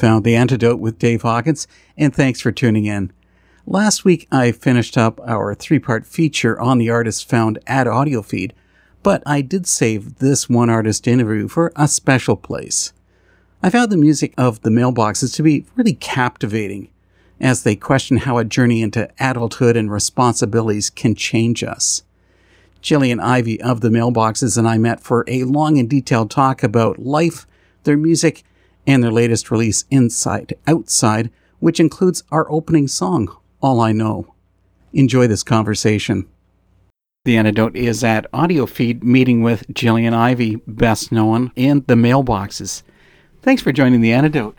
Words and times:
Found 0.00 0.24
the 0.24 0.34
antidote 0.34 0.80
with 0.80 0.98
Dave 0.98 1.20
Hawkins, 1.20 1.68
and 1.94 2.14
thanks 2.14 2.40
for 2.40 2.50
tuning 2.50 2.86
in. 2.86 3.12
Last 3.66 4.02
week, 4.02 4.26
I 4.32 4.50
finished 4.50 4.96
up 4.96 5.20
our 5.26 5.54
three 5.54 5.78
part 5.78 6.06
feature 6.06 6.58
on 6.58 6.78
the 6.78 6.88
artist 6.88 7.28
found 7.28 7.58
at 7.66 7.86
audio 7.86 8.22
feed, 8.22 8.54
but 9.02 9.22
I 9.26 9.42
did 9.42 9.66
save 9.66 10.16
this 10.16 10.48
one 10.48 10.70
artist 10.70 11.06
interview 11.06 11.48
for 11.48 11.70
a 11.76 11.86
special 11.86 12.34
place. 12.34 12.94
I 13.62 13.68
found 13.68 13.92
the 13.92 13.98
music 13.98 14.32
of 14.38 14.62
the 14.62 14.70
mailboxes 14.70 15.34
to 15.34 15.42
be 15.42 15.66
really 15.76 15.92
captivating 15.92 16.88
as 17.38 17.62
they 17.62 17.76
question 17.76 18.16
how 18.16 18.38
a 18.38 18.44
journey 18.46 18.80
into 18.80 19.10
adulthood 19.20 19.76
and 19.76 19.92
responsibilities 19.92 20.88
can 20.88 21.14
change 21.14 21.62
us. 21.62 22.04
Jillian 22.82 23.22
Ivey 23.22 23.60
of 23.60 23.82
the 23.82 23.90
Mailboxes 23.90 24.56
and 24.56 24.66
I 24.66 24.78
met 24.78 25.00
for 25.00 25.26
a 25.28 25.44
long 25.44 25.78
and 25.78 25.90
detailed 25.90 26.30
talk 26.30 26.62
about 26.62 26.98
life, 26.98 27.46
their 27.84 27.98
music, 27.98 28.44
and 28.86 29.02
their 29.02 29.10
latest 29.10 29.50
release, 29.50 29.84
Inside 29.90 30.54
Outside, 30.66 31.30
which 31.58 31.80
includes 31.80 32.22
our 32.30 32.50
opening 32.50 32.88
song, 32.88 33.36
All 33.60 33.80
I 33.80 33.92
Know. 33.92 34.34
Enjoy 34.92 35.26
this 35.26 35.42
conversation. 35.42 36.28
The 37.24 37.36
antidote 37.36 37.76
is 37.76 38.02
at 38.02 38.26
Audio 38.32 38.64
Feed, 38.64 39.04
meeting 39.04 39.42
with 39.42 39.68
Jillian 39.68 40.14
Ivey, 40.14 40.56
best 40.66 41.12
known 41.12 41.52
in 41.54 41.84
the 41.86 41.94
mailboxes. 41.94 42.82
Thanks 43.42 43.62
for 43.62 43.72
joining 43.72 44.00
the 44.00 44.12
antidote. 44.12 44.56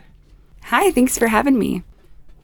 Hi, 0.64 0.90
thanks 0.92 1.18
for 1.18 1.26
having 1.26 1.58
me. 1.58 1.82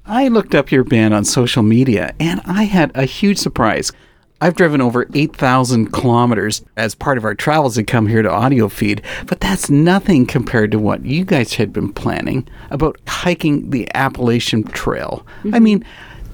I 0.04 0.28
looked 0.28 0.54
up 0.54 0.72
your 0.72 0.84
band 0.84 1.14
on 1.14 1.24
social 1.24 1.62
media 1.62 2.14
and 2.18 2.40
I 2.44 2.64
had 2.64 2.90
a 2.94 3.04
huge 3.04 3.38
surprise. 3.38 3.92
I've 4.40 4.54
driven 4.54 4.80
over 4.80 5.06
8,000 5.14 5.92
kilometers 5.92 6.62
as 6.76 6.94
part 6.94 7.18
of 7.18 7.24
our 7.24 7.34
travels 7.34 7.74
to 7.74 7.82
come 7.82 8.06
here 8.06 8.22
to 8.22 8.30
Audio 8.30 8.68
Feed, 8.68 9.02
but 9.26 9.40
that's 9.40 9.68
nothing 9.68 10.26
compared 10.26 10.70
to 10.70 10.78
what 10.78 11.04
you 11.04 11.24
guys 11.24 11.54
had 11.54 11.72
been 11.72 11.92
planning 11.92 12.46
about 12.70 13.00
hiking 13.06 13.70
the 13.70 13.88
Appalachian 13.96 14.62
Trail. 14.62 15.26
I 15.52 15.58
mean, 15.58 15.84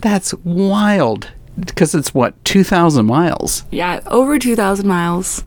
that's 0.02 0.34
wild 0.34 1.30
because 1.58 1.94
it's 1.94 2.12
what, 2.12 2.42
2,000 2.44 3.06
miles? 3.06 3.64
Yeah, 3.70 4.00
over 4.06 4.38
2,000 4.38 4.86
miles. 4.86 5.44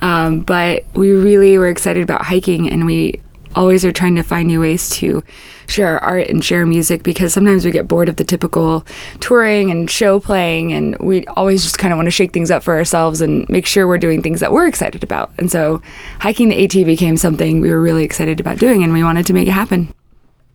Um, 0.00 0.40
but 0.40 0.84
we 0.94 1.10
really 1.10 1.58
were 1.58 1.68
excited 1.68 2.02
about 2.02 2.24
hiking 2.24 2.70
and 2.70 2.86
we 2.86 3.20
always 3.54 3.84
are 3.84 3.92
trying 3.92 4.16
to 4.16 4.22
find 4.22 4.48
new 4.48 4.60
ways 4.60 4.90
to 4.90 5.22
share 5.66 6.00
our 6.00 6.16
art 6.16 6.28
and 6.28 6.44
share 6.44 6.64
music 6.66 7.02
because 7.02 7.32
sometimes 7.32 7.64
we 7.64 7.70
get 7.70 7.88
bored 7.88 8.08
of 8.08 8.16
the 8.16 8.24
typical 8.24 8.86
touring 9.20 9.70
and 9.70 9.90
show 9.90 10.18
playing 10.18 10.72
and 10.72 10.96
we 10.98 11.26
always 11.28 11.62
just 11.62 11.78
kind 11.78 11.92
of 11.92 11.96
want 11.98 12.06
to 12.06 12.10
shake 12.10 12.32
things 12.32 12.50
up 12.50 12.62
for 12.62 12.74
ourselves 12.74 13.20
and 13.20 13.48
make 13.48 13.66
sure 13.66 13.86
we're 13.86 13.98
doing 13.98 14.22
things 14.22 14.40
that 14.40 14.52
we're 14.52 14.66
excited 14.66 15.02
about. 15.02 15.30
And 15.38 15.50
so 15.50 15.82
hiking 16.20 16.48
the 16.48 16.64
AT 16.64 16.72
became 16.86 17.16
something 17.16 17.60
we 17.60 17.70
were 17.70 17.80
really 17.80 18.04
excited 18.04 18.40
about 18.40 18.58
doing 18.58 18.82
and 18.82 18.92
we 18.92 19.04
wanted 19.04 19.26
to 19.26 19.32
make 19.32 19.48
it 19.48 19.52
happen. 19.52 19.92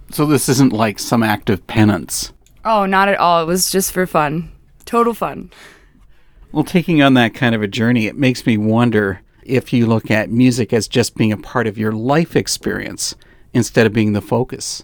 So 0.10 0.26
this 0.26 0.50
isn't 0.50 0.74
like 0.74 1.00
some 1.00 1.24
act 1.24 1.50
of 1.50 1.66
penance. 1.68 2.34
Oh, 2.66 2.86
not 2.86 3.10
at 3.10 3.20
all. 3.20 3.42
It 3.42 3.46
was 3.46 3.72
just 3.72 3.92
for 3.92 4.06
fun. 4.06 4.52
Total 4.86 5.14
fun. 5.14 5.52
Well, 6.52 6.64
taking 6.64 7.02
on 7.02 7.16
that 7.16 7.34
kind 7.34 7.56
of 7.56 7.64
a 7.64 7.68
journey, 7.68 8.06
it 8.06 8.16
makes 8.16 8.46
me 8.46 8.58
wonder 8.58 9.22
if 9.46 9.74
you 9.74 9.86
look 9.86 10.10
at 10.12 10.30
music 10.30 10.74
as 10.74 10.88
just 10.88 11.16
being 11.16 11.32
a 11.32 11.38
part 11.38 11.68
of 11.68 11.78
your 11.78 11.92
life 11.92 12.36
experience 12.36 13.16
instead 13.54 13.86
of 13.86 13.94
being 13.94 14.14
the 14.14 14.22
focus. 14.22 14.84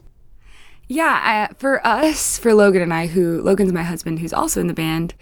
Yeah, 0.87 1.47
I, 1.49 1.53
for 1.55 1.85
us, 1.85 2.37
for 2.37 2.53
Logan 2.53 2.81
and 2.81 2.93
I, 2.93 3.07
who 3.07 3.41
Logan's 3.41 3.73
my 3.73 3.83
husband, 3.83 4.19
who's 4.19 4.33
also 4.33 4.59
in 4.59 4.67
the 4.67 4.73
band, 4.73 5.13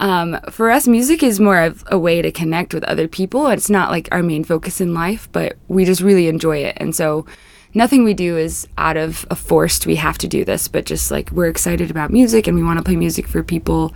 Um, 0.00 0.40
for 0.50 0.70
us, 0.70 0.88
music 0.88 1.22
is 1.22 1.38
more 1.38 1.60
of 1.60 1.84
a 1.88 1.98
way 1.98 2.22
to 2.22 2.32
connect 2.32 2.72
with 2.72 2.84
other 2.84 3.06
people. 3.06 3.48
It's 3.48 3.68
not 3.68 3.90
like 3.90 4.08
our 4.10 4.22
main 4.22 4.44
focus 4.44 4.80
in 4.80 4.94
life, 4.94 5.28
but 5.30 5.58
we 5.68 5.84
just 5.84 6.00
really 6.00 6.26
enjoy 6.26 6.64
it. 6.64 6.74
And 6.78 6.96
so 6.96 7.26
nothing 7.74 8.02
we 8.02 8.14
do 8.14 8.38
is 8.38 8.66
out 8.78 8.96
of 8.96 9.26
a 9.30 9.36
forced, 9.36 9.86
we 9.86 9.96
have 9.96 10.16
to 10.18 10.26
do 10.26 10.42
this, 10.42 10.68
but 10.68 10.86
just 10.86 11.10
like 11.10 11.30
we're 11.30 11.50
excited 11.50 11.90
about 11.90 12.10
music 12.10 12.46
and 12.46 12.56
we 12.56 12.62
want 12.62 12.78
to 12.78 12.82
play 12.82 12.96
music 12.96 13.28
for 13.28 13.42
people. 13.42 13.92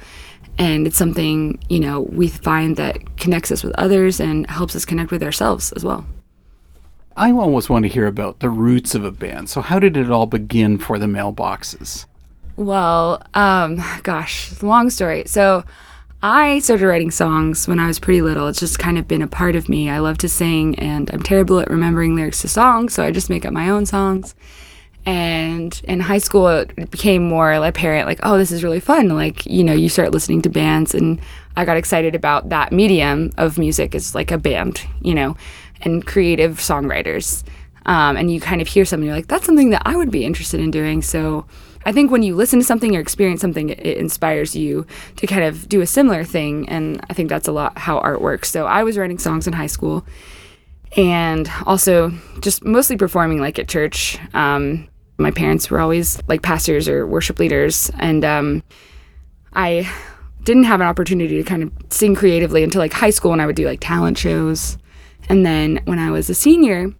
And 0.58 0.86
it's 0.86 0.96
something, 0.96 1.58
you 1.68 1.80
know, 1.80 2.02
we 2.02 2.28
find 2.28 2.76
that 2.76 3.16
connects 3.16 3.50
us 3.50 3.64
with 3.64 3.74
others 3.76 4.20
and 4.20 4.48
helps 4.48 4.76
us 4.76 4.84
connect 4.84 5.10
with 5.10 5.22
ourselves 5.22 5.72
as 5.72 5.84
well. 5.84 6.06
I 7.16 7.30
always 7.30 7.68
want 7.68 7.84
to 7.84 7.88
hear 7.88 8.06
about 8.06 8.40
the 8.40 8.50
roots 8.50 8.94
of 8.94 9.04
a 9.04 9.10
band. 9.10 9.48
So, 9.48 9.60
how 9.60 9.78
did 9.78 9.96
it 9.96 10.10
all 10.10 10.26
begin 10.26 10.78
for 10.78 10.98
the 10.98 11.06
mailboxes? 11.06 12.06
Well, 12.56 13.22
um, 13.34 13.82
gosh, 14.02 14.62
long 14.62 14.90
story. 14.90 15.24
So 15.26 15.64
I 16.22 16.60
started 16.60 16.86
writing 16.86 17.10
songs 17.10 17.66
when 17.66 17.78
I 17.78 17.86
was 17.86 17.98
pretty 17.98 18.22
little. 18.22 18.48
It's 18.48 18.60
just 18.60 18.78
kind 18.78 18.96
of 18.96 19.08
been 19.08 19.22
a 19.22 19.26
part 19.26 19.56
of 19.56 19.68
me. 19.68 19.90
I 19.90 19.98
love 19.98 20.18
to 20.18 20.28
sing, 20.28 20.78
and 20.78 21.10
I'm 21.12 21.22
terrible 21.22 21.60
at 21.60 21.70
remembering 21.70 22.14
lyrics 22.14 22.40
to 22.42 22.48
songs, 22.48 22.94
so 22.94 23.04
I 23.04 23.10
just 23.10 23.28
make 23.28 23.44
up 23.44 23.52
my 23.52 23.68
own 23.68 23.86
songs. 23.86 24.34
And 25.06 25.78
in 25.84 26.00
high 26.00 26.18
school, 26.18 26.48
it 26.48 26.90
became 26.90 27.28
more 27.28 27.52
apparent, 27.52 28.06
like, 28.06 28.20
oh, 28.22 28.38
this 28.38 28.50
is 28.50 28.64
really 28.64 28.80
fun. 28.80 29.08
Like, 29.08 29.44
you 29.44 29.62
know, 29.62 29.74
you 29.74 29.90
start 29.90 30.12
listening 30.12 30.40
to 30.42 30.48
bands, 30.48 30.94
and 30.94 31.20
I 31.56 31.64
got 31.64 31.76
excited 31.76 32.14
about 32.14 32.48
that 32.48 32.72
medium 32.72 33.30
of 33.36 33.58
music 33.58 33.94
as 33.94 34.14
like 34.14 34.30
a 34.30 34.38
band, 34.38 34.86
you 35.02 35.14
know, 35.14 35.36
and 35.82 36.06
creative 36.06 36.58
songwriters. 36.58 37.44
Um, 37.86 38.16
and 38.16 38.32
you 38.32 38.40
kind 38.40 38.62
of 38.62 38.68
hear 38.68 38.86
something, 38.86 39.06
you're 39.06 39.14
like, 39.14 39.26
that's 39.26 39.44
something 39.44 39.70
that 39.70 39.82
I 39.84 39.94
would 39.94 40.10
be 40.10 40.24
interested 40.24 40.58
in 40.58 40.70
doing. 40.70 41.02
So 41.02 41.44
I 41.84 41.92
think 41.92 42.10
when 42.10 42.22
you 42.22 42.34
listen 42.34 42.58
to 42.58 42.64
something 42.64 42.96
or 42.96 43.00
experience 43.00 43.42
something, 43.42 43.68
it, 43.68 43.98
inspires 43.98 44.56
you 44.56 44.86
to 45.16 45.26
kind 45.26 45.44
of 45.44 45.68
do 45.68 45.82
a 45.82 45.86
similar 45.86 46.24
thing. 46.24 46.66
And 46.68 47.04
I 47.10 47.12
think 47.12 47.28
that's 47.28 47.46
a 47.46 47.52
lot 47.52 47.76
how 47.76 47.98
art 47.98 48.22
works. 48.22 48.50
So 48.50 48.64
I 48.66 48.84
was 48.84 48.96
writing 48.96 49.18
songs 49.18 49.46
in 49.46 49.52
high 49.52 49.66
school 49.66 50.06
and 50.96 51.50
also 51.66 52.10
just 52.40 52.64
mostly 52.64 52.96
performing 52.96 53.38
like 53.40 53.58
at 53.58 53.68
church. 53.68 54.18
Um, 54.32 54.88
my 55.18 55.30
parents 55.30 55.70
were 55.70 55.80
always 55.80 56.20
like 56.28 56.42
pastors 56.42 56.88
or 56.88 57.06
worship 57.06 57.38
leaders. 57.38 57.90
And 57.98 58.24
um, 58.24 58.62
I 59.52 59.90
didn't 60.42 60.64
have 60.64 60.80
an 60.80 60.86
opportunity 60.86 61.36
to 61.36 61.44
kind 61.44 61.62
of 61.62 61.72
sing 61.90 62.14
creatively 62.14 62.62
until 62.62 62.80
like 62.80 62.92
high 62.92 63.10
school 63.10 63.30
when 63.30 63.40
I 63.40 63.46
would 63.46 63.56
do 63.56 63.66
like 63.66 63.80
talent 63.80 64.18
shows. 64.18 64.76
And 65.28 65.44
then 65.44 65.80
when 65.84 65.98
I 65.98 66.10
was 66.10 66.28
a 66.28 66.34
senior, 66.34 66.92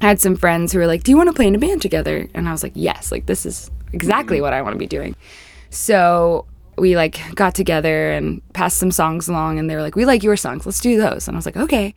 I 0.00 0.08
had 0.08 0.20
some 0.20 0.36
friends 0.36 0.72
who 0.72 0.78
were 0.78 0.86
like, 0.86 1.04
Do 1.04 1.10
you 1.10 1.16
want 1.16 1.28
to 1.28 1.32
play 1.32 1.46
in 1.46 1.54
a 1.54 1.58
band 1.58 1.82
together? 1.82 2.28
And 2.34 2.48
I 2.48 2.52
was 2.52 2.62
like, 2.62 2.72
Yes, 2.74 3.12
like 3.12 3.26
this 3.26 3.46
is 3.46 3.70
exactly 3.92 4.40
what 4.40 4.52
I 4.52 4.62
want 4.62 4.74
to 4.74 4.78
be 4.78 4.86
doing. 4.86 5.14
So 5.70 6.46
we 6.76 6.96
like 6.96 7.20
got 7.34 7.54
together 7.54 8.10
and 8.10 8.42
passed 8.54 8.78
some 8.78 8.90
songs 8.90 9.28
along 9.28 9.58
and 9.58 9.70
they 9.70 9.76
were 9.76 9.82
like, 9.82 9.96
We 9.96 10.04
like 10.04 10.22
your 10.22 10.36
songs, 10.36 10.66
let's 10.66 10.80
do 10.80 11.00
those. 11.00 11.28
And 11.28 11.36
I 11.36 11.38
was 11.38 11.46
like, 11.46 11.56
Okay. 11.56 11.94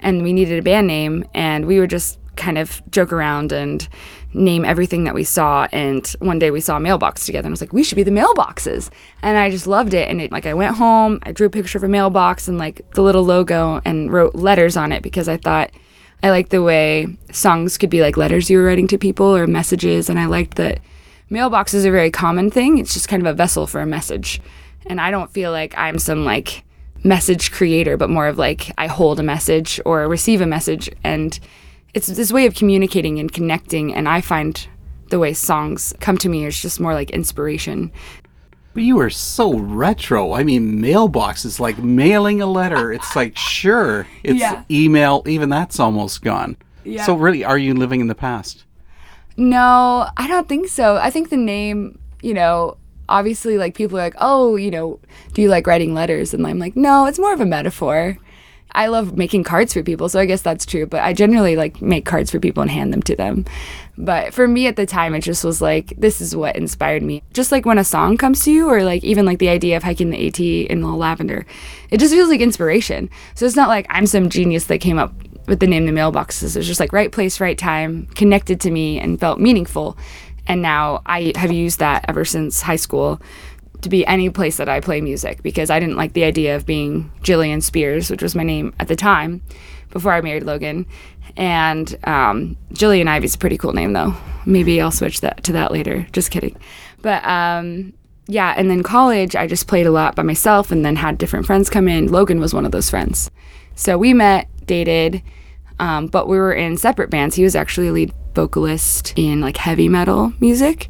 And 0.00 0.22
we 0.22 0.32
needed 0.32 0.58
a 0.58 0.62
band 0.62 0.86
name 0.86 1.24
and 1.34 1.66
we 1.66 1.80
would 1.80 1.90
just 1.90 2.18
kind 2.36 2.58
of 2.58 2.82
joke 2.90 3.12
around 3.12 3.52
and 3.52 3.88
name 4.32 4.64
everything 4.64 5.04
that 5.04 5.14
we 5.14 5.24
saw. 5.24 5.66
And 5.72 6.06
one 6.20 6.38
day 6.38 6.50
we 6.50 6.60
saw 6.60 6.76
a 6.76 6.80
mailbox 6.80 7.26
together 7.26 7.46
and 7.46 7.52
I 7.52 7.54
was 7.54 7.60
like, 7.60 7.72
we 7.72 7.82
should 7.82 7.96
be 7.96 8.02
the 8.02 8.10
mailboxes. 8.10 8.90
And 9.22 9.36
I 9.36 9.50
just 9.50 9.66
loved 9.66 9.94
it. 9.94 10.08
And 10.08 10.20
it, 10.20 10.32
like 10.32 10.46
I 10.46 10.54
went 10.54 10.76
home, 10.76 11.18
I 11.22 11.32
drew 11.32 11.46
a 11.46 11.50
picture 11.50 11.78
of 11.78 11.84
a 11.84 11.88
mailbox 11.88 12.48
and 12.48 12.58
like 12.58 12.88
the 12.92 13.02
little 13.02 13.24
logo 13.24 13.80
and 13.84 14.12
wrote 14.12 14.34
letters 14.34 14.76
on 14.76 14.92
it 14.92 15.02
because 15.02 15.28
I 15.28 15.36
thought 15.36 15.70
I 16.22 16.30
liked 16.30 16.50
the 16.50 16.62
way 16.62 17.06
songs 17.32 17.78
could 17.78 17.90
be 17.90 18.02
like 18.02 18.16
letters 18.16 18.50
you 18.50 18.58
were 18.58 18.64
writing 18.64 18.88
to 18.88 18.98
people 18.98 19.26
or 19.26 19.46
messages. 19.46 20.08
And 20.08 20.18
I 20.18 20.26
liked 20.26 20.56
that 20.56 20.80
mailbox 21.28 21.74
is 21.74 21.84
a 21.84 21.90
very 21.90 22.10
common 22.10 22.50
thing. 22.50 22.78
It's 22.78 22.94
just 22.94 23.08
kind 23.08 23.22
of 23.22 23.26
a 23.26 23.36
vessel 23.36 23.66
for 23.66 23.80
a 23.80 23.86
message. 23.86 24.40
And 24.86 25.00
I 25.00 25.10
don't 25.10 25.30
feel 25.30 25.50
like 25.50 25.76
I'm 25.76 25.98
some 25.98 26.24
like 26.24 26.64
message 27.02 27.50
creator, 27.50 27.96
but 27.96 28.10
more 28.10 28.26
of 28.26 28.38
like 28.38 28.72
I 28.76 28.86
hold 28.86 29.18
a 29.18 29.22
message 29.22 29.80
or 29.84 30.06
receive 30.08 30.40
a 30.40 30.46
message. 30.46 30.90
And 31.02 31.38
it's 31.94 32.06
this 32.06 32.32
way 32.32 32.46
of 32.46 32.54
communicating 32.54 33.18
and 33.18 33.32
connecting. 33.32 33.94
And 33.94 34.08
I 34.08 34.20
find 34.20 34.66
the 35.10 35.18
way 35.18 35.32
songs 35.32 35.92
come 36.00 36.16
to 36.18 36.28
me 36.28 36.44
is 36.44 36.60
just 36.60 36.80
more 36.80 36.94
like 36.94 37.10
inspiration. 37.10 37.90
But 38.74 38.84
you 38.84 39.00
are 39.00 39.10
so 39.10 39.58
retro. 39.58 40.32
I 40.32 40.44
mean, 40.44 40.80
mailbox 40.80 41.44
is 41.44 41.58
like 41.58 41.78
mailing 41.78 42.40
a 42.40 42.46
letter. 42.46 42.92
It's 42.92 43.16
like, 43.20 43.36
sure, 43.36 44.06
it's 44.22 44.38
Yeah. 44.38 44.62
email. 44.70 45.22
Even 45.26 45.48
that's 45.48 45.80
almost 45.80 46.22
gone. 46.22 46.56
Yeah. 46.84 47.04
So, 47.04 47.14
really, 47.16 47.44
are 47.44 47.58
you 47.58 47.74
living 47.74 48.00
in 48.00 48.06
the 48.06 48.14
past? 48.14 48.64
No, 49.36 50.08
I 50.16 50.26
don't 50.28 50.48
think 50.48 50.68
so. 50.68 50.96
I 50.96 51.10
think 51.10 51.30
the 51.30 51.36
name, 51.36 51.98
you 52.22 52.34
know, 52.34 52.76
obviously 53.08 53.58
like 53.58 53.74
people 53.74 53.98
are 53.98 54.02
like, 54.02 54.14
"Oh, 54.18 54.56
you 54.56 54.70
know, 54.70 55.00
do 55.34 55.42
you 55.42 55.48
like 55.48 55.66
writing 55.66 55.92
letters?" 55.94 56.32
And 56.32 56.46
I'm 56.46 56.58
like, 56.58 56.76
"No, 56.76 57.06
it's 57.06 57.18
more 57.18 57.32
of 57.32 57.40
a 57.40 57.46
metaphor." 57.46 58.16
I 58.72 58.86
love 58.86 59.16
making 59.16 59.44
cards 59.44 59.72
for 59.72 59.82
people, 59.82 60.08
so 60.08 60.20
I 60.20 60.26
guess 60.26 60.42
that's 60.42 60.66
true, 60.66 60.86
but 60.86 61.02
I 61.02 61.12
generally 61.12 61.56
like 61.56 61.80
make 61.80 62.04
cards 62.04 62.30
for 62.30 62.38
people 62.38 62.62
and 62.62 62.70
hand 62.70 62.92
them 62.92 63.02
to 63.02 63.16
them. 63.16 63.44
But 63.98 64.32
for 64.32 64.48
me 64.48 64.66
at 64.66 64.76
the 64.76 64.86
time 64.86 65.14
it 65.14 65.20
just 65.20 65.44
was 65.44 65.60
like 65.60 65.92
this 65.98 66.20
is 66.20 66.34
what 66.34 66.56
inspired 66.56 67.02
me. 67.02 67.22
Just 67.32 67.52
like 67.52 67.66
when 67.66 67.78
a 67.78 67.84
song 67.84 68.16
comes 68.16 68.44
to 68.44 68.52
you 68.52 68.68
or 68.68 68.82
like 68.82 69.04
even 69.04 69.26
like 69.26 69.38
the 69.38 69.48
idea 69.48 69.76
of 69.76 69.82
hiking 69.82 70.10
the 70.10 70.26
AT 70.26 70.40
in 70.40 70.80
the 70.80 70.88
lavender. 70.88 71.46
It 71.90 72.00
just 72.00 72.14
feels 72.14 72.28
like 72.28 72.40
inspiration. 72.40 73.10
So 73.34 73.44
it's 73.46 73.56
not 73.56 73.68
like 73.68 73.86
I'm 73.90 74.06
some 74.06 74.30
genius 74.30 74.64
that 74.64 74.78
came 74.78 74.98
up 74.98 75.12
with 75.46 75.60
the 75.60 75.66
name 75.66 75.86
the 75.86 75.92
mailboxes. 75.92 76.54
It 76.54 76.60
was 76.60 76.66
just 76.66 76.80
like 76.80 76.92
right 76.92 77.12
place, 77.12 77.40
right 77.40 77.58
time, 77.58 78.06
connected 78.14 78.60
to 78.62 78.70
me 78.70 78.98
and 79.00 79.18
felt 79.18 79.40
meaningful. 79.40 79.98
And 80.46 80.62
now 80.62 81.02
I 81.06 81.32
have 81.36 81.52
used 81.52 81.78
that 81.80 82.04
ever 82.08 82.24
since 82.24 82.62
high 82.62 82.76
school 82.76 83.20
to 83.82 83.88
be 83.88 84.06
any 84.06 84.30
place 84.30 84.56
that 84.56 84.68
I 84.68 84.80
play 84.80 85.00
music 85.00 85.42
because 85.42 85.70
I 85.70 85.80
didn't 85.80 85.96
like 85.96 86.12
the 86.12 86.24
idea 86.24 86.56
of 86.56 86.66
being 86.66 87.10
Jillian 87.22 87.62
Spears, 87.62 88.10
which 88.10 88.22
was 88.22 88.34
my 88.34 88.42
name 88.42 88.74
at 88.78 88.88
the 88.88 88.96
time 88.96 89.42
before 89.90 90.12
I 90.12 90.20
married 90.20 90.44
Logan. 90.44 90.86
And 91.36 91.96
um, 92.04 92.56
Jillian 92.72 93.08
Ivey's 93.08 93.34
a 93.34 93.38
pretty 93.38 93.58
cool 93.58 93.72
name 93.72 93.92
though. 93.92 94.14
Maybe 94.46 94.80
I'll 94.80 94.90
switch 94.90 95.20
that 95.20 95.44
to 95.44 95.52
that 95.52 95.72
later. 95.72 96.06
Just 96.12 96.30
kidding. 96.30 96.56
But 97.02 97.24
um, 97.24 97.92
yeah, 98.26 98.54
and 98.56 98.70
then 98.70 98.82
college, 98.82 99.34
I 99.34 99.46
just 99.46 99.66
played 99.66 99.86
a 99.86 99.90
lot 99.90 100.14
by 100.14 100.22
myself 100.22 100.70
and 100.70 100.84
then 100.84 100.96
had 100.96 101.18
different 101.18 101.46
friends 101.46 101.70
come 101.70 101.88
in. 101.88 102.10
Logan 102.10 102.40
was 102.40 102.54
one 102.54 102.64
of 102.64 102.72
those 102.72 102.90
friends. 102.90 103.30
So 103.74 103.96
we 103.96 104.14
met, 104.14 104.48
dated, 104.66 105.22
um, 105.78 106.06
but 106.06 106.28
we 106.28 106.36
were 106.36 106.52
in 106.52 106.76
separate 106.76 107.10
bands. 107.10 107.34
He 107.34 107.42
was 107.42 107.56
actually 107.56 107.88
a 107.88 107.92
lead 107.92 108.12
vocalist 108.34 109.12
in 109.16 109.40
like 109.40 109.56
heavy 109.56 109.88
metal 109.88 110.32
music. 110.38 110.88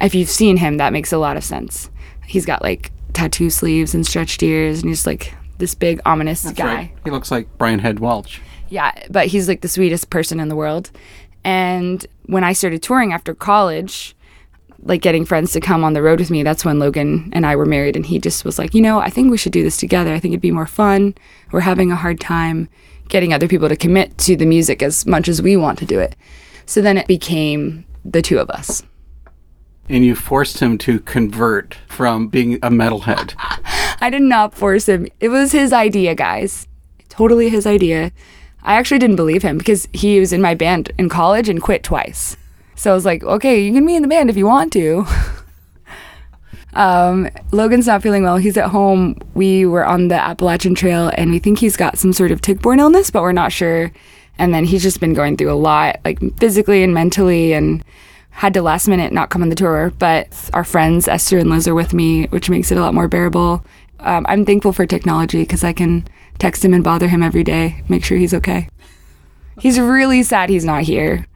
If 0.00 0.14
you've 0.14 0.30
seen 0.30 0.56
him, 0.58 0.76
that 0.78 0.92
makes 0.92 1.12
a 1.12 1.18
lot 1.18 1.36
of 1.36 1.44
sense. 1.44 1.90
He's 2.28 2.46
got 2.46 2.62
like 2.62 2.92
tattoo 3.14 3.50
sleeves 3.50 3.94
and 3.94 4.06
stretched 4.06 4.42
ears, 4.42 4.80
and 4.80 4.88
he's 4.88 5.06
like 5.06 5.34
this 5.58 5.74
big 5.74 6.00
ominous 6.06 6.48
guy. 6.52 6.92
He 7.04 7.10
looks 7.10 7.30
like 7.30 7.48
Brian 7.58 7.80
Head 7.80 7.98
Welch. 7.98 8.40
Yeah, 8.68 8.92
but 9.10 9.26
he's 9.26 9.48
like 9.48 9.62
the 9.62 9.68
sweetest 9.68 10.10
person 10.10 10.38
in 10.38 10.48
the 10.48 10.56
world. 10.56 10.90
And 11.42 12.06
when 12.26 12.44
I 12.44 12.52
started 12.52 12.82
touring 12.82 13.12
after 13.12 13.34
college, 13.34 14.14
like 14.82 15.00
getting 15.00 15.24
friends 15.24 15.52
to 15.52 15.60
come 15.60 15.82
on 15.82 15.94
the 15.94 16.02
road 16.02 16.20
with 16.20 16.30
me, 16.30 16.42
that's 16.42 16.64
when 16.64 16.78
Logan 16.78 17.30
and 17.32 17.46
I 17.46 17.56
were 17.56 17.66
married. 17.66 17.96
And 17.96 18.04
he 18.04 18.18
just 18.18 18.44
was 18.44 18.58
like, 18.58 18.74
you 18.74 18.82
know, 18.82 18.98
I 18.98 19.10
think 19.10 19.30
we 19.30 19.38
should 19.38 19.52
do 19.52 19.62
this 19.62 19.78
together. 19.78 20.12
I 20.12 20.20
think 20.20 20.32
it'd 20.32 20.42
be 20.42 20.50
more 20.50 20.66
fun. 20.66 21.14
We're 21.50 21.60
having 21.60 21.90
a 21.90 21.96
hard 21.96 22.20
time 22.20 22.68
getting 23.08 23.32
other 23.32 23.48
people 23.48 23.68
to 23.68 23.76
commit 23.76 24.18
to 24.18 24.36
the 24.36 24.46
music 24.46 24.82
as 24.82 25.06
much 25.06 25.28
as 25.28 25.40
we 25.40 25.56
want 25.56 25.78
to 25.78 25.86
do 25.86 25.98
it. 25.98 26.14
So 26.66 26.82
then 26.82 26.98
it 26.98 27.06
became 27.06 27.86
the 28.04 28.20
two 28.20 28.38
of 28.38 28.50
us. 28.50 28.82
And 29.88 30.04
you 30.04 30.14
forced 30.14 30.60
him 30.60 30.78
to 30.78 31.00
convert 31.00 31.74
from 31.88 32.28
being 32.28 32.54
a 32.56 32.70
metalhead. 32.70 33.34
I 34.00 34.10
did 34.10 34.22
not 34.22 34.54
force 34.54 34.88
him. 34.88 35.08
It 35.20 35.28
was 35.28 35.52
his 35.52 35.72
idea, 35.72 36.14
guys. 36.14 36.66
Totally 37.08 37.48
his 37.48 37.66
idea. 37.66 38.12
I 38.62 38.74
actually 38.74 38.98
didn't 38.98 39.16
believe 39.16 39.42
him 39.42 39.58
because 39.58 39.88
he 39.92 40.20
was 40.20 40.32
in 40.32 40.42
my 40.42 40.54
band 40.54 40.92
in 40.98 41.08
college 41.08 41.48
and 41.48 41.62
quit 41.62 41.82
twice. 41.82 42.36
So 42.74 42.90
I 42.90 42.94
was 42.94 43.04
like, 43.04 43.24
okay, 43.24 43.60
you 43.60 43.72
can 43.72 43.86
be 43.86 43.96
in 43.96 44.02
the 44.02 44.08
band 44.08 44.30
if 44.30 44.36
you 44.36 44.46
want 44.46 44.72
to. 44.74 45.06
um, 46.74 47.28
Logan's 47.50 47.86
not 47.86 48.02
feeling 48.02 48.22
well. 48.22 48.36
He's 48.36 48.56
at 48.56 48.68
home. 48.68 49.18
We 49.34 49.66
were 49.66 49.86
on 49.86 50.08
the 50.08 50.14
Appalachian 50.14 50.74
Trail 50.74 51.10
and 51.16 51.30
we 51.30 51.38
think 51.38 51.58
he's 51.58 51.76
got 51.76 51.98
some 51.98 52.12
sort 52.12 52.30
of 52.30 52.40
tick-borne 52.40 52.78
illness, 52.78 53.10
but 53.10 53.22
we're 53.22 53.32
not 53.32 53.52
sure. 53.52 53.90
And 54.38 54.54
then 54.54 54.64
he's 54.64 54.82
just 54.82 55.00
been 55.00 55.14
going 55.14 55.36
through 55.36 55.50
a 55.50 55.58
lot, 55.58 55.96
like 56.04 56.20
physically 56.38 56.84
and 56.84 56.94
mentally, 56.94 57.52
and 57.52 57.82
had 58.38 58.54
to 58.54 58.62
last 58.62 58.86
minute 58.86 59.12
not 59.12 59.30
come 59.30 59.42
on 59.42 59.48
the 59.48 59.56
tour. 59.56 59.92
But 59.98 60.28
our 60.54 60.62
friends 60.62 61.08
Esther 61.08 61.38
and 61.38 61.50
Liz 61.50 61.66
are 61.66 61.74
with 61.74 61.92
me, 61.92 62.26
which 62.26 62.48
makes 62.48 62.70
it 62.70 62.78
a 62.78 62.80
lot 62.80 62.94
more 62.94 63.08
bearable. 63.08 63.64
Um, 63.98 64.24
I'm 64.28 64.44
thankful 64.44 64.72
for 64.72 64.86
technology 64.86 65.42
because 65.42 65.64
I 65.64 65.72
can 65.72 66.06
text 66.38 66.64
him 66.64 66.72
and 66.72 66.84
bother 66.84 67.08
him 67.08 67.20
every 67.20 67.42
day, 67.42 67.82
make 67.88 68.04
sure 68.04 68.16
he's 68.16 68.32
okay. 68.32 68.68
He's 69.58 69.80
really 69.80 70.22
sad 70.22 70.50
he's 70.50 70.64
not 70.64 70.84
here. 70.84 71.26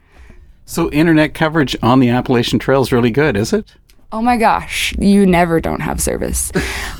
So, 0.65 0.89
internet 0.91 1.33
coverage 1.33 1.75
on 1.83 1.99
the 1.99 2.07
Appalachian 2.07 2.57
Trail 2.57 2.81
is 2.81 2.93
really 2.93 3.11
good, 3.11 3.35
is 3.35 3.51
it? 3.51 3.75
Oh 4.13 4.21
my 4.21 4.37
gosh, 4.37 4.95
you 4.97 5.25
never 5.25 5.59
don't 5.59 5.81
have 5.81 5.99
service. 5.99 6.53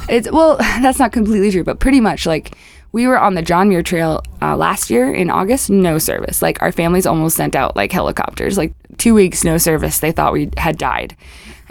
it's 0.09 0.29
well, 0.29 0.57
that's 0.81 0.99
not 0.99 1.13
completely 1.13 1.49
true, 1.49 1.63
but 1.63 1.79
pretty 1.79 2.01
much 2.01 2.25
like 2.25 2.57
we 2.93 3.07
were 3.07 3.19
on 3.19 3.33
the 3.33 3.41
John 3.41 3.69
Muir 3.69 3.81
Trail 3.81 4.23
uh, 4.41 4.55
last 4.55 4.89
year 4.91 5.11
in 5.11 5.29
August, 5.29 5.69
no 5.69 5.97
service. 5.97 6.41
Like 6.41 6.61
our 6.61 6.71
families 6.71 7.07
almost 7.07 7.35
sent 7.35 7.55
out 7.55 7.75
like 7.75 7.91
helicopters, 7.91 8.57
like 8.57 8.71
two 8.97 9.15
weeks 9.15 9.43
no 9.43 9.57
service. 9.57 9.99
They 9.99 10.11
thought 10.11 10.31
we 10.31 10.49
had 10.57 10.77
died, 10.77 11.17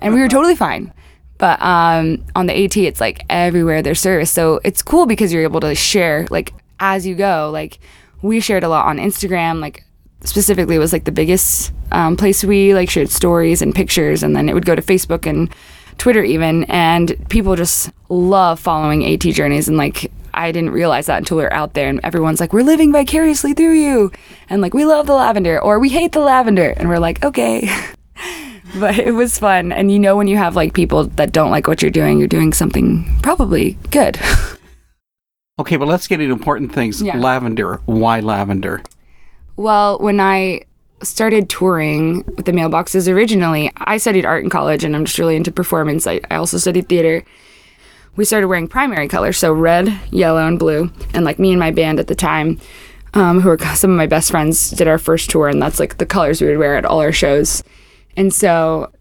and 0.00 0.12
we 0.12 0.20
were 0.20 0.28
totally 0.36 0.56
fine. 0.56 0.92
But 1.38 1.62
um, 1.62 2.24
on 2.36 2.46
the 2.46 2.64
AT, 2.64 2.76
it's 2.76 3.00
like 3.00 3.24
everywhere 3.30 3.82
there's 3.82 4.00
service. 4.00 4.30
So 4.30 4.60
it's 4.64 4.82
cool 4.82 5.06
because 5.06 5.32
you're 5.32 5.44
able 5.44 5.60
to 5.60 5.74
share 5.74 6.26
like 6.28 6.52
as 6.80 7.06
you 7.06 7.14
go. 7.14 7.50
Like 7.52 7.78
we 8.20 8.40
shared 8.40 8.64
a 8.64 8.68
lot 8.68 8.86
on 8.86 8.98
Instagram. 8.98 9.60
Like 9.60 9.84
specifically, 10.24 10.74
it 10.74 10.80
was 10.80 10.92
like 10.92 11.04
the 11.04 11.12
biggest 11.12 11.72
um, 11.92 12.16
place 12.16 12.42
we 12.42 12.74
like 12.74 12.90
shared 12.90 13.10
stories 13.10 13.62
and 13.62 13.72
pictures, 13.72 14.24
and 14.24 14.34
then 14.34 14.48
it 14.48 14.54
would 14.54 14.66
go 14.66 14.74
to 14.74 14.82
Facebook 14.82 15.24
and 15.24 15.54
Twitter 15.98 16.24
even. 16.24 16.64
And 16.64 17.16
people 17.28 17.54
just 17.54 17.92
love 18.08 18.58
following 18.58 19.06
AT 19.06 19.20
journeys 19.20 19.68
and 19.68 19.76
like. 19.76 20.10
I 20.34 20.52
didn't 20.52 20.70
realize 20.70 21.06
that 21.06 21.18
until 21.18 21.36
we 21.36 21.42
were 21.44 21.52
out 21.52 21.74
there, 21.74 21.88
and 21.88 22.00
everyone's 22.02 22.40
like, 22.40 22.52
"We're 22.52 22.62
living 22.62 22.92
vicariously 22.92 23.54
through 23.54 23.74
you," 23.74 24.12
and 24.48 24.62
like, 24.62 24.74
"We 24.74 24.84
love 24.84 25.06
the 25.06 25.14
lavender," 25.14 25.60
or 25.60 25.78
"We 25.78 25.88
hate 25.90 26.12
the 26.12 26.20
lavender," 26.20 26.74
and 26.76 26.88
we're 26.88 26.98
like, 26.98 27.24
"Okay." 27.24 27.68
but 28.78 28.98
it 28.98 29.12
was 29.12 29.38
fun. 29.38 29.72
And 29.72 29.90
you 29.92 29.98
know, 29.98 30.16
when 30.16 30.28
you 30.28 30.36
have 30.36 30.56
like 30.56 30.74
people 30.74 31.04
that 31.04 31.32
don't 31.32 31.50
like 31.50 31.66
what 31.68 31.82
you're 31.82 31.90
doing, 31.90 32.18
you're 32.18 32.28
doing 32.28 32.52
something 32.52 33.04
probably 33.22 33.76
good. 33.90 34.18
Okay, 35.58 35.76
but 35.76 35.86
let's 35.86 36.08
get 36.08 36.20
into 36.20 36.32
important 36.32 36.72
things. 36.72 37.02
Yeah. 37.02 37.16
Lavender. 37.18 37.82
Why 37.84 38.20
lavender? 38.20 38.82
well, 39.56 39.98
when 39.98 40.18
I 40.18 40.62
started 41.02 41.48
touring 41.48 42.24
with 42.36 42.46
the 42.46 42.52
mailboxes 42.52 43.12
originally, 43.12 43.70
I 43.76 43.98
studied 43.98 44.24
art 44.24 44.44
in 44.44 44.50
college 44.50 44.82
and 44.82 44.96
I'm 44.96 45.04
just 45.04 45.18
really 45.18 45.36
into 45.36 45.52
performance. 45.52 46.06
I, 46.06 46.20
I 46.30 46.36
also 46.36 46.58
studied 46.58 46.88
theater. 46.88 47.24
We 48.14 48.24
started 48.26 48.48
wearing 48.48 48.68
primary 48.68 49.08
colors, 49.08 49.38
so 49.38 49.52
red, 49.52 49.98
yellow, 50.10 50.46
and 50.46 50.58
blue. 50.58 50.90
And 51.14 51.24
like 51.24 51.38
me 51.38 51.50
and 51.50 51.60
my 51.60 51.70
band 51.70 51.98
at 51.98 52.08
the 52.08 52.14
time, 52.14 52.60
um, 53.14 53.40
who 53.40 53.48
were 53.48 53.58
some 53.74 53.90
of 53.90 53.96
my 53.96 54.06
best 54.06 54.30
friends, 54.30 54.70
did 54.70 54.88
our 54.88 54.98
first 54.98 55.30
tour, 55.30 55.48
and 55.48 55.62
that's 55.62 55.80
like 55.80 55.98
the 55.98 56.06
colors 56.06 56.40
we 56.40 56.48
would 56.48 56.58
wear 56.58 56.76
at 56.76 56.84
all 56.84 57.00
our 57.00 57.12
shows. 57.12 57.62
And 58.16 58.32
so 58.32 58.92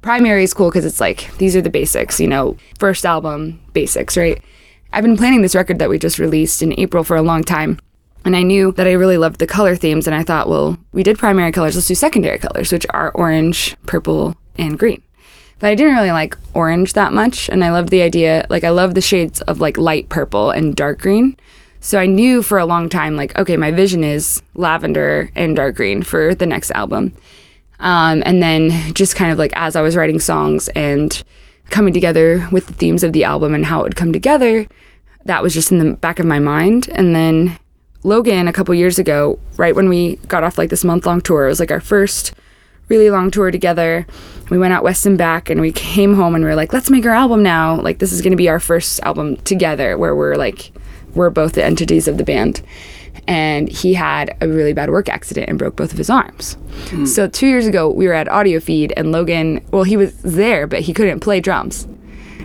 primary 0.00 0.44
is 0.44 0.54
cool 0.54 0.70
because 0.70 0.84
it's 0.84 1.00
like 1.00 1.36
these 1.38 1.54
are 1.54 1.60
the 1.60 1.70
basics, 1.70 2.18
you 2.18 2.28
know, 2.28 2.56
first 2.78 3.04
album 3.04 3.60
basics, 3.72 4.16
right? 4.16 4.42
I've 4.92 5.02
been 5.02 5.16
planning 5.16 5.42
this 5.42 5.54
record 5.54 5.78
that 5.80 5.90
we 5.90 5.98
just 5.98 6.18
released 6.18 6.62
in 6.62 6.78
April 6.78 7.04
for 7.04 7.16
a 7.16 7.22
long 7.22 7.44
time. 7.44 7.78
And 8.24 8.34
I 8.34 8.42
knew 8.42 8.72
that 8.72 8.86
I 8.86 8.92
really 8.92 9.18
loved 9.18 9.38
the 9.38 9.46
color 9.46 9.76
themes. 9.76 10.06
And 10.06 10.16
I 10.16 10.22
thought, 10.22 10.48
well, 10.48 10.78
we 10.92 11.02
did 11.02 11.18
primary 11.18 11.52
colors, 11.52 11.76
let's 11.76 11.86
do 11.86 11.94
secondary 11.94 12.38
colors, 12.38 12.72
which 12.72 12.86
are 12.90 13.12
orange, 13.12 13.76
purple, 13.86 14.36
and 14.56 14.78
green. 14.78 15.02
But 15.58 15.68
I 15.68 15.74
didn't 15.74 15.94
really 15.94 16.12
like 16.12 16.36
orange 16.54 16.92
that 16.92 17.12
much. 17.12 17.48
And 17.48 17.64
I 17.64 17.70
loved 17.70 17.88
the 17.88 18.02
idea, 18.02 18.46
like, 18.50 18.64
I 18.64 18.70
love 18.70 18.94
the 18.94 19.00
shades 19.00 19.40
of 19.42 19.60
like 19.60 19.78
light 19.78 20.08
purple 20.08 20.50
and 20.50 20.76
dark 20.76 21.00
green. 21.00 21.36
So 21.80 21.98
I 21.98 22.06
knew 22.06 22.42
for 22.42 22.58
a 22.58 22.66
long 22.66 22.88
time, 22.88 23.16
like, 23.16 23.36
okay, 23.38 23.56
my 23.56 23.70
vision 23.70 24.02
is 24.02 24.42
lavender 24.54 25.30
and 25.34 25.56
dark 25.56 25.76
green 25.76 26.02
for 26.02 26.34
the 26.34 26.46
next 26.46 26.70
album. 26.72 27.14
Um, 27.78 28.22
and 28.26 28.42
then 28.42 28.94
just 28.94 29.16
kind 29.16 29.30
of 29.30 29.38
like 29.38 29.52
as 29.54 29.76
I 29.76 29.82
was 29.82 29.96
writing 29.96 30.18
songs 30.18 30.68
and 30.68 31.22
coming 31.70 31.92
together 31.92 32.48
with 32.50 32.66
the 32.66 32.72
themes 32.72 33.02
of 33.02 33.12
the 33.12 33.24
album 33.24 33.54
and 33.54 33.66
how 33.66 33.80
it 33.80 33.84
would 33.84 33.96
come 33.96 34.12
together, 34.12 34.66
that 35.24 35.42
was 35.42 35.54
just 35.54 35.72
in 35.72 35.78
the 35.78 35.94
back 35.94 36.18
of 36.18 36.26
my 36.26 36.38
mind. 36.38 36.88
And 36.92 37.14
then 37.14 37.58
Logan, 38.02 38.48
a 38.48 38.52
couple 38.52 38.74
years 38.74 38.98
ago, 38.98 39.38
right 39.56 39.74
when 39.74 39.88
we 39.88 40.16
got 40.28 40.44
off 40.44 40.58
like 40.58 40.70
this 40.70 40.84
month 40.84 41.06
long 41.06 41.20
tour, 41.20 41.46
it 41.46 41.48
was 41.48 41.60
like 41.60 41.70
our 41.70 41.80
first 41.80 42.32
really 42.88 43.10
long 43.10 43.30
tour 43.30 43.50
together. 43.50 44.06
We 44.50 44.58
went 44.58 44.72
out 44.72 44.84
west 44.84 45.06
and 45.06 45.18
back 45.18 45.50
and 45.50 45.60
we 45.60 45.72
came 45.72 46.14
home 46.14 46.34
and 46.34 46.44
we 46.44 46.50
were 46.50 46.56
like, 46.56 46.72
let's 46.72 46.90
make 46.90 47.04
our 47.04 47.14
album 47.14 47.42
now. 47.42 47.80
Like, 47.80 47.98
this 47.98 48.12
is 48.12 48.22
going 48.22 48.32
to 48.32 48.36
be 48.36 48.48
our 48.48 48.60
first 48.60 49.00
album 49.00 49.36
together 49.38 49.98
where 49.98 50.14
we're 50.14 50.36
like, 50.36 50.72
we're 51.14 51.30
both 51.30 51.52
the 51.52 51.64
entities 51.64 52.06
of 52.06 52.18
the 52.18 52.24
band. 52.24 52.62
And 53.26 53.68
he 53.68 53.94
had 53.94 54.36
a 54.40 54.46
really 54.46 54.72
bad 54.72 54.90
work 54.90 55.08
accident 55.08 55.48
and 55.48 55.58
broke 55.58 55.74
both 55.74 55.90
of 55.90 55.98
his 55.98 56.10
arms. 56.10 56.54
Hmm. 56.90 57.06
So, 57.06 57.26
two 57.26 57.48
years 57.48 57.66
ago, 57.66 57.90
we 57.90 58.06
were 58.06 58.12
at 58.12 58.28
Audio 58.28 58.60
Feed 58.60 58.92
and 58.96 59.10
Logan, 59.10 59.64
well, 59.72 59.82
he 59.82 59.96
was 59.96 60.16
there, 60.22 60.66
but 60.66 60.80
he 60.80 60.92
couldn't 60.92 61.20
play 61.20 61.40
drums 61.40 61.88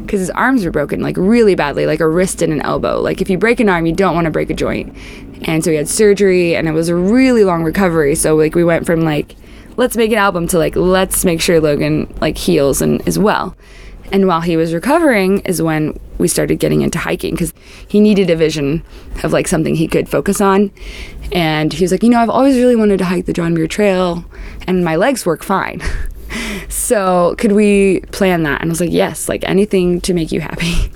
because 0.01 0.19
his 0.19 0.29
arms 0.31 0.65
were 0.65 0.71
broken 0.71 1.01
like 1.01 1.15
really 1.17 1.55
badly, 1.55 1.86
like 1.86 2.00
a 2.00 2.07
wrist 2.07 2.41
and 2.41 2.51
an 2.51 2.62
elbow. 2.62 3.00
Like 3.00 3.21
if 3.21 3.29
you 3.29 3.38
break 3.38 3.60
an 3.60 3.69
arm, 3.69 3.86
you 3.86 3.93
don't 3.93 4.15
want 4.15 4.25
to 4.25 4.31
break 4.31 4.50
a 4.50 4.53
joint. 4.53 4.95
And 5.43 5.63
so 5.63 5.71
he 5.71 5.77
had 5.77 5.88
surgery, 5.88 6.55
and 6.55 6.67
it 6.67 6.71
was 6.71 6.89
a 6.89 6.95
really 6.95 7.43
long 7.43 7.63
recovery. 7.63 8.15
So 8.15 8.36
like 8.36 8.55
we 8.55 8.63
went 8.63 8.86
from 8.86 9.01
like 9.01 9.36
let's 9.81 9.97
make 9.97 10.11
an 10.11 10.17
album 10.19 10.45
to 10.47 10.59
like 10.59 10.75
let's 10.75 11.25
make 11.25 11.41
sure 11.41 11.59
Logan 11.59 12.13
like 12.21 12.38
heals 12.38 12.83
and 12.83 13.05
is 13.07 13.17
well. 13.17 13.55
And 14.11 14.27
while 14.27 14.41
he 14.41 14.55
was 14.55 14.75
recovering 14.75 15.39
is 15.39 15.59
when 15.59 16.00
we 16.19 16.27
started 16.27 16.59
getting 16.59 16.81
into 16.81 17.00
hiking 17.00 17.33
because 17.33 17.51
he 17.88 18.00
needed 18.00 18.29
a 18.29 18.35
vision 18.35 18.83
of 19.23 19.33
like 19.33 19.47
something 19.47 19.73
he 19.73 19.88
could 19.88 20.07
focus 20.07 20.39
on. 20.39 20.69
And 21.31 21.73
he 21.73 21.83
was 21.83 21.91
like, 21.91 22.03
you 22.03 22.09
know, 22.09 22.19
I've 22.19 22.29
always 22.29 22.57
really 22.57 22.75
wanted 22.75 23.00
to 23.00 23.05
hike 23.05 23.25
the 23.25 23.33
John 23.33 23.55
Muir 23.55 23.67
Trail, 23.67 24.23
and 24.67 24.83
my 24.83 24.97
legs 24.97 25.25
work 25.25 25.43
fine. 25.43 25.81
So 26.69 27.35
could 27.38 27.51
we 27.51 28.01
plan 28.11 28.43
that? 28.43 28.61
And 28.61 28.69
I 28.69 28.71
was 28.71 28.81
like, 28.81 28.91
yes, 28.91 29.29
like 29.29 29.43
anything 29.47 30.01
to 30.01 30.13
make 30.13 30.31
you 30.31 30.41
happy. 30.41 30.91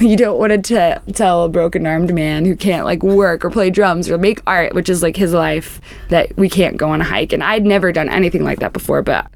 you 0.04 0.16
don't 0.16 0.38
want 0.38 0.64
to 0.64 1.02
tell 1.12 1.44
a 1.44 1.48
broken 1.48 1.86
armed 1.86 2.14
man 2.14 2.44
who 2.44 2.56
can't 2.56 2.84
like 2.84 3.02
work 3.02 3.44
or 3.44 3.50
play 3.50 3.70
drums 3.70 4.08
or 4.08 4.18
make 4.18 4.40
art, 4.46 4.74
which 4.74 4.88
is 4.88 5.02
like 5.02 5.16
his 5.16 5.32
life, 5.32 5.80
that 6.08 6.36
we 6.36 6.48
can't 6.48 6.76
go 6.76 6.90
on 6.90 7.00
a 7.00 7.04
hike. 7.04 7.32
And 7.32 7.42
I'd 7.42 7.64
never 7.64 7.92
done 7.92 8.08
anything 8.08 8.44
like 8.44 8.60
that 8.60 8.72
before, 8.72 9.02
but 9.02 9.30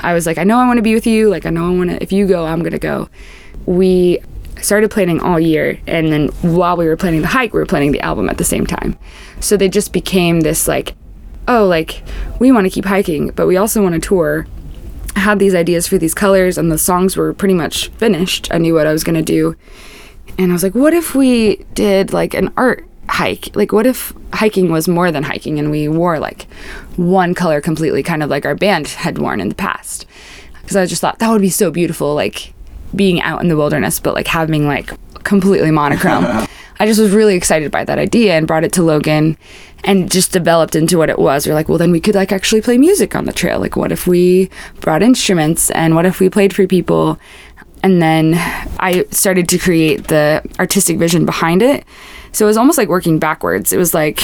I 0.00 0.14
was 0.14 0.26
like, 0.26 0.38
I 0.38 0.44
know 0.44 0.58
I 0.58 0.66
want 0.66 0.78
to 0.78 0.82
be 0.82 0.94
with 0.94 1.06
you. 1.06 1.28
Like 1.28 1.46
I 1.46 1.50
know 1.50 1.66
I 1.66 1.76
want 1.76 1.90
to. 1.90 2.02
If 2.02 2.12
you 2.12 2.26
go, 2.26 2.46
I'm 2.46 2.62
gonna 2.62 2.78
go. 2.78 3.08
We 3.66 4.20
started 4.60 4.90
planning 4.90 5.20
all 5.20 5.40
year 5.40 5.80
and 5.86 6.12
then 6.12 6.28
while 6.42 6.76
we 6.76 6.86
were 6.86 6.96
planning 6.96 7.20
the 7.20 7.26
hike 7.26 7.52
we 7.52 7.58
were 7.58 7.66
planning 7.66 7.90
the 7.90 8.00
album 8.00 8.28
at 8.28 8.38
the 8.38 8.44
same 8.44 8.64
time 8.64 8.96
so 9.40 9.56
they 9.56 9.68
just 9.68 9.92
became 9.92 10.42
this 10.42 10.68
like 10.68 10.94
oh 11.48 11.66
like 11.66 12.02
we 12.38 12.52
want 12.52 12.64
to 12.64 12.70
keep 12.70 12.84
hiking 12.84 13.28
but 13.30 13.46
we 13.46 13.56
also 13.56 13.82
want 13.82 13.92
to 13.92 14.00
tour 14.00 14.46
Had 15.16 15.38
these 15.38 15.54
ideas 15.54 15.86
for 15.86 15.98
these 15.98 16.14
colors 16.14 16.58
and 16.58 16.70
the 16.70 16.78
songs 16.78 17.16
were 17.16 17.32
pretty 17.32 17.54
much 17.54 17.88
finished. 17.90 18.48
I 18.50 18.58
knew 18.58 18.74
what 18.74 18.86
I 18.86 18.92
was 18.92 19.04
going 19.04 19.14
to 19.14 19.22
do. 19.22 19.56
And 20.38 20.50
I 20.50 20.54
was 20.54 20.62
like, 20.62 20.74
what 20.74 20.94
if 20.94 21.14
we 21.14 21.64
did 21.74 22.12
like 22.12 22.34
an 22.34 22.52
art 22.56 22.86
hike? 23.08 23.54
Like, 23.54 23.72
what 23.72 23.86
if 23.86 24.12
hiking 24.32 24.72
was 24.72 24.88
more 24.88 25.12
than 25.12 25.22
hiking 25.22 25.58
and 25.58 25.70
we 25.70 25.88
wore 25.88 26.18
like 26.18 26.44
one 26.96 27.34
color 27.34 27.60
completely, 27.60 28.02
kind 28.02 28.22
of 28.22 28.30
like 28.30 28.46
our 28.46 28.54
band 28.54 28.88
had 28.88 29.18
worn 29.18 29.40
in 29.40 29.48
the 29.48 29.54
past? 29.54 30.06
Because 30.62 30.76
I 30.76 30.86
just 30.86 31.00
thought 31.00 31.18
that 31.18 31.30
would 31.30 31.42
be 31.42 31.50
so 31.50 31.70
beautiful, 31.70 32.14
like 32.14 32.54
being 32.94 33.20
out 33.22 33.42
in 33.42 33.48
the 33.48 33.56
wilderness, 33.56 34.00
but 34.00 34.14
like 34.14 34.26
having 34.26 34.66
like 34.66 34.90
completely 35.24 35.70
monochrome. 35.70 36.24
I 36.80 36.86
just 36.86 37.00
was 37.00 37.12
really 37.12 37.36
excited 37.36 37.70
by 37.70 37.84
that 37.84 37.98
idea 37.98 38.36
and 38.36 38.46
brought 38.46 38.64
it 38.64 38.72
to 38.72 38.82
Logan 38.82 39.36
and 39.84 40.10
just 40.10 40.32
developed 40.32 40.74
into 40.74 40.98
what 40.98 41.10
it 41.10 41.18
was. 41.18 41.46
We're 41.46 41.54
like, 41.54 41.68
well, 41.68 41.78
then 41.78 41.92
we 41.92 42.00
could 42.00 42.14
like 42.14 42.32
actually 42.32 42.60
play 42.60 42.78
music 42.78 43.14
on 43.14 43.24
the 43.24 43.32
trail. 43.32 43.60
Like, 43.60 43.76
what 43.76 43.92
if 43.92 44.06
we 44.06 44.50
brought 44.80 45.02
instruments 45.02 45.70
and 45.70 45.94
what 45.94 46.06
if 46.06 46.18
we 46.18 46.28
played 46.28 46.54
for 46.54 46.66
people? 46.66 47.18
And 47.84 48.00
then 48.00 48.34
I 48.78 49.04
started 49.10 49.48
to 49.50 49.58
create 49.58 50.08
the 50.08 50.42
artistic 50.58 50.98
vision 50.98 51.26
behind 51.26 51.62
it. 51.62 51.84
So 52.32 52.46
it 52.46 52.48
was 52.48 52.56
almost 52.56 52.78
like 52.78 52.88
working 52.88 53.18
backwards. 53.18 53.72
It 53.72 53.76
was 53.76 53.92
like, 53.92 54.20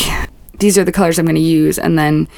these 0.58 0.78
are 0.78 0.84
the 0.84 0.92
colors 0.92 1.18
I'm 1.18 1.26
going 1.26 1.34
to 1.34 1.40
use. 1.40 1.78
And 1.78 1.98
then 1.98 2.28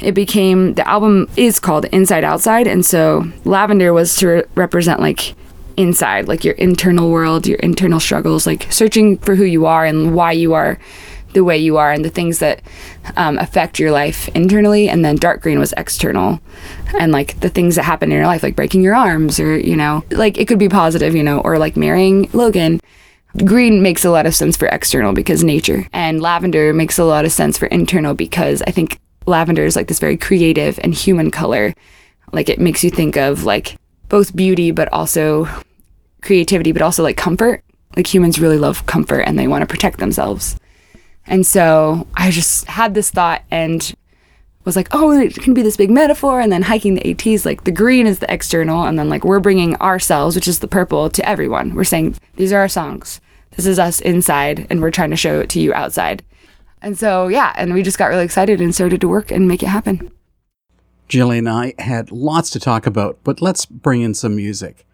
it 0.00 0.12
became 0.12 0.74
the 0.74 0.88
album 0.88 1.28
is 1.36 1.58
called 1.58 1.84
Inside 1.86 2.24
Outside. 2.24 2.66
And 2.66 2.86
so 2.86 3.30
lavender 3.44 3.92
was 3.92 4.14
to 4.16 4.28
re- 4.28 4.44
represent 4.54 5.00
like 5.00 5.34
inside, 5.78 6.28
like 6.28 6.44
your 6.44 6.54
internal 6.54 7.10
world, 7.10 7.46
your 7.46 7.58
internal 7.58 8.00
struggles, 8.00 8.46
like 8.46 8.70
searching 8.70 9.16
for 9.18 9.36
who 9.36 9.44
you 9.44 9.64
are 9.64 9.86
and 9.86 10.14
why 10.14 10.32
you 10.32 10.52
are 10.52 10.78
the 11.34 11.44
way 11.44 11.56
you 11.56 11.76
are 11.76 11.92
and 11.92 12.04
the 12.04 12.10
things 12.10 12.38
that 12.38 12.60
um, 13.16 13.38
affect 13.38 13.78
your 13.78 13.92
life 13.92 14.28
internally. 14.30 14.88
And 14.88 15.04
then 15.04 15.16
dark 15.16 15.40
green 15.40 15.58
was 15.58 15.72
external 15.76 16.40
and 16.98 17.12
like 17.12 17.38
the 17.40 17.48
things 17.48 17.76
that 17.76 17.84
happen 17.84 18.10
in 18.10 18.18
your 18.18 18.26
life, 18.26 18.42
like 18.42 18.56
breaking 18.56 18.82
your 18.82 18.94
arms 18.94 19.38
or, 19.38 19.58
you 19.58 19.76
know, 19.76 20.04
like 20.10 20.36
it 20.36 20.48
could 20.48 20.58
be 20.58 20.68
positive, 20.68 21.14
you 21.14 21.22
know, 21.22 21.40
or 21.40 21.58
like 21.58 21.76
marrying 21.76 22.28
Logan. 22.32 22.80
Green 23.44 23.82
makes 23.82 24.04
a 24.04 24.10
lot 24.10 24.26
of 24.26 24.34
sense 24.34 24.56
for 24.56 24.66
external 24.68 25.12
because 25.12 25.44
nature, 25.44 25.86
and 25.92 26.22
lavender 26.22 26.72
makes 26.72 26.98
a 26.98 27.04
lot 27.04 27.26
of 27.26 27.30
sense 27.30 27.58
for 27.58 27.66
internal 27.66 28.14
because 28.14 28.62
I 28.62 28.70
think 28.70 28.98
lavender 29.26 29.64
is 29.64 29.76
like 29.76 29.86
this 29.86 30.00
very 30.00 30.16
creative 30.16 30.80
and 30.82 30.94
human 30.94 31.30
color. 31.30 31.74
Like 32.32 32.48
it 32.48 32.58
makes 32.58 32.82
you 32.82 32.90
think 32.90 33.16
of 33.16 33.44
like 33.44 33.76
both 34.08 34.34
beauty, 34.34 34.70
but 34.70 34.90
also 34.92 35.46
creativity, 36.22 36.72
but 36.72 36.82
also 36.82 37.02
like 37.02 37.16
comfort. 37.16 37.62
Like 37.96 38.12
humans 38.12 38.38
really 38.38 38.58
love 38.58 38.86
comfort 38.86 39.20
and 39.20 39.38
they 39.38 39.48
want 39.48 39.62
to 39.62 39.66
protect 39.66 39.98
themselves. 39.98 40.58
And 41.26 41.46
so 41.46 42.06
I 42.14 42.30
just 42.30 42.66
had 42.66 42.94
this 42.94 43.10
thought 43.10 43.42
and 43.50 43.94
was 44.64 44.76
like, 44.76 44.88
oh, 44.92 45.10
it 45.10 45.34
can 45.34 45.54
be 45.54 45.62
this 45.62 45.76
big 45.76 45.90
metaphor. 45.90 46.40
And 46.40 46.52
then 46.52 46.62
hiking 46.62 46.94
the 46.94 47.10
ATs, 47.10 47.44
like 47.44 47.64
the 47.64 47.72
green 47.72 48.06
is 48.06 48.18
the 48.18 48.32
external. 48.32 48.84
And 48.84 48.98
then 48.98 49.08
like 49.08 49.24
we're 49.24 49.40
bringing 49.40 49.76
ourselves, 49.76 50.36
which 50.36 50.48
is 50.48 50.58
the 50.58 50.68
purple, 50.68 51.10
to 51.10 51.28
everyone. 51.28 51.74
We're 51.74 51.84
saying, 51.84 52.16
these 52.36 52.52
are 52.52 52.58
our 52.58 52.68
songs. 52.68 53.20
This 53.52 53.66
is 53.66 53.78
us 53.78 54.00
inside. 54.00 54.66
And 54.70 54.80
we're 54.80 54.90
trying 54.90 55.10
to 55.10 55.16
show 55.16 55.40
it 55.40 55.48
to 55.50 55.60
you 55.60 55.72
outside. 55.74 56.22
And 56.82 56.98
so, 56.98 57.28
yeah. 57.28 57.52
And 57.56 57.74
we 57.74 57.82
just 57.82 57.98
got 57.98 58.06
really 58.06 58.24
excited 58.24 58.60
and 58.60 58.74
started 58.74 59.00
to 59.00 59.08
work 59.08 59.30
and 59.30 59.48
make 59.48 59.62
it 59.62 59.68
happen. 59.68 60.10
Jillian 61.08 61.38
and 61.38 61.48
I 61.48 61.74
had 61.78 62.12
lots 62.12 62.50
to 62.50 62.60
talk 62.60 62.86
about, 62.86 63.18
but 63.24 63.40
let's 63.40 63.64
bring 63.64 64.02
in 64.02 64.14
some 64.14 64.36
music. 64.36 64.86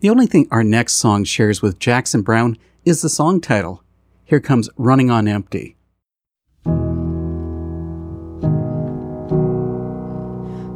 The 0.00 0.10
only 0.10 0.26
thing 0.26 0.46
our 0.52 0.62
next 0.62 0.94
song 0.94 1.24
shares 1.24 1.60
with 1.60 1.80
Jackson 1.80 2.22
Browne 2.22 2.56
is 2.84 3.02
the 3.02 3.08
song 3.08 3.40
title. 3.40 3.82
Here 4.24 4.38
comes 4.38 4.70
Running 4.76 5.10
on 5.10 5.26
Empty. 5.26 5.74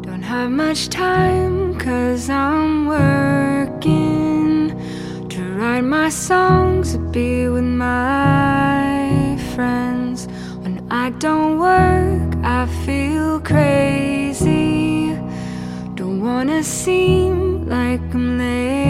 Don't 0.03 0.23
have 0.23 0.51
much 0.51 0.89
time 0.89 1.79
cause 1.79 2.29
I'm 2.29 2.89
working 2.89 4.71
To 5.29 5.43
write 5.55 5.85
my 5.85 6.09
songs 6.09 6.97
be 7.13 7.47
with 7.47 7.63
my 7.63 9.39
friends. 9.55 10.27
When 10.63 10.85
I 10.91 11.11
don't 11.11 11.61
work, 11.61 12.35
I 12.45 12.67
feel 12.85 13.39
crazy. 13.39 15.15
Don't 15.95 16.21
wanna 16.21 16.65
seem 16.65 17.69
like 17.69 18.01
I'm 18.13 18.39
lazy. 18.39 18.82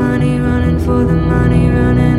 Money, 0.00 0.40
running 0.40 0.78
for 0.78 1.04
the 1.04 1.14
money, 1.14 1.68
running 1.68 2.09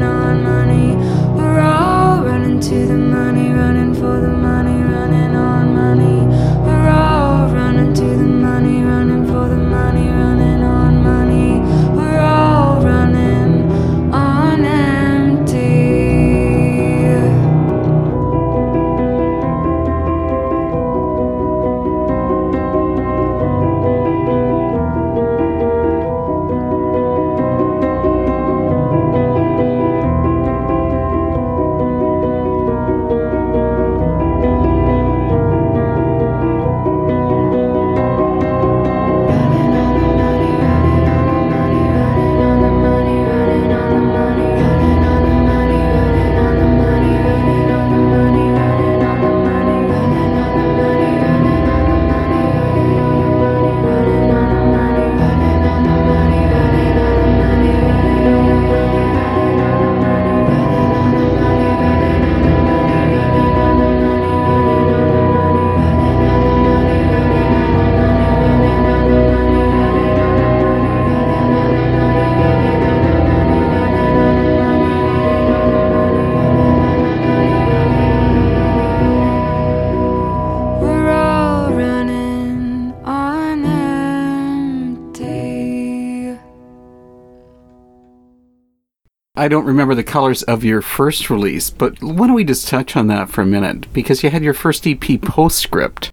don't 89.52 89.66
remember 89.66 89.94
the 89.94 90.04
colors 90.04 90.42
of 90.44 90.64
your 90.64 90.82
first 90.82 91.30
release, 91.30 91.70
but 91.70 92.02
why 92.02 92.26
don't 92.26 92.36
we 92.36 92.44
just 92.44 92.68
touch 92.68 92.96
on 92.96 93.08
that 93.08 93.30
for 93.30 93.42
a 93.42 93.46
minute? 93.46 93.92
Because 93.94 94.24
you 94.24 94.32
had 94.32 94.44
your 94.44 94.56
first 94.56 94.88
EP 94.88 95.22
postscript, 95.22 96.12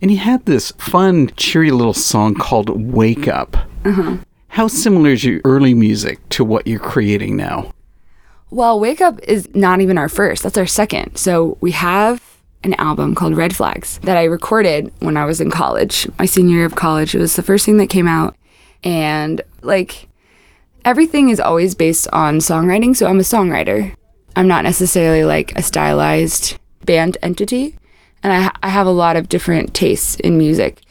and 0.00 0.10
you 0.10 0.16
had 0.16 0.46
this 0.46 0.70
fun, 0.72 1.30
cheery 1.36 1.70
little 1.70 1.92
song 1.92 2.34
called 2.34 2.70
Wake 2.70 3.28
Up. 3.28 3.56
Uh-huh. 3.84 4.16
How 4.48 4.68
similar 4.68 5.10
is 5.10 5.24
your 5.24 5.40
early 5.44 5.74
music 5.74 6.26
to 6.30 6.44
what 6.44 6.66
you're 6.66 6.80
creating 6.80 7.36
now? 7.36 7.72
Well, 8.50 8.80
Wake 8.80 9.00
Up 9.00 9.20
is 9.22 9.48
not 9.54 9.80
even 9.80 9.98
our 9.98 10.08
first. 10.08 10.42
That's 10.42 10.58
our 10.58 10.66
second. 10.66 11.16
So 11.16 11.56
we 11.60 11.70
have 11.72 12.22
an 12.64 12.74
album 12.74 13.14
called 13.14 13.36
Red 13.36 13.54
Flags 13.54 13.98
that 13.98 14.16
I 14.16 14.24
recorded 14.24 14.92
when 14.98 15.16
I 15.16 15.24
was 15.24 15.40
in 15.40 15.50
college, 15.50 16.08
my 16.18 16.24
senior 16.24 16.56
year 16.56 16.66
of 16.66 16.74
college. 16.74 17.14
It 17.14 17.20
was 17.20 17.36
the 17.36 17.42
first 17.42 17.64
thing 17.64 17.76
that 17.76 17.88
came 17.88 18.08
out. 18.08 18.36
And 18.82 19.40
like 19.62 20.08
everything 20.84 21.28
is 21.28 21.40
always 21.40 21.74
based 21.74 22.08
on 22.12 22.38
songwriting. 22.38 22.96
So 22.96 23.06
I'm 23.06 23.20
a 23.20 23.22
songwriter. 23.22 23.94
I'm 24.36 24.48
not 24.48 24.64
necessarily 24.64 25.24
like 25.24 25.56
a 25.56 25.62
stylized 25.62 26.58
band 26.84 27.18
entity. 27.22 27.76
And 28.22 28.32
I, 28.32 28.40
ha- 28.42 28.56
I 28.62 28.68
have 28.68 28.86
a 28.86 28.92
lot 28.92 29.16
of 29.16 29.28
different 29.28 29.74
tastes 29.74 30.16
in 30.16 30.38
music, 30.38 30.82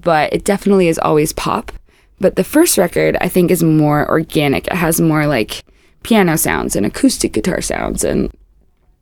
but 0.00 0.32
it 0.32 0.44
definitely 0.44 0.88
is 0.88 0.98
always 0.98 1.32
pop. 1.32 1.72
But 2.20 2.36
the 2.36 2.44
first 2.44 2.78
record, 2.78 3.16
I 3.20 3.28
think, 3.28 3.50
is 3.50 3.62
more 3.62 4.08
organic. 4.08 4.66
It 4.66 4.72
has 4.72 5.00
more 5.00 5.26
like 5.26 5.64
piano 6.02 6.36
sounds 6.36 6.74
and 6.74 6.84
acoustic 6.86 7.32
guitar 7.32 7.60
sounds. 7.60 8.04
And 8.04 8.32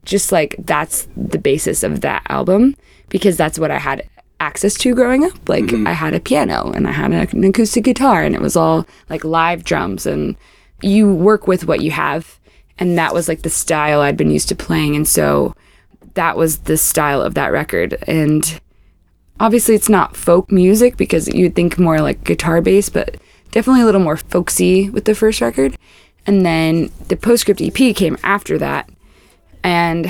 just 0.04 0.32
like 0.32 0.54
that's 0.58 1.08
the 1.16 1.38
basis 1.38 1.82
of 1.82 2.00
that 2.00 2.22
album 2.28 2.76
because 3.08 3.36
that's 3.36 3.58
what 3.58 3.70
I 3.70 3.78
had 3.78 4.08
access 4.40 4.74
to 4.74 4.94
growing 4.94 5.24
up. 5.24 5.48
Like 5.48 5.64
mm-hmm. 5.64 5.86
I 5.86 5.92
had 5.92 6.14
a 6.14 6.20
piano 6.20 6.70
and 6.72 6.86
I 6.86 6.92
had 6.92 7.12
an 7.12 7.44
acoustic 7.44 7.84
guitar 7.84 8.22
and 8.22 8.34
it 8.34 8.40
was 8.40 8.56
all 8.56 8.86
like 9.08 9.24
live 9.24 9.64
drums 9.64 10.06
and 10.06 10.36
you 10.82 11.12
work 11.12 11.46
with 11.46 11.66
what 11.66 11.80
you 11.80 11.90
have. 11.90 12.38
And 12.78 12.98
that 12.98 13.14
was 13.14 13.28
like 13.28 13.42
the 13.42 13.50
style 13.50 14.00
I'd 14.00 14.16
been 14.16 14.30
used 14.30 14.48
to 14.48 14.54
playing. 14.54 14.96
And 14.96 15.08
so 15.08 15.54
that 16.14 16.36
was 16.36 16.58
the 16.60 16.76
style 16.76 17.22
of 17.22 17.34
that 17.34 17.52
record. 17.52 17.96
And 18.06 18.60
obviously 19.40 19.74
it's 19.74 19.88
not 19.88 20.16
folk 20.16 20.50
music 20.52 20.96
because 20.96 21.28
you'd 21.28 21.54
think 21.54 21.78
more 21.78 22.00
like 22.00 22.24
guitar 22.24 22.60
based, 22.60 22.92
but 22.92 23.16
definitely 23.52 23.82
a 23.82 23.86
little 23.86 24.00
more 24.00 24.16
folksy 24.16 24.90
with 24.90 25.06
the 25.06 25.14
first 25.14 25.40
record. 25.40 25.76
And 26.26 26.44
then 26.44 26.90
the 27.08 27.16
postscript 27.16 27.62
EP 27.62 27.94
came 27.94 28.18
after 28.22 28.58
that. 28.58 28.90
And 29.62 30.08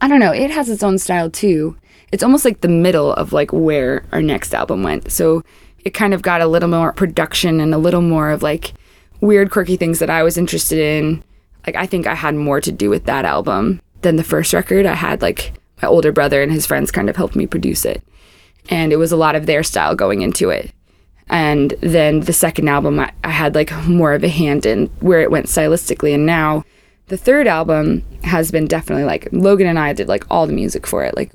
I 0.00 0.08
don't 0.08 0.20
know, 0.20 0.32
it 0.32 0.50
has 0.50 0.68
its 0.68 0.82
own 0.82 0.98
style 0.98 1.30
too. 1.30 1.76
It's 2.12 2.22
almost 2.22 2.44
like 2.44 2.60
the 2.60 2.68
middle 2.68 3.12
of 3.14 3.32
like 3.32 3.52
where 3.52 4.04
our 4.12 4.22
next 4.22 4.54
album 4.54 4.82
went. 4.82 5.10
So 5.10 5.42
it 5.84 5.90
kind 5.90 6.14
of 6.14 6.22
got 6.22 6.40
a 6.40 6.46
little 6.46 6.68
more 6.68 6.92
production 6.92 7.60
and 7.60 7.74
a 7.74 7.78
little 7.78 8.02
more 8.02 8.30
of 8.30 8.42
like 8.42 8.74
weird 9.20 9.50
quirky 9.50 9.76
things 9.76 9.98
that 9.98 10.10
I 10.10 10.22
was 10.22 10.36
interested 10.36 10.78
in. 10.78 11.24
Like 11.66 11.76
I 11.76 11.86
think 11.86 12.06
I 12.06 12.14
had 12.14 12.34
more 12.34 12.60
to 12.60 12.70
do 12.70 12.90
with 12.90 13.04
that 13.06 13.24
album 13.24 13.80
than 14.02 14.16
the 14.16 14.24
first 14.24 14.52
record. 14.52 14.86
I 14.86 14.94
had 14.94 15.22
like 15.22 15.54
my 15.80 15.88
older 15.88 16.12
brother 16.12 16.42
and 16.42 16.52
his 16.52 16.66
friends 16.66 16.90
kind 16.90 17.08
of 17.08 17.16
helped 17.16 17.34
me 17.34 17.46
produce 17.46 17.84
it. 17.84 18.02
And 18.68 18.92
it 18.92 18.96
was 18.96 19.10
a 19.10 19.16
lot 19.16 19.34
of 19.34 19.46
their 19.46 19.62
style 19.62 19.96
going 19.96 20.22
into 20.22 20.50
it. 20.50 20.72
And 21.28 21.74
then 21.80 22.20
the 22.20 22.32
second 22.32 22.68
album, 22.68 23.00
I, 23.00 23.12
I 23.24 23.30
had 23.30 23.54
like 23.54 23.72
more 23.86 24.12
of 24.12 24.22
a 24.22 24.28
hand 24.28 24.66
in 24.66 24.86
where 25.00 25.22
it 25.22 25.30
went 25.30 25.46
stylistically. 25.46 26.14
And 26.14 26.26
now 26.26 26.64
the 27.08 27.16
third 27.16 27.46
album 27.46 28.04
has 28.24 28.50
been 28.50 28.66
definitely 28.66 29.04
like 29.04 29.28
Logan 29.32 29.66
and 29.66 29.78
I 29.78 29.92
did 29.92 30.08
like 30.08 30.24
all 30.30 30.46
the 30.46 30.52
music 30.52 30.86
for 30.86 31.04
it. 31.04 31.14
Like 31.16 31.32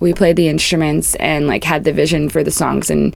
we 0.00 0.14
played 0.14 0.36
the 0.36 0.48
instruments 0.48 1.14
and 1.16 1.46
like 1.46 1.64
had 1.64 1.84
the 1.84 1.92
vision 1.92 2.28
for 2.28 2.42
the 2.42 2.50
songs. 2.50 2.90
And 2.90 3.14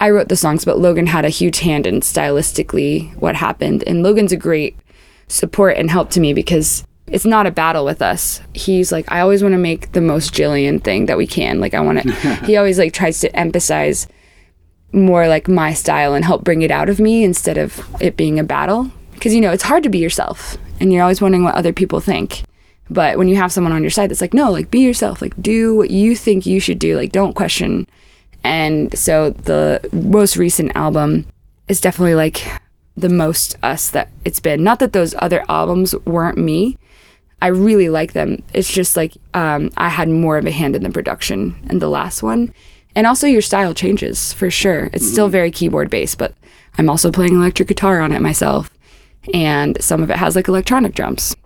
I 0.00 0.10
wrote 0.10 0.28
the 0.28 0.36
songs, 0.36 0.64
but 0.64 0.78
Logan 0.78 1.06
had 1.06 1.24
a 1.24 1.30
huge 1.30 1.60
hand 1.60 1.86
in 1.86 2.00
stylistically 2.00 3.14
what 3.16 3.36
happened. 3.36 3.84
And 3.86 4.02
Logan's 4.02 4.32
a 4.32 4.36
great 4.36 4.76
support 5.28 5.76
and 5.76 5.90
help 5.90 6.10
to 6.10 6.20
me 6.20 6.32
because 6.32 6.84
it's 7.06 7.24
not 7.24 7.46
a 7.46 7.50
battle 7.50 7.84
with 7.84 8.02
us. 8.02 8.40
He's 8.54 8.90
like, 8.90 9.10
I 9.10 9.20
always 9.20 9.42
want 9.42 9.52
to 9.52 9.58
make 9.58 9.92
the 9.92 10.00
most 10.00 10.32
Jillian 10.32 10.82
thing 10.82 11.06
that 11.06 11.18
we 11.18 11.26
can. 11.26 11.60
Like, 11.60 11.74
I 11.74 11.80
want 11.80 12.02
to, 12.02 12.12
he 12.44 12.56
always 12.56 12.78
like 12.78 12.92
tries 12.92 13.20
to 13.20 13.36
emphasize 13.36 14.08
more 14.92 15.28
like 15.28 15.48
my 15.48 15.74
style 15.74 16.14
and 16.14 16.24
help 16.24 16.44
bring 16.44 16.62
it 16.62 16.70
out 16.70 16.88
of 16.88 17.00
me 17.00 17.24
instead 17.24 17.58
of 17.58 17.84
it 18.00 18.16
being 18.16 18.38
a 18.38 18.44
battle. 18.44 18.90
Because, 19.24 19.34
you 19.34 19.40
know, 19.40 19.52
it's 19.52 19.62
hard 19.62 19.82
to 19.84 19.88
be 19.88 20.00
yourself 20.00 20.58
and 20.78 20.92
you're 20.92 21.00
always 21.00 21.22
wondering 21.22 21.44
what 21.44 21.54
other 21.54 21.72
people 21.72 21.98
think. 21.98 22.42
But 22.90 23.16
when 23.16 23.26
you 23.26 23.36
have 23.36 23.52
someone 23.52 23.72
on 23.72 23.82
your 23.82 23.88
side 23.88 24.10
that's 24.10 24.20
like, 24.20 24.34
no, 24.34 24.52
like 24.52 24.70
be 24.70 24.80
yourself, 24.80 25.22
like 25.22 25.32
do 25.40 25.74
what 25.74 25.90
you 25.90 26.14
think 26.14 26.44
you 26.44 26.60
should 26.60 26.78
do, 26.78 26.94
like 26.94 27.10
don't 27.10 27.32
question. 27.32 27.86
And 28.42 28.94
so 28.98 29.30
the 29.30 29.80
most 29.94 30.36
recent 30.36 30.76
album 30.76 31.24
is 31.68 31.80
definitely 31.80 32.16
like 32.16 32.46
the 32.98 33.08
most 33.08 33.56
us 33.62 33.88
that 33.92 34.10
it's 34.26 34.40
been. 34.40 34.62
Not 34.62 34.78
that 34.80 34.92
those 34.92 35.14
other 35.20 35.42
albums 35.48 35.94
weren't 36.04 36.36
me. 36.36 36.76
I 37.40 37.46
really 37.46 37.88
like 37.88 38.12
them. 38.12 38.42
It's 38.52 38.70
just 38.70 38.94
like 38.94 39.14
um, 39.32 39.70
I 39.78 39.88
had 39.88 40.10
more 40.10 40.36
of 40.36 40.44
a 40.44 40.50
hand 40.50 40.76
in 40.76 40.82
the 40.82 40.90
production 40.90 41.66
in 41.70 41.78
the 41.78 41.88
last 41.88 42.22
one. 42.22 42.52
And 42.94 43.06
also 43.06 43.26
your 43.26 43.40
style 43.40 43.72
changes 43.72 44.34
for 44.34 44.50
sure. 44.50 44.90
It's 44.92 45.10
still 45.10 45.30
very 45.30 45.50
keyboard 45.50 45.88
based, 45.88 46.18
but 46.18 46.34
I'm 46.76 46.90
also 46.90 47.10
playing 47.10 47.32
electric 47.32 47.68
guitar 47.68 48.02
on 48.02 48.12
it 48.12 48.20
myself. 48.20 48.68
And 49.32 49.82
some 49.82 50.02
of 50.02 50.10
it 50.10 50.16
has 50.16 50.36
like 50.36 50.48
electronic 50.48 50.94
drums. 50.94 51.36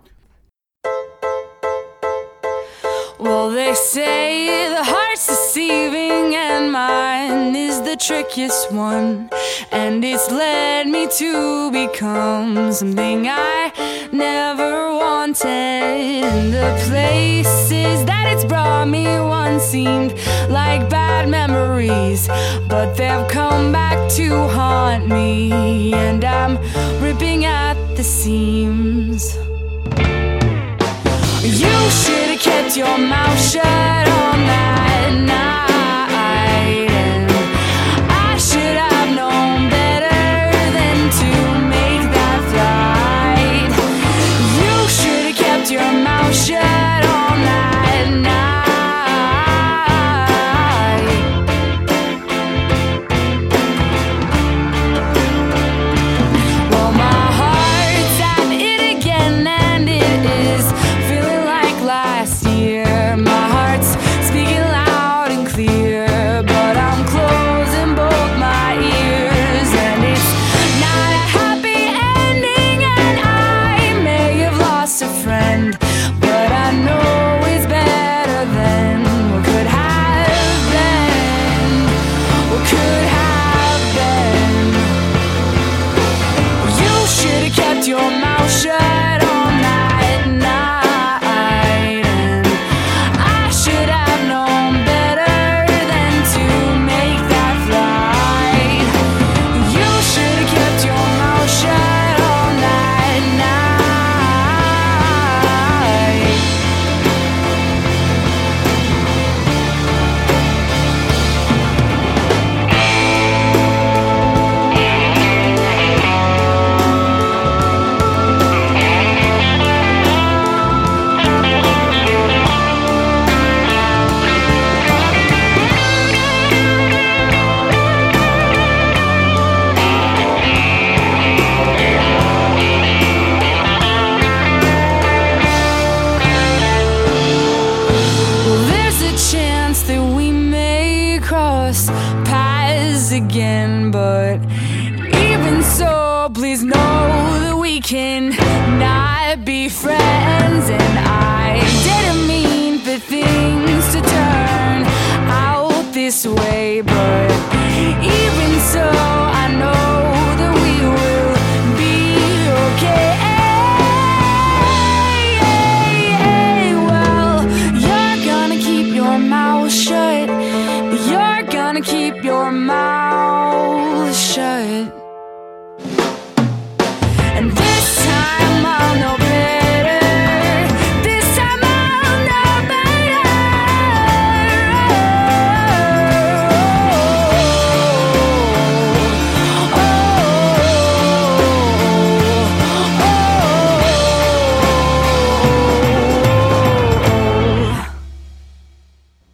Well, 3.19 3.51
they 3.51 3.73
say 3.73 4.69
the 4.69 4.83
heart's 4.83 5.27
deceiving 5.27 6.35
and 6.35 6.71
mine 6.71 7.55
is 7.55 7.81
the 7.81 7.97
trickiest 7.97 8.71
one. 8.71 9.29
And 9.71 10.03
it's 10.05 10.31
led 10.31 10.87
me 10.87 11.07
to 11.17 11.69
become 11.71 12.71
something 12.71 13.27
I 13.27 13.71
never 14.13 14.93
wanted. 14.93 15.45
And 15.45 16.53
the 16.53 16.69
places 16.87 18.05
that 18.05 18.31
it's 18.33 18.45
brought 18.45 18.87
me 18.87 19.05
once 19.19 19.63
seemed 19.63 20.13
like 20.49 20.89
bad 20.89 21.29
memories. 21.29 22.27
But 22.67 22.95
they've 22.95 23.27
come 23.27 23.71
back 23.71 24.09
to 24.17 24.47
haunt 24.47 25.07
me. 25.07 25.93
And 25.93 26.23
I'm 26.23 26.57
ripping 27.01 27.45
at 27.45 27.75
the 27.95 28.03
seams. 28.03 29.35
You 31.43 31.75
should 32.01 32.29
have 32.33 32.41
kept 32.41 32.77
your 32.77 32.97
mouth 32.97 33.39
shut 33.39 33.63
on 33.65 34.39
that 34.47 34.78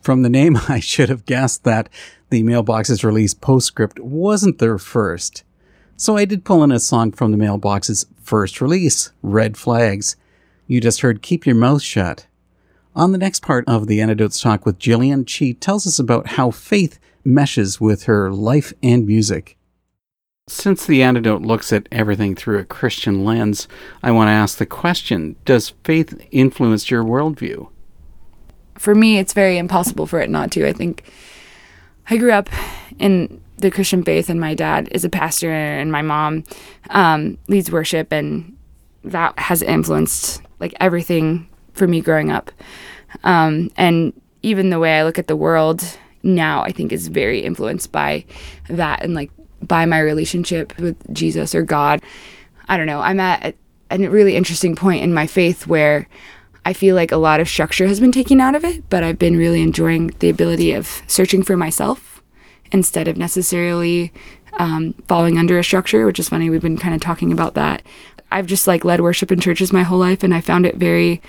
From 0.06 0.22
the 0.22 0.30
name, 0.30 0.56
I 0.70 0.80
should 0.80 1.10
have 1.10 1.26
guessed 1.26 1.64
that 1.64 1.90
the 2.30 2.44
Mailbox's 2.44 3.04
release 3.04 3.34
postscript 3.34 4.00
wasn't 4.00 4.60
their 4.60 4.78
first. 4.78 5.44
So 5.98 6.16
I 6.16 6.26
did 6.26 6.46
pull 6.46 6.64
in 6.64 6.72
a 6.72 6.80
song 6.80 7.12
from 7.12 7.32
the 7.32 7.40
Mailbox's 7.40 8.06
first 8.22 8.62
release, 8.62 9.12
Red 9.24 9.58
Flags. 9.58 10.16
You 10.68 10.80
just 10.80 11.02
heard 11.02 11.24
Keep 11.24 11.48
Your 11.48 11.56
Mouth 11.56 11.82
Shut. 11.82 12.28
On 12.96 13.14
the 13.14 13.18
next 13.18 13.42
part 13.42 13.68
of 13.68 13.88
the 13.88 14.00
Antidotes 14.00 14.40
talk 14.40 14.64
with 14.64 14.78
Jillian, 14.78 15.28
she 15.28 15.56
tells 15.56 15.88
us 15.88 15.98
about 15.98 16.28
how 16.28 16.52
faith 16.52 17.00
meshes 17.24 17.82
with 17.82 18.04
her 18.04 18.32
life 18.32 18.74
and 18.84 19.08
music. 19.08 19.58
Since 20.48 20.86
the 20.86 21.02
antidote 21.02 21.42
looks 21.42 21.74
at 21.74 21.90
everything 21.92 22.36
through 22.36 22.60
a 22.60 22.64
Christian 22.64 23.26
lens, 23.26 23.68
I 24.04 24.12
want 24.12 24.28
to 24.28 24.34
ask 24.34 24.60
the 24.60 24.68
question 24.68 25.36
Does 25.46 25.74
faith 25.84 26.16
influence 26.30 26.92
your 26.92 27.04
worldview? 27.04 27.70
For 28.78 28.96
me, 28.96 29.18
it's 29.18 29.34
very 29.34 29.58
impossible 29.58 30.06
for 30.06 30.20
it 30.20 30.30
not 30.30 30.52
to. 30.52 30.68
I 30.68 30.74
think 30.74 31.04
I 32.10 32.18
grew 32.18 32.32
up 32.32 32.50
in 33.00 33.42
the 33.58 33.72
Christian 33.72 34.04
faith, 34.04 34.30
and 34.30 34.40
my 34.40 34.54
dad 34.54 34.90
is 34.92 35.06
a 35.06 35.10
pastor, 35.10 35.52
and 35.52 35.92
my 35.92 36.02
mom 36.02 36.44
um, 36.90 37.38
leads 37.48 37.72
worship, 37.72 38.12
and 38.12 38.56
that 39.04 39.38
has 39.40 39.62
influenced 39.62 40.42
like 40.60 40.74
everything 40.80 41.48
for 41.74 41.88
me 41.88 42.02
growing 42.02 42.32
up. 42.32 42.52
Um, 43.24 43.72
and 43.78 44.14
even 44.42 44.70
the 44.70 44.80
way 44.80 45.00
I 45.00 45.04
look 45.04 45.20
at 45.20 45.28
the 45.28 45.36
world 45.36 45.84
now, 46.24 46.64
I 46.64 46.72
think 46.72 46.92
is 46.92 47.08
very 47.08 47.42
influenced 47.42 47.92
by 47.92 48.26
that 48.70 49.04
and 49.04 49.14
like 49.14 49.32
by 49.62 49.86
my 49.86 50.00
relationship 50.00 50.78
with 50.78 50.98
Jesus 51.14 51.56
or 51.56 51.64
God. 51.64 52.02
I 52.68 52.78
don't 52.78 52.88
know. 52.88 53.00
I'm 53.00 53.20
at 53.20 53.56
a, 53.90 54.04
a 54.04 54.10
really 54.10 54.36
interesting 54.36 54.76
point 54.76 55.04
in 55.04 55.14
my 55.14 55.28
faith 55.28 55.68
where 55.68 56.08
I 56.66 56.74
feel 56.74 56.96
like 56.96 57.12
a 57.12 57.18
lot 57.18 57.40
of 57.40 57.48
structure 57.48 57.88
has 57.88 58.00
been 58.00 58.12
taken 58.12 58.42
out 58.42 58.56
of 58.56 58.66
it, 58.66 58.90
but 58.90 59.04
I've 59.04 59.20
been 59.20 59.38
really 59.38 59.62
enjoying 59.62 60.08
the 60.20 60.30
ability 60.30 60.72
of 60.74 61.04
searching 61.06 61.44
for 61.44 61.56
myself 61.56 62.24
instead 62.72 63.08
of 63.08 63.18
necessarily 63.18 64.12
um, 64.58 64.94
falling 65.08 65.38
under 65.38 65.60
a 65.60 65.64
structure, 65.64 66.08
which 66.08 66.20
is 66.20 66.30
funny. 66.30 66.50
We've 66.50 66.62
been 66.62 66.78
kind 66.78 66.96
of 66.96 67.02
talking 67.02 67.32
about 67.32 67.54
that. 67.54 67.84
I've 68.32 68.48
just 68.48 68.66
like 68.66 68.84
led 68.84 69.02
worship 69.02 69.32
in 69.32 69.40
churches 69.40 69.72
my 69.72 69.84
whole 69.84 70.00
life, 70.00 70.24
and 70.24 70.34
I 70.34 70.42
found 70.42 70.66
it 70.66 70.76
very 70.76 71.22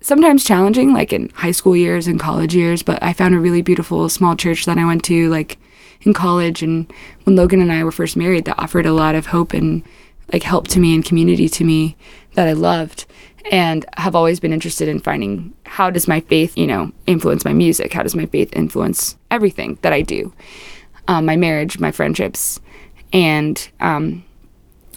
sometimes 0.00 0.44
challenging, 0.44 0.92
like 0.92 1.12
in 1.12 1.30
high 1.30 1.50
school 1.50 1.76
years 1.76 2.06
and 2.06 2.20
college 2.20 2.54
years. 2.54 2.84
But 2.84 3.02
I 3.02 3.12
found 3.12 3.34
a 3.34 3.40
really 3.40 3.62
beautiful 3.62 4.08
small 4.08 4.36
church 4.36 4.64
that 4.66 4.78
I 4.78 4.84
went 4.84 5.02
to, 5.04 5.28
like 5.28 5.58
in 6.02 6.12
college, 6.12 6.62
and 6.62 6.90
when 7.24 7.34
Logan 7.34 7.60
and 7.60 7.72
I 7.72 7.82
were 7.82 7.90
first 7.90 8.16
married, 8.16 8.44
that 8.44 8.58
offered 8.58 8.86
a 8.86 8.92
lot 8.92 9.16
of 9.16 9.26
hope 9.26 9.52
and 9.52 9.82
like 10.32 10.42
help 10.42 10.68
to 10.68 10.80
me 10.80 10.94
and 10.94 11.04
community 11.04 11.48
to 11.48 11.64
me 11.64 11.96
that 12.34 12.48
I 12.48 12.52
loved 12.52 13.06
and 13.50 13.84
have 13.96 14.14
always 14.14 14.40
been 14.40 14.52
interested 14.52 14.88
in 14.88 15.00
finding 15.00 15.54
how 15.66 15.90
does 15.90 16.08
my 16.08 16.20
faith, 16.20 16.56
you 16.56 16.66
know, 16.66 16.92
influence 17.06 17.44
my 17.44 17.52
music? 17.52 17.92
How 17.92 18.02
does 18.02 18.14
my 18.14 18.26
faith 18.26 18.50
influence 18.54 19.16
everything 19.30 19.78
that 19.82 19.92
I 19.92 20.02
do? 20.02 20.32
Um, 21.08 21.26
my 21.26 21.36
marriage, 21.36 21.78
my 21.78 21.90
friendships, 21.90 22.60
and 23.12 23.68
um, 23.80 24.24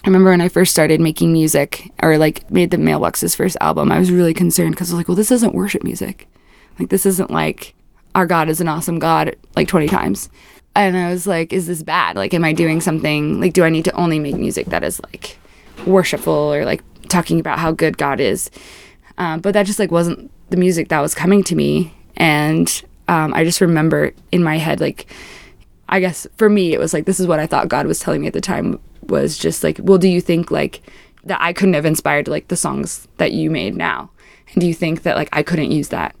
I 0.04 0.08
remember 0.08 0.30
when 0.30 0.40
I 0.40 0.48
first 0.48 0.72
started 0.72 1.00
making 1.00 1.32
music 1.32 1.92
or 2.02 2.18
like 2.18 2.50
made 2.50 2.70
the 2.70 2.78
Mailbox's 2.78 3.34
first 3.34 3.56
album, 3.60 3.92
I 3.92 3.98
was 3.98 4.10
really 4.10 4.34
concerned 4.34 4.72
because 4.72 4.90
I 4.90 4.94
was 4.94 5.00
like, 5.00 5.08
well, 5.08 5.16
this 5.16 5.30
isn't 5.30 5.54
worship 5.54 5.84
music. 5.84 6.28
Like, 6.78 6.88
this 6.88 7.04
isn't 7.04 7.30
like 7.30 7.74
our 8.14 8.26
God 8.26 8.48
is 8.48 8.60
an 8.60 8.68
awesome 8.68 8.98
God 8.98 9.36
like 9.54 9.68
20 9.68 9.88
times. 9.88 10.30
And 10.74 10.96
I 10.96 11.10
was 11.10 11.26
like, 11.26 11.52
is 11.52 11.66
this 11.66 11.82
bad? 11.82 12.16
Like, 12.16 12.32
am 12.32 12.44
I 12.44 12.52
doing 12.52 12.80
something? 12.80 13.40
Like, 13.40 13.52
do 13.52 13.64
I 13.64 13.70
need 13.70 13.84
to 13.84 13.92
only 13.92 14.18
make 14.18 14.36
music 14.36 14.66
that 14.66 14.84
is 14.84 15.00
like 15.04 15.38
worshipful 15.86 16.32
or 16.32 16.64
like 16.64 16.82
talking 17.08 17.40
about 17.40 17.58
how 17.58 17.72
good 17.72 17.98
God 17.98 18.20
is? 18.20 18.50
Um, 19.18 19.40
but 19.40 19.54
that 19.54 19.66
just 19.66 19.78
like 19.78 19.90
wasn't 19.90 20.30
the 20.50 20.56
music 20.56 20.88
that 20.88 21.00
was 21.00 21.14
coming 21.14 21.42
to 21.44 21.56
me. 21.56 21.94
And 22.16 22.82
um, 23.08 23.34
I 23.34 23.44
just 23.44 23.60
remember 23.60 24.12
in 24.32 24.42
my 24.42 24.58
head, 24.58 24.80
like, 24.80 25.06
I 25.88 26.00
guess 26.00 26.26
for 26.36 26.48
me, 26.48 26.72
it 26.72 26.78
was 26.78 26.92
like, 26.92 27.06
this 27.06 27.20
is 27.20 27.26
what 27.26 27.40
I 27.40 27.46
thought 27.46 27.68
God 27.68 27.86
was 27.86 27.98
telling 27.98 28.20
me 28.20 28.26
at 28.26 28.32
the 28.32 28.40
time 28.40 28.78
was 29.02 29.38
just 29.38 29.64
like, 29.64 29.78
well, 29.82 29.98
do 29.98 30.08
you 30.08 30.20
think 30.20 30.50
like 30.50 30.82
that 31.24 31.40
I 31.40 31.52
couldn't 31.52 31.74
have 31.74 31.86
inspired 31.86 32.28
like 32.28 32.48
the 32.48 32.56
songs 32.56 33.08
that 33.16 33.32
you 33.32 33.50
made 33.50 33.74
now? 33.74 34.10
And 34.52 34.60
do 34.60 34.66
you 34.66 34.74
think 34.74 35.02
that 35.02 35.16
like 35.16 35.28
I 35.32 35.42
couldn't 35.42 35.70
use 35.70 35.88
that? 35.88 36.14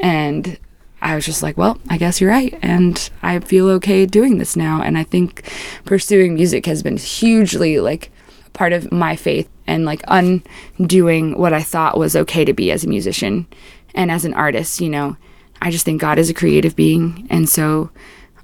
And 0.00 0.58
I 1.00 1.14
was 1.14 1.24
just 1.24 1.42
like, 1.42 1.56
well, 1.56 1.78
I 1.88 1.98
guess 1.98 2.20
you're 2.20 2.30
right. 2.30 2.58
And 2.62 3.10
I 3.22 3.38
feel 3.40 3.68
okay 3.70 4.06
doing 4.06 4.38
this 4.38 4.56
now. 4.56 4.82
And 4.82 4.98
I 4.98 5.04
think 5.04 5.48
pursuing 5.84 6.34
music 6.34 6.66
has 6.66 6.82
been 6.82 6.96
hugely 6.96 7.78
like 7.80 8.10
part 8.52 8.72
of 8.72 8.90
my 8.90 9.14
faith 9.14 9.48
and 9.66 9.84
like 9.84 10.02
undoing 10.08 11.38
what 11.38 11.52
I 11.52 11.62
thought 11.62 11.98
was 11.98 12.16
okay 12.16 12.44
to 12.44 12.52
be 12.52 12.70
as 12.70 12.84
a 12.84 12.88
musician 12.88 13.46
and 13.94 14.10
as 14.10 14.24
an 14.24 14.34
artist, 14.34 14.80
you 14.80 14.88
know. 14.88 15.16
I 15.60 15.70
just 15.70 15.84
think 15.84 16.00
God 16.00 16.18
is 16.18 16.28
a 16.28 16.34
creative 16.34 16.76
being. 16.76 17.26
And 17.30 17.48
so 17.48 17.90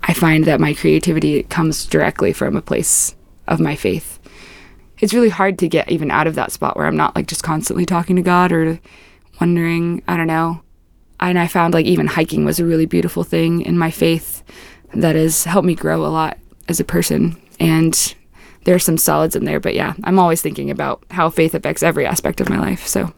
I 0.03 0.15
find 0.15 0.45
that 0.47 0.61
my 0.61 0.75
creativity 0.75 1.43
comes 1.45 1.87
directly 1.87 2.33
from 2.33 2.57
a 2.57 2.63
place 2.63 3.15
of 3.47 3.61
my 3.61 3.77
faith. 3.77 4.19
It's 4.99 5.15
really 5.15 5.29
hard 5.29 5.59
to 5.59 5.69
get 5.69 5.91
even 5.91 6.11
out 6.11 6.27
of 6.27 6.37
that 6.37 6.53
spot 6.53 6.77
where 6.77 6.87
I'm 6.87 6.97
not 6.97 7.15
like 7.15 7.27
just 7.27 7.43
constantly 7.43 7.85
talking 7.85 8.17
to 8.17 8.23
God 8.23 8.53
or 8.53 8.81
wondering, 9.41 10.03
I 10.09 10.17
don't 10.17 10.27
know. 10.27 10.63
And 11.21 11.39
I 11.39 11.47
found 11.47 11.75
like 11.75 11.87
even 11.87 12.07
hiking 12.07 12.45
was 12.45 12.59
a 12.59 12.65
really 12.65 12.87
beautiful 12.87 13.25
thing 13.25 13.63
in 13.63 13.79
my 13.79 13.91
faith 13.91 14.43
that 14.95 15.17
has 15.17 15.45
helped 15.45 15.67
me 15.67 15.75
grow 15.75 16.05
a 16.05 16.09
lot 16.09 16.39
as 16.69 16.81
a 16.81 16.85
person. 16.85 17.41
And 17.61 18.15
there's 18.65 18.85
some 18.85 18.99
solids 18.99 19.37
in 19.37 19.45
there, 19.45 19.61
but 19.61 19.75
yeah, 19.75 19.95
I'm 20.05 20.19
always 20.19 20.41
thinking 20.41 20.71
about 20.71 21.05
how 21.11 21.31
faith 21.31 21.55
affects 21.55 21.83
every 21.83 22.07
aspect 22.07 22.41
of 22.41 22.49
my 22.49 22.59
life. 22.59 22.87
So 22.87 23.13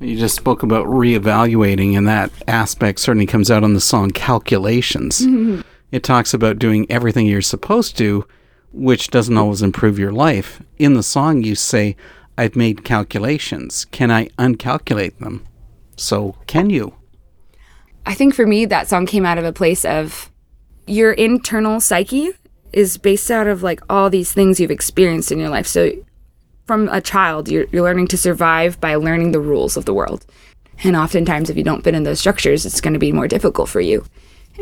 You 0.00 0.16
just 0.16 0.34
spoke 0.34 0.62
about 0.62 0.86
reevaluating, 0.86 1.96
and 1.96 2.08
that 2.08 2.30
aspect 2.48 3.00
certainly 3.00 3.26
comes 3.26 3.50
out 3.50 3.62
on 3.62 3.74
the 3.74 3.80
song 3.80 4.10
Calculations. 4.10 5.20
Mm-hmm. 5.20 5.60
It 5.92 6.02
talks 6.02 6.32
about 6.32 6.58
doing 6.58 6.86
everything 6.90 7.26
you're 7.26 7.42
supposed 7.42 7.98
to, 7.98 8.26
which 8.72 9.10
doesn't 9.10 9.36
always 9.36 9.60
improve 9.60 9.98
your 9.98 10.12
life. 10.12 10.62
In 10.78 10.94
the 10.94 11.02
song, 11.02 11.42
you 11.42 11.54
say, 11.54 11.96
I've 12.38 12.56
made 12.56 12.84
calculations. 12.84 13.84
Can 13.86 14.10
I 14.10 14.28
uncalculate 14.38 15.18
them? 15.18 15.46
So, 15.96 16.36
can 16.46 16.70
you? 16.70 16.94
I 18.06 18.14
think 18.14 18.34
for 18.34 18.46
me, 18.46 18.64
that 18.64 18.88
song 18.88 19.04
came 19.04 19.26
out 19.26 19.36
of 19.36 19.44
a 19.44 19.52
place 19.52 19.84
of 19.84 20.30
your 20.86 21.12
internal 21.12 21.80
psyche 21.80 22.32
is 22.72 22.96
based 22.96 23.30
out 23.30 23.46
of 23.46 23.62
like 23.62 23.80
all 23.88 24.10
these 24.10 24.32
things 24.32 24.60
you've 24.60 24.70
experienced 24.70 25.32
in 25.32 25.38
your 25.38 25.48
life. 25.48 25.66
So 25.66 25.92
from 26.66 26.88
a 26.88 27.00
child, 27.00 27.48
you're, 27.48 27.66
you're 27.72 27.82
learning 27.82 28.06
to 28.08 28.16
survive 28.16 28.80
by 28.80 28.94
learning 28.94 29.32
the 29.32 29.40
rules 29.40 29.76
of 29.76 29.84
the 29.86 29.94
world. 29.94 30.24
And 30.84 30.96
oftentimes, 30.96 31.50
if 31.50 31.56
you 31.56 31.64
don't 31.64 31.82
fit 31.82 31.94
in 31.94 32.04
those 32.04 32.20
structures, 32.20 32.64
it's 32.64 32.80
going 32.80 32.94
to 32.94 32.98
be 32.98 33.12
more 33.12 33.28
difficult 33.28 33.68
for 33.68 33.80
you. 33.80 34.04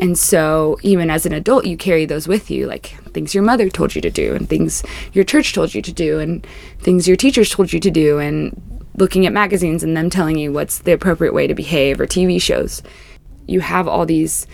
And 0.01 0.18
so, 0.18 0.79
even 0.83 1.11
as 1.11 1.27
an 1.27 1.33
adult, 1.33 1.66
you 1.66 1.77
carry 1.77 2.07
those 2.07 2.29
with 2.29 2.51
you, 2.51 2.66
like 2.66 2.87
things 3.12 3.35
your 3.35 3.42
mother 3.42 3.68
told 3.68 3.94
you 3.94 4.01
to 4.01 4.11
do, 4.11 4.35
and 4.35 4.49
things 4.49 4.83
your 5.12 5.25
church 5.25 5.53
told 5.53 5.75
you 5.75 5.83
to 5.83 5.92
do, 5.92 6.18
and 6.18 6.47
things 6.79 7.07
your 7.07 7.16
teachers 7.16 7.51
told 7.51 7.73
you 7.73 7.81
to 7.81 7.90
do, 7.90 8.18
and 8.18 8.61
looking 8.97 9.27
at 9.27 9.33
magazines 9.33 9.83
and 9.83 9.97
them 9.97 10.11
telling 10.11 10.38
you 10.38 10.53
what's 10.53 10.79
the 10.79 10.92
appropriate 10.92 11.35
way 11.35 11.47
to 11.47 11.55
behave, 11.55 12.01
or 12.01 12.07
TV 12.07 12.40
shows. 12.40 12.83
You 13.47 13.61
have 13.61 13.88
all 13.88 14.07
these 14.07 14.47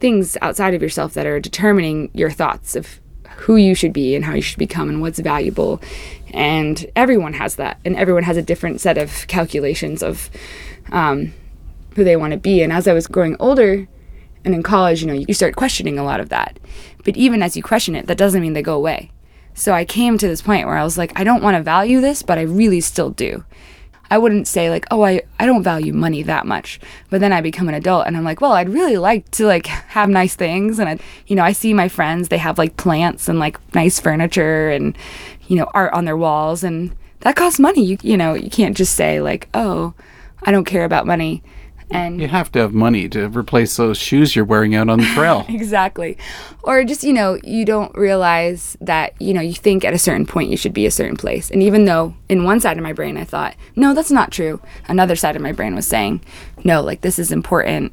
things 0.00 0.36
outside 0.42 0.74
of 0.74 0.82
yourself 0.82 1.14
that 1.14 1.26
are 1.26 1.40
determining 1.40 2.10
your 2.12 2.30
thoughts 2.30 2.76
of 2.76 3.00
who 3.36 3.56
you 3.56 3.74
should 3.74 3.92
be 3.92 4.14
and 4.14 4.24
how 4.24 4.34
you 4.34 4.42
should 4.42 4.58
become 4.58 4.88
and 4.88 5.00
what's 5.00 5.18
valuable. 5.18 5.80
And 6.32 6.86
everyone 6.96 7.34
has 7.34 7.56
that, 7.56 7.78
and 7.84 7.96
everyone 7.96 8.22
has 8.24 8.36
a 8.36 8.42
different 8.42 8.80
set 8.80 8.98
of 8.98 9.26
calculations 9.28 10.02
of 10.02 10.30
um, 10.90 11.32
who 11.94 12.04
they 12.04 12.16
want 12.16 12.32
to 12.32 12.38
be. 12.38 12.62
And 12.62 12.72
as 12.72 12.88
I 12.88 12.92
was 12.92 13.06
growing 13.06 13.36
older 13.38 13.86
and 14.44 14.54
in 14.54 14.62
college, 14.62 15.00
you 15.02 15.06
know, 15.06 15.12
you 15.12 15.34
start 15.34 15.56
questioning 15.56 15.98
a 15.98 16.04
lot 16.04 16.20
of 16.20 16.28
that. 16.28 16.58
But 17.04 17.16
even 17.16 17.42
as 17.42 17.56
you 17.56 17.62
question 17.62 17.94
it, 17.94 18.06
that 18.06 18.18
doesn't 18.18 18.40
mean 18.40 18.52
they 18.52 18.62
go 18.62 18.76
away. 18.76 19.10
So 19.54 19.72
I 19.72 19.84
came 19.84 20.18
to 20.18 20.28
this 20.28 20.42
point 20.42 20.66
where 20.66 20.76
I 20.76 20.84
was 20.84 20.98
like, 20.98 21.18
I 21.18 21.24
don't 21.24 21.42
want 21.42 21.56
to 21.56 21.62
value 21.62 22.00
this, 22.00 22.22
but 22.22 22.38
I 22.38 22.42
really 22.42 22.80
still 22.80 23.10
do. 23.10 23.44
I 24.10 24.18
wouldn't 24.18 24.46
say 24.46 24.70
like, 24.70 24.86
oh, 24.90 25.02
I, 25.02 25.22
I 25.38 25.46
don't 25.46 25.62
value 25.62 25.92
money 25.92 26.22
that 26.22 26.46
much. 26.46 26.80
But 27.10 27.20
then 27.20 27.32
I 27.32 27.40
become 27.40 27.68
an 27.68 27.74
adult 27.74 28.06
and 28.06 28.16
I'm 28.16 28.24
like, 28.24 28.40
well, 28.40 28.52
I'd 28.52 28.68
really 28.68 28.96
like 28.96 29.30
to 29.32 29.46
like 29.46 29.66
have 29.96 30.08
nice 30.08 30.34
things. 30.34 30.78
And 30.78 30.88
I, 30.88 30.98
you 31.26 31.36
know, 31.36 31.42
I 31.42 31.52
see 31.52 31.74
my 31.74 31.88
friends, 31.88 32.28
they 32.28 32.38
have 32.38 32.58
like 32.58 32.76
plants 32.76 33.28
and 33.28 33.38
like 33.38 33.58
nice 33.74 34.00
furniture 34.00 34.70
and, 34.70 34.96
you 35.48 35.56
know, 35.56 35.70
art 35.74 35.92
on 35.92 36.04
their 36.04 36.16
walls. 36.16 36.62
And 36.62 36.94
that 37.20 37.36
costs 37.36 37.58
money. 37.58 37.84
You, 37.84 37.98
you 38.02 38.16
know, 38.16 38.34
you 38.34 38.50
can't 38.50 38.76
just 38.76 38.94
say 38.94 39.20
like, 39.20 39.48
oh, 39.54 39.94
I 40.42 40.52
don't 40.52 40.64
care 40.64 40.84
about 40.84 41.06
money. 41.06 41.42
And 41.90 42.20
You 42.20 42.26
have 42.28 42.50
to 42.52 42.58
have 42.58 42.72
money 42.74 43.08
to 43.10 43.28
replace 43.28 43.76
those 43.76 43.96
shoes 43.96 44.34
you're 44.34 44.44
wearing 44.44 44.74
out 44.74 44.88
on 44.88 44.98
the 44.98 45.06
trail. 45.06 45.44
exactly. 45.48 46.18
Or 46.64 46.82
just, 46.84 47.04
you 47.04 47.12
know, 47.12 47.38
you 47.44 47.64
don't 47.64 47.94
realize 47.96 48.76
that, 48.80 49.14
you 49.20 49.32
know, 49.32 49.40
you 49.40 49.54
think 49.54 49.84
at 49.84 49.94
a 49.94 49.98
certain 49.98 50.26
point 50.26 50.50
you 50.50 50.56
should 50.56 50.74
be 50.74 50.84
a 50.86 50.90
certain 50.90 51.16
place. 51.16 51.50
And 51.50 51.62
even 51.62 51.84
though 51.84 52.14
in 52.28 52.44
one 52.44 52.58
side 52.58 52.76
of 52.76 52.82
my 52.82 52.92
brain 52.92 53.16
I 53.16 53.24
thought, 53.24 53.54
no, 53.76 53.94
that's 53.94 54.10
not 54.10 54.32
true, 54.32 54.60
another 54.88 55.14
side 55.14 55.36
of 55.36 55.42
my 55.42 55.52
brain 55.52 55.76
was 55.76 55.86
saying, 55.86 56.22
no, 56.64 56.82
like 56.82 57.02
this 57.02 57.18
is 57.18 57.30
important. 57.30 57.92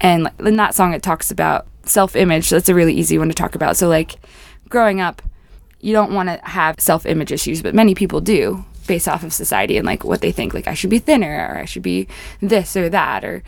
And 0.00 0.24
like, 0.24 0.40
in 0.40 0.56
that 0.56 0.74
song, 0.74 0.94
it 0.94 1.02
talks 1.02 1.30
about 1.30 1.66
self 1.84 2.14
image. 2.16 2.50
That's 2.50 2.68
a 2.68 2.74
really 2.74 2.94
easy 2.94 3.18
one 3.18 3.28
to 3.28 3.34
talk 3.34 3.54
about. 3.54 3.76
So, 3.76 3.88
like, 3.88 4.16
growing 4.68 5.00
up, 5.00 5.22
you 5.80 5.92
don't 5.92 6.12
want 6.12 6.28
to 6.28 6.40
have 6.48 6.80
self 6.80 7.06
image 7.06 7.32
issues, 7.32 7.62
but 7.62 7.74
many 7.74 7.94
people 7.94 8.20
do 8.20 8.64
based 8.86 9.08
off 9.08 9.22
of 9.22 9.32
society 9.32 9.76
and 9.76 9.86
like 9.86 10.04
what 10.04 10.20
they 10.20 10.32
think. 10.32 10.54
Like, 10.54 10.68
I 10.68 10.74
should 10.74 10.90
be 10.90 10.98
thinner 10.98 11.48
or 11.50 11.58
I 11.58 11.64
should 11.64 11.82
be 11.82 12.08
this 12.40 12.76
or 12.76 12.88
that. 12.88 13.24
Or 13.24 13.42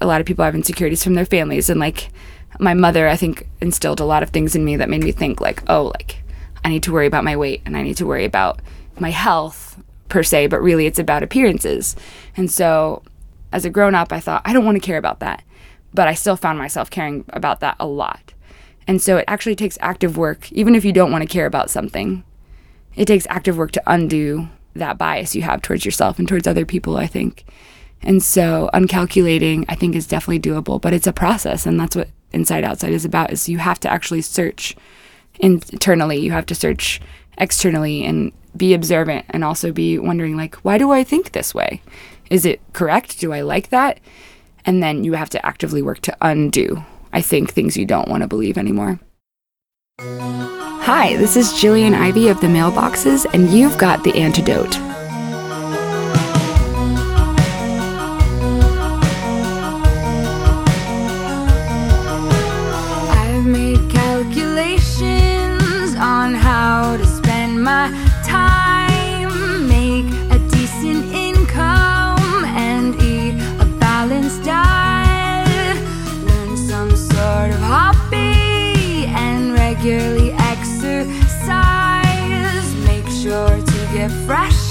a 0.00 0.06
lot 0.06 0.20
of 0.20 0.26
people 0.26 0.44
have 0.44 0.54
insecurities 0.54 1.04
from 1.04 1.14
their 1.14 1.26
families. 1.26 1.70
And 1.70 1.80
like, 1.80 2.10
my 2.58 2.74
mother, 2.74 3.08
I 3.08 3.16
think, 3.16 3.48
instilled 3.60 4.00
a 4.00 4.04
lot 4.04 4.22
of 4.22 4.30
things 4.30 4.54
in 4.54 4.64
me 4.64 4.76
that 4.76 4.90
made 4.90 5.02
me 5.02 5.12
think, 5.12 5.40
like, 5.40 5.62
oh, 5.70 5.92
like, 5.98 6.22
I 6.64 6.68
need 6.68 6.82
to 6.84 6.92
worry 6.92 7.06
about 7.06 7.24
my 7.24 7.36
weight 7.36 7.62
and 7.64 7.76
I 7.76 7.82
need 7.82 7.96
to 7.96 8.06
worry 8.06 8.24
about 8.24 8.60
my 8.98 9.10
health 9.10 9.82
per 10.08 10.22
se, 10.22 10.48
but 10.48 10.60
really 10.60 10.86
it's 10.86 10.98
about 10.98 11.22
appearances. 11.22 11.96
And 12.36 12.50
so 12.50 13.02
as 13.52 13.64
a 13.64 13.70
grown 13.70 13.94
up, 13.94 14.12
I 14.12 14.20
thought, 14.20 14.42
I 14.44 14.52
don't 14.52 14.64
want 14.64 14.76
to 14.76 14.86
care 14.86 14.98
about 14.98 15.20
that. 15.20 15.42
But 15.94 16.08
I 16.08 16.14
still 16.14 16.36
found 16.36 16.58
myself 16.58 16.90
caring 16.90 17.24
about 17.30 17.60
that 17.60 17.76
a 17.78 17.86
lot. 17.86 18.32
And 18.86 19.00
so 19.00 19.16
it 19.18 19.24
actually 19.28 19.56
takes 19.56 19.78
active 19.80 20.16
work, 20.16 20.50
even 20.52 20.74
if 20.74 20.84
you 20.84 20.92
don't 20.92 21.12
want 21.12 21.22
to 21.22 21.28
care 21.28 21.46
about 21.46 21.70
something. 21.70 22.24
It 22.94 23.06
takes 23.06 23.26
active 23.30 23.56
work 23.56 23.72
to 23.72 23.82
undo 23.86 24.48
that 24.74 24.98
bias 24.98 25.34
you 25.34 25.42
have 25.42 25.62
towards 25.62 25.84
yourself 25.84 26.18
and 26.18 26.28
towards 26.28 26.46
other 26.46 26.64
people, 26.64 26.96
I 26.96 27.06
think. 27.06 27.44
And 28.02 28.22
so 28.22 28.68
uncalculating, 28.74 29.64
I 29.68 29.74
think, 29.74 29.94
is 29.94 30.06
definitely 30.06 30.40
doable, 30.40 30.80
but 30.80 30.92
it's 30.92 31.06
a 31.06 31.12
process. 31.12 31.66
And 31.66 31.78
that's 31.78 31.94
what 31.94 32.08
Inside 32.32 32.64
Outside 32.64 32.92
is 32.92 33.04
about, 33.04 33.30
is 33.30 33.48
you 33.48 33.58
have 33.58 33.78
to 33.80 33.92
actually 33.92 34.22
search 34.22 34.74
internally. 35.38 36.18
You 36.18 36.32
have 36.32 36.46
to 36.46 36.54
search 36.54 37.00
externally 37.38 38.04
and 38.04 38.32
be 38.56 38.74
observant 38.74 39.26
and 39.30 39.44
also 39.44 39.72
be 39.72 39.98
wondering 39.98 40.36
like, 40.36 40.56
why 40.56 40.78
do 40.78 40.90
I 40.90 41.04
think 41.04 41.32
this 41.32 41.54
way? 41.54 41.80
Is 42.30 42.44
it 42.44 42.60
correct? 42.72 43.20
Do 43.20 43.32
I 43.32 43.42
like 43.42 43.68
that? 43.68 44.00
And 44.64 44.82
then 44.82 45.04
you 45.04 45.14
have 45.14 45.30
to 45.30 45.44
actively 45.44 45.82
work 45.82 46.00
to 46.00 46.16
undo, 46.20 46.84
I 47.12 47.20
think, 47.20 47.50
things 47.52 47.76
you 47.76 47.84
don't 47.84 48.08
want 48.08 48.22
to 48.22 48.28
believe 48.28 48.58
anymore. 48.58 49.00
Hi, 50.02 51.14
this 51.16 51.36
is 51.36 51.52
Jillian 51.52 51.94
Ivey 51.94 52.26
of 52.26 52.40
the 52.40 52.48
Mailboxes, 52.48 53.24
and 53.32 53.48
you've 53.50 53.78
got 53.78 54.02
the 54.02 54.12
antidote. 54.14 54.76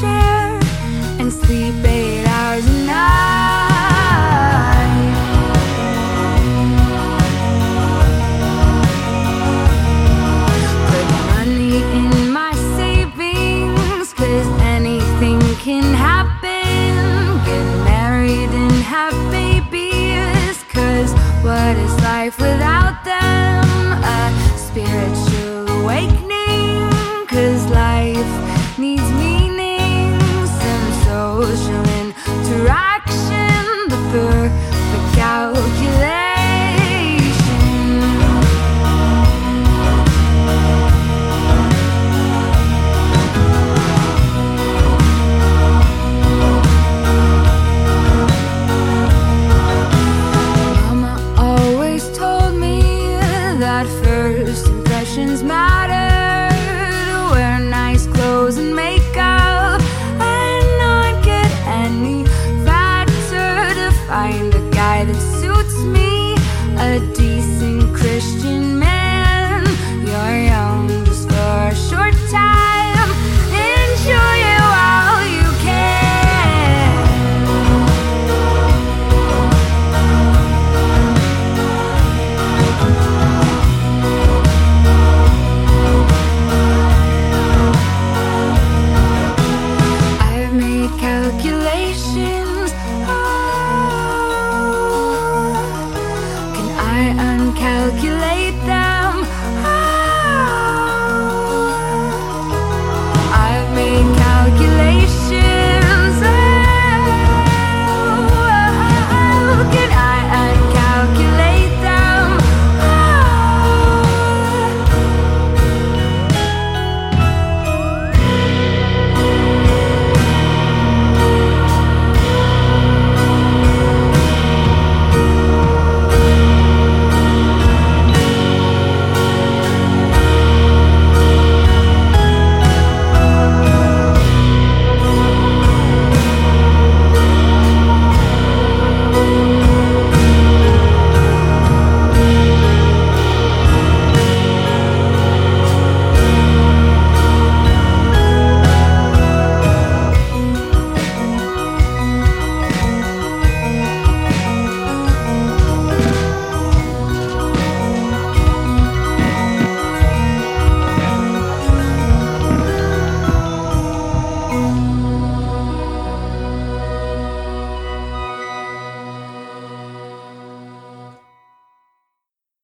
Fresh 0.01 0.65
and 1.19 1.31
sleep 1.31 1.75
eight 1.85 2.25
hours 2.25 2.65
a 2.65 2.77
night. 2.85 3.21
Put 10.89 11.07
money 11.33 11.75
in 11.99 12.31
my 12.31 12.53
savings, 12.77 14.07
cause 14.13 14.49
anything 14.77 15.39
can 15.65 15.85
happen. 15.93 17.39
Get 17.45 17.65
married 17.85 18.51
and 18.61 18.77
have 18.93 19.15
babies, 19.31 20.57
cause 20.75 21.11
what 21.45 21.75
is 21.85 21.93
life 22.01 22.37
without 22.39 23.03
them? 23.05 23.65
A 24.03 24.33
spiritual 24.57 25.20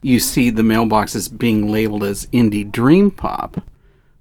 You 0.08 0.22
see 0.22 0.52
the 0.52 0.62
mailboxes 0.62 1.38
being 1.38 1.70
labeled 1.70 2.06
as 2.06 2.28
indie 2.28 2.72
dream 2.72 3.12
pop. 3.12 3.62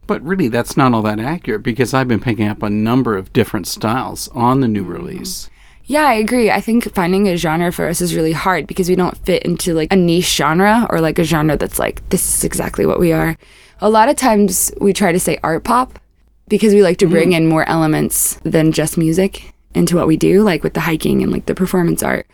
But 0.08 0.20
really, 0.20 0.48
that's 0.48 0.76
not 0.76 0.92
all 0.92 1.02
that 1.02 1.20
accurate 1.20 1.62
because 1.62 1.94
I've 1.94 2.08
been 2.08 2.18
picking 2.18 2.48
up 2.48 2.60
a 2.64 2.68
number 2.68 3.16
of 3.16 3.32
different 3.32 3.68
styles 3.68 4.26
on 4.34 4.62
the 4.62 4.66
new 4.66 4.82
mm-hmm. 4.82 4.90
release. 4.90 5.48
Yeah, 5.84 6.08
I 6.08 6.14
agree. 6.14 6.50
I 6.50 6.60
think 6.60 6.92
finding 6.92 7.28
a 7.28 7.36
genre 7.36 7.70
for 7.70 7.86
us 7.86 8.00
is 8.00 8.16
really 8.16 8.32
hard 8.32 8.66
because 8.66 8.88
we 8.88 8.96
don't 8.96 9.16
fit 9.18 9.44
into 9.44 9.74
like 9.74 9.92
a 9.92 9.96
niche 9.96 10.34
genre 10.34 10.88
or 10.90 11.00
like 11.00 11.20
a 11.20 11.24
genre 11.24 11.56
that's 11.56 11.78
like, 11.78 12.02
this 12.08 12.34
is 12.34 12.42
exactly 12.42 12.84
what 12.84 12.98
we 12.98 13.12
are. 13.12 13.38
A 13.80 13.88
lot 13.88 14.08
of 14.08 14.16
times 14.16 14.72
we 14.80 14.92
try 14.92 15.12
to 15.12 15.20
say 15.20 15.38
art 15.44 15.62
pop 15.62 16.00
because 16.48 16.74
we 16.74 16.82
like 16.82 16.98
to 16.98 17.06
bring 17.06 17.28
mm-hmm. 17.28 17.44
in 17.44 17.48
more 17.48 17.68
elements 17.68 18.40
than 18.42 18.72
just 18.72 18.98
music 18.98 19.54
into 19.72 19.94
what 19.94 20.08
we 20.08 20.16
do, 20.16 20.42
like 20.42 20.64
with 20.64 20.74
the 20.74 20.80
hiking 20.80 21.22
and 21.22 21.30
like 21.30 21.46
the 21.46 21.54
performance 21.54 22.02
art. 22.02 22.26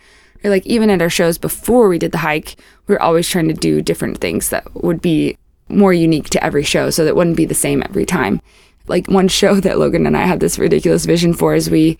Or 0.43 0.49
like 0.49 0.65
even 0.65 0.89
at 0.89 1.01
our 1.01 1.09
shows 1.09 1.37
before 1.37 1.87
we 1.87 1.99
did 1.99 2.11
the 2.11 2.19
hike, 2.19 2.57
we 2.87 2.95
are 2.95 3.01
always 3.01 3.27
trying 3.27 3.47
to 3.47 3.53
do 3.53 3.81
different 3.81 4.17
things 4.17 4.49
that 4.49 4.83
would 4.83 5.01
be 5.01 5.37
more 5.69 5.93
unique 5.93 6.29
to 6.29 6.43
every 6.43 6.63
show 6.63 6.89
so 6.89 7.05
that 7.05 7.15
wouldn't 7.15 7.37
be 7.37 7.45
the 7.45 7.53
same 7.53 7.81
every 7.83 8.05
time. 8.05 8.41
Like 8.87 9.07
one 9.07 9.27
show 9.39 9.55
that 9.55 9.79
Logan 9.79 10.05
and 10.05 10.17
I 10.17 10.25
had 10.25 10.39
this 10.39 10.59
ridiculous 10.59 11.05
vision 11.05 11.33
for 11.33 11.55
is 11.55 11.69
we 11.69 11.97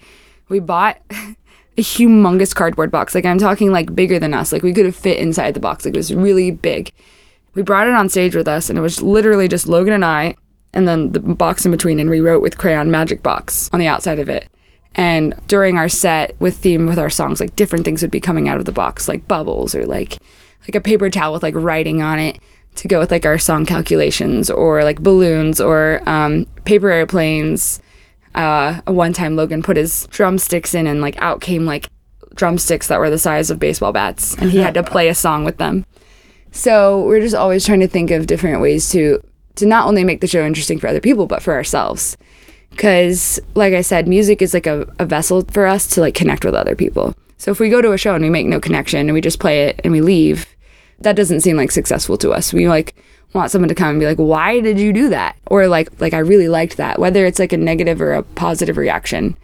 we 0.49 0.59
bought 0.59 0.99
a 1.09 1.81
humongous 1.81 2.53
cardboard 2.53 2.91
box. 2.91 3.15
Like 3.15 3.25
I'm 3.25 3.39
talking 3.39 3.71
like 3.71 3.95
bigger 3.95 4.19
than 4.19 4.33
us. 4.33 4.51
Like 4.51 4.63
we 4.63 4.73
could 4.73 4.85
have 4.85 4.95
fit 4.95 5.19
inside 5.19 5.53
the 5.53 5.59
box. 5.59 5.85
Like 5.85 5.95
it 5.95 5.97
was 5.97 6.13
really 6.13 6.51
big. 6.51 6.91
We 7.55 7.61
brought 7.61 7.87
it 7.87 7.93
on 7.93 8.09
stage 8.09 8.35
with 8.35 8.47
us 8.47 8.69
and 8.69 8.77
it 8.77 8.81
was 8.81 9.01
literally 9.01 9.47
just 9.47 9.67
Logan 9.67 9.93
and 9.93 10.05
I 10.05 10.35
and 10.73 10.87
then 10.87 11.11
the 11.11 11.19
box 11.19 11.65
in 11.65 11.71
between 11.71 11.99
and 11.99 12.09
we 12.09 12.19
wrote 12.19 12.41
with 12.41 12.57
crayon 12.57 12.89
magic 12.89 13.21
box 13.21 13.69
on 13.71 13.79
the 13.79 13.87
outside 13.87 14.19
of 14.19 14.27
it. 14.27 14.49
And 14.95 15.33
during 15.47 15.77
our 15.77 15.89
set 15.89 16.39
with 16.39 16.57
theme 16.57 16.85
with 16.85 16.99
our 16.99 17.09
songs, 17.09 17.39
like 17.39 17.55
different 17.55 17.85
things 17.85 18.01
would 18.01 18.11
be 18.11 18.19
coming 18.19 18.47
out 18.47 18.57
of 18.57 18.65
the 18.65 18.71
box, 18.71 19.07
like 19.07 19.27
bubbles 19.27 19.73
or 19.73 19.85
like 19.85 20.17
like 20.61 20.75
a 20.75 20.81
paper 20.81 21.09
towel 21.09 21.33
with 21.33 21.43
like 21.43 21.55
writing 21.55 22.01
on 22.01 22.19
it 22.19 22.39
to 22.75 22.87
go 22.87 22.99
with 22.99 23.11
like 23.11 23.25
our 23.25 23.37
song 23.37 23.65
calculations 23.65 24.49
or 24.49 24.83
like 24.83 25.01
balloons 25.01 25.59
or 25.59 26.01
um, 26.05 26.45
paper 26.65 26.89
airplanes. 26.89 27.81
Uh, 28.35 28.81
one 28.87 29.13
time 29.13 29.35
Logan 29.35 29.61
put 29.61 29.77
his 29.77 30.07
drumsticks 30.07 30.73
in 30.73 30.87
and 30.87 31.01
like 31.01 31.15
out 31.21 31.41
came 31.41 31.65
like 31.65 31.89
drumsticks 32.33 32.87
that 32.87 32.99
were 32.99 33.11
the 33.11 33.19
size 33.19 33.51
of 33.51 33.59
baseball 33.59 33.91
bats 33.91 34.35
and 34.37 34.49
he 34.49 34.57
had 34.57 34.73
to 34.73 34.81
play 34.81 35.07
a 35.07 35.15
song 35.15 35.43
with 35.43 35.57
them. 35.57 35.85
So 36.51 37.03
we're 37.05 37.21
just 37.21 37.35
always 37.35 37.65
trying 37.65 37.79
to 37.81 37.87
think 37.87 38.11
of 38.11 38.27
different 38.27 38.61
ways 38.61 38.89
to 38.91 39.21
to 39.55 39.65
not 39.67 39.87
only 39.87 40.03
make 40.03 40.21
the 40.21 40.27
show 40.27 40.43
interesting 40.43 40.79
for 40.79 40.87
other 40.87 41.01
people, 41.01 41.27
but 41.27 41.43
for 41.43 41.53
ourselves. 41.53 42.17
Because, 42.75 43.39
like 43.55 43.73
I 43.73 43.81
said, 43.81 44.07
music 44.07 44.41
is 44.41 44.53
like 44.53 44.67
a, 44.67 44.87
a 44.99 45.05
vessel 45.05 45.43
for 45.51 45.65
us 45.65 45.87
to 45.87 46.01
like 46.01 46.15
connect 46.15 46.43
with 46.43 46.55
other 46.55 46.75
people. 46.75 47.15
So 47.37 47.51
if 47.51 47.59
we 47.59 47.69
go 47.69 47.81
to 47.81 47.93
a 47.93 47.97
show 47.97 48.15
and 48.15 48.23
we 48.23 48.29
make 48.29 48.47
no 48.47 48.59
connection 48.59 48.99
and 49.01 49.13
we 49.13 49.21
just 49.21 49.39
play 49.39 49.63
it 49.63 49.79
and 49.83 49.91
we 49.91 50.01
leave, 50.01 50.47
that 50.99 51.15
doesn't 51.15 51.41
seem 51.41 51.57
like 51.57 51.71
successful 51.71 52.17
to 52.17 52.31
us. 52.31 52.53
We 52.53 52.67
like 52.67 52.95
want 53.33 53.51
someone 53.51 53.69
to 53.69 53.75
come 53.75 53.89
and 53.89 53.99
be 53.99 54.05
like, 54.05 54.17
"Why 54.17 54.59
did 54.59 54.79
you 54.79 54.93
do 54.93 55.09
that?" 55.09 55.35
Or 55.47 55.67
like, 55.67 55.89
"Like 55.99 56.13
I 56.13 56.19
really 56.19 56.47
liked 56.47 56.77
that." 56.77 56.99
Whether 56.99 57.25
it's 57.25 57.39
like 57.39 57.53
a 57.53 57.57
negative 57.57 58.01
or 58.01 58.13
a 58.13 58.23
positive 58.23 58.77
reaction, 58.77 59.37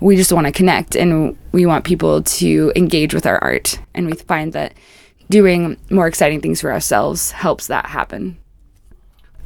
we 0.00 0.16
just 0.16 0.32
want 0.32 0.46
to 0.46 0.52
connect 0.52 0.96
and 0.96 1.36
we 1.52 1.66
want 1.66 1.84
people 1.84 2.22
to 2.22 2.72
engage 2.76 3.14
with 3.14 3.26
our 3.26 3.38
art. 3.42 3.78
And 3.94 4.06
we 4.06 4.12
find 4.12 4.52
that 4.52 4.74
doing 5.30 5.76
more 5.90 6.06
exciting 6.06 6.40
things 6.40 6.60
for 6.60 6.72
ourselves 6.72 7.32
helps 7.32 7.66
that 7.66 7.86
happen. 7.86 8.38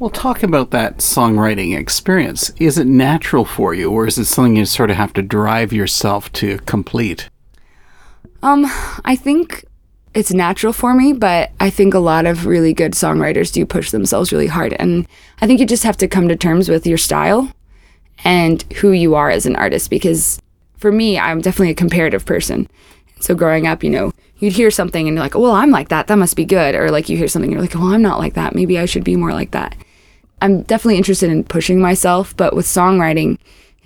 Well, 0.03 0.09
talk 0.09 0.43
about 0.43 0.71
that 0.71 0.97
songwriting 0.97 1.79
experience. 1.79 2.51
Is 2.57 2.77
it 2.77 2.87
natural 2.87 3.45
for 3.45 3.73
you, 3.73 3.89
or 3.89 4.05
is 4.05 4.17
it 4.17 4.25
something 4.25 4.57
you 4.57 4.65
sort 4.65 4.91
of 4.91 4.97
have 4.97 5.13
to 5.13 5.21
drive 5.21 5.71
yourself 5.71 6.29
to 6.33 6.57
complete? 6.65 7.29
Um, 8.41 8.65
I 9.05 9.15
think 9.15 9.63
it's 10.13 10.33
natural 10.33 10.73
for 10.73 10.93
me, 10.93 11.13
but 11.13 11.51
I 11.61 11.69
think 11.69 11.93
a 11.93 11.99
lot 11.99 12.25
of 12.25 12.45
really 12.45 12.73
good 12.73 12.91
songwriters 12.91 13.53
do 13.53 13.65
push 13.65 13.91
themselves 13.91 14.33
really 14.33 14.47
hard. 14.47 14.73
And 14.73 15.07
I 15.39 15.47
think 15.47 15.61
you 15.61 15.65
just 15.65 15.85
have 15.85 15.95
to 15.95 16.07
come 16.09 16.27
to 16.27 16.35
terms 16.35 16.67
with 16.67 16.85
your 16.85 16.97
style 16.97 17.49
and 18.25 18.61
who 18.73 18.91
you 18.91 19.15
are 19.15 19.29
as 19.29 19.45
an 19.45 19.55
artist 19.55 19.89
because 19.89 20.37
for 20.79 20.91
me, 20.91 21.17
I'm 21.17 21.39
definitely 21.39 21.71
a 21.71 21.75
comparative 21.75 22.25
person. 22.25 22.67
So 23.21 23.35
growing 23.35 23.67
up, 23.67 23.85
you 23.85 23.89
know, 23.89 24.11
you'd 24.39 24.51
hear 24.51 24.69
something 24.69 25.07
and 25.07 25.15
you're 25.15 25.23
like, 25.23 25.35
well, 25.35 25.53
I'm 25.53 25.71
like 25.71 25.87
that. 25.87 26.07
That 26.07 26.17
must 26.17 26.35
be 26.35 26.43
good. 26.43 26.75
Or 26.75 26.91
like 26.91 27.07
you 27.07 27.15
hear 27.15 27.29
something 27.29 27.49
and 27.49 27.53
you're 27.53 27.61
like, 27.61 27.75
well, 27.75 27.93
I'm 27.93 28.01
not 28.01 28.19
like 28.19 28.33
that. 28.33 28.53
Maybe 28.53 28.77
I 28.77 28.83
should 28.83 29.05
be 29.05 29.15
more 29.15 29.31
like 29.31 29.51
that. 29.51 29.77
I'm 30.43 30.63
definitely 30.63 30.97
interested 30.97 31.31
in 31.31 31.45
pushing 31.45 31.79
myself, 31.79 32.35
but 32.35 32.53
with 32.53 32.65
songwriting, 32.65 33.39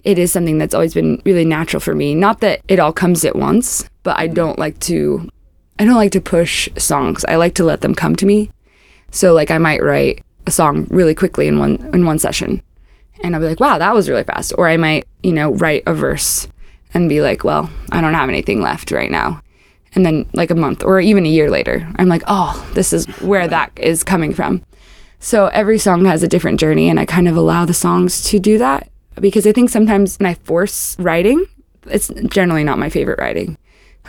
it 0.04 0.18
is 0.18 0.32
something 0.32 0.58
that's 0.58 0.74
always 0.74 0.94
been 0.94 1.22
really 1.24 1.46
natural 1.46 1.80
for 1.80 1.94
me. 1.94 2.16
Not 2.16 2.42
that 2.42 2.62
it 2.68 2.80
all 2.80 2.92
comes 2.92 3.24
at 3.24 3.36
once, 3.36 3.88
but 4.02 4.18
I 4.18 4.26
mm-hmm. 4.26 4.34
don't 4.34 4.60
like 4.60 4.80
to 4.82 5.30
I 5.78 5.86
don't 5.86 5.96
like 5.96 6.14
to 6.14 6.22
push 6.22 6.68
songs. 6.76 7.24
I 7.26 7.36
like 7.36 7.54
to 7.56 7.64
let 7.64 7.82
them 7.82 7.94
come 7.94 8.16
to 8.16 8.26
me. 8.26 8.50
So 9.12 9.34
like 9.34 9.52
I 9.52 9.60
might 9.60 9.84
write 9.84 10.24
a 10.48 10.52
song 10.52 10.88
really 10.90 11.14
quickly 11.14 11.48
in 11.48 11.60
one 11.60 11.76
in 11.94 12.08
one 12.08 12.18
session. 12.18 12.64
And 13.22 13.36
I'll 13.36 13.42
be 13.42 13.48
like, 13.48 13.60
wow, 13.60 13.78
that 13.78 13.94
was 13.94 14.10
really 14.10 14.24
fast. 14.24 14.54
Or 14.58 14.68
I 14.68 14.78
might, 14.78 15.06
you 15.22 15.34
know, 15.34 15.54
write 15.54 15.84
a 15.86 15.94
verse 15.94 16.48
and 16.92 17.08
be 17.08 17.22
like, 17.22 17.44
well, 17.44 17.70
I 17.92 18.02
don't 18.02 18.16
have 18.16 18.30
anything 18.30 18.62
left 18.62 18.90
right 18.90 19.12
now. 19.12 19.42
And 19.94 20.04
then 20.04 20.28
like 20.34 20.50
a 20.50 20.56
month 20.56 20.84
or 20.84 21.00
even 21.00 21.26
a 21.26 21.30
year 21.30 21.52
later, 21.52 21.88
I'm 21.98 22.08
like, 22.08 22.24
oh, 22.28 22.68
this 22.74 22.94
is 22.94 23.06
where 23.22 23.48
that 23.48 23.72
is 23.78 24.04
coming 24.04 24.34
from. 24.34 24.64
So 25.20 25.48
every 25.48 25.80
song 25.80 26.06
has 26.06 26.24
a 26.24 26.28
different 26.28 26.60
journey 26.60 26.90
and 26.90 27.00
I 27.00 27.06
kind 27.06 27.28
of 27.28 27.36
allow 27.36 27.66
the 27.66 27.74
songs 27.74 28.24
to 28.30 28.40
do 28.40 28.58
that 28.60 28.90
because 29.20 29.48
I 29.48 29.52
think 29.52 29.70
sometimes 29.70 30.18
when 30.18 30.28
I 30.28 30.36
force 30.36 30.98
writing, 31.00 31.46
it's 31.88 32.10
generally 32.30 32.64
not 32.64 32.80
my 32.80 32.90
favorite 32.90 33.20
writing. 33.20 33.58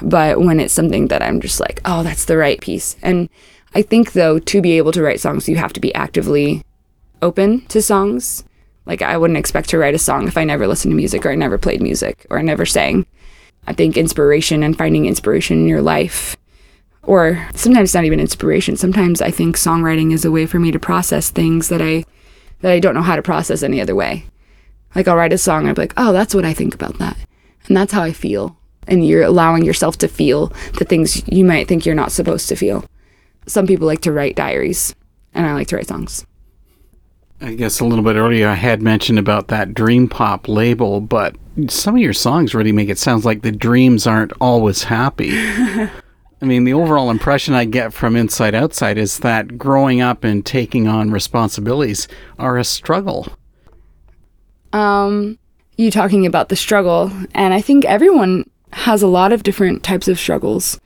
But 0.02 0.40
when 0.40 0.60
it's 0.60 0.74
something 0.74 1.08
that 1.08 1.22
I'm 1.22 1.40
just 1.40 1.60
like, 1.60 1.80
oh, 1.84 2.02
that's 2.02 2.26
the 2.26 2.36
right 2.36 2.60
piece. 2.60 2.96
And 3.02 3.28
I 3.74 3.82
think 3.82 4.12
though, 4.12 4.38
to 4.38 4.60
be 4.60 4.72
able 4.78 4.92
to 4.92 5.02
write 5.02 5.20
songs, 5.20 5.48
you 5.48 5.56
have 5.56 5.72
to 5.72 5.80
be 5.80 5.94
actively 5.94 6.62
open 7.22 7.62
to 7.66 7.82
songs. 7.82 8.44
Like 8.86 9.02
I 9.02 9.16
wouldn't 9.16 9.38
expect 9.38 9.70
to 9.70 9.78
write 9.78 9.94
a 9.94 9.98
song 9.98 10.28
if 10.28 10.38
I 10.38 10.44
never 10.44 10.66
listened 10.66 10.92
to 10.92 10.96
music 10.96 11.26
or 11.26 11.30
I 11.30 11.34
never 11.34 11.58
played 11.58 11.82
music 11.82 12.26
or 12.30 12.38
I 12.38 12.42
never 12.42 12.64
sang. 12.64 13.06
I 13.66 13.72
think 13.72 13.96
inspiration 13.96 14.62
and 14.62 14.78
finding 14.78 15.06
inspiration 15.06 15.58
in 15.58 15.68
your 15.68 15.82
life 15.82 16.36
or 17.02 17.46
sometimes 17.54 17.88
it's 17.88 17.94
not 17.94 18.04
even 18.04 18.20
inspiration. 18.20 18.76
Sometimes 18.76 19.22
I 19.22 19.30
think 19.30 19.56
songwriting 19.56 20.12
is 20.12 20.24
a 20.24 20.30
way 20.30 20.46
for 20.46 20.58
me 20.58 20.70
to 20.70 20.78
process 20.78 21.30
things 21.30 21.68
that 21.68 21.80
I 21.80 22.04
that 22.60 22.72
I 22.72 22.80
don't 22.80 22.94
know 22.94 23.02
how 23.02 23.16
to 23.16 23.22
process 23.22 23.62
any 23.62 23.80
other 23.80 23.94
way. 23.94 24.26
Like 24.94 25.06
I'll 25.06 25.16
write 25.16 25.32
a 25.32 25.38
song, 25.38 25.60
and 25.60 25.70
I'm 25.70 25.74
like, 25.76 25.94
oh, 25.96 26.12
that's 26.12 26.34
what 26.34 26.44
I 26.44 26.52
think 26.52 26.74
about 26.74 26.98
that, 26.98 27.16
and 27.66 27.76
that's 27.76 27.92
how 27.92 28.02
I 28.02 28.12
feel. 28.12 28.56
And 28.86 29.06
you're 29.06 29.22
allowing 29.22 29.64
yourself 29.64 29.98
to 29.98 30.08
feel 30.08 30.46
the 30.78 30.84
things 30.84 31.22
you 31.28 31.44
might 31.44 31.68
think 31.68 31.84
you're 31.84 31.94
not 31.94 32.12
supposed 32.12 32.48
to 32.48 32.56
feel. 32.56 32.84
Some 33.46 33.66
people 33.66 33.86
like 33.86 34.00
to 34.02 34.12
write 34.12 34.36
diaries, 34.36 34.94
and 35.34 35.46
I 35.46 35.52
like 35.54 35.68
to 35.68 35.76
write 35.76 35.88
songs. 35.88 36.26
I 37.40 37.54
guess 37.54 37.78
a 37.80 37.84
little 37.84 38.04
bit 38.04 38.16
earlier 38.16 38.48
I 38.48 38.54
had 38.54 38.82
mentioned 38.82 39.18
about 39.18 39.48
that 39.48 39.72
dream 39.72 40.08
pop 40.08 40.48
label, 40.48 41.00
but 41.00 41.36
some 41.68 41.94
of 41.94 42.02
your 42.02 42.12
songs 42.12 42.54
really 42.54 42.72
make 42.72 42.88
it 42.88 42.98
sound 42.98 43.24
like 43.24 43.42
the 43.42 43.52
dreams 43.52 44.06
aren't 44.06 44.32
always 44.40 44.84
happy. 44.84 45.30
I 46.40 46.44
mean, 46.44 46.64
the 46.64 46.74
overall 46.74 47.10
impression 47.10 47.54
I 47.54 47.64
get 47.64 47.92
from 47.92 48.14
Inside 48.14 48.54
Outside 48.54 48.96
is 48.96 49.18
that 49.20 49.58
growing 49.58 50.00
up 50.00 50.22
and 50.22 50.46
taking 50.46 50.86
on 50.86 51.10
responsibilities 51.10 52.06
are 52.38 52.56
a 52.56 52.64
struggle. 52.64 53.26
Um, 54.72 55.38
you 55.76 55.90
talking 55.90 56.26
about 56.26 56.48
the 56.48 56.56
struggle, 56.56 57.10
and 57.34 57.54
I 57.54 57.60
think 57.60 57.84
everyone 57.84 58.48
has 58.72 59.02
a 59.02 59.08
lot 59.08 59.32
of 59.32 59.42
different 59.42 59.82
types 59.82 60.06
of 60.06 60.18
struggles. 60.18 60.80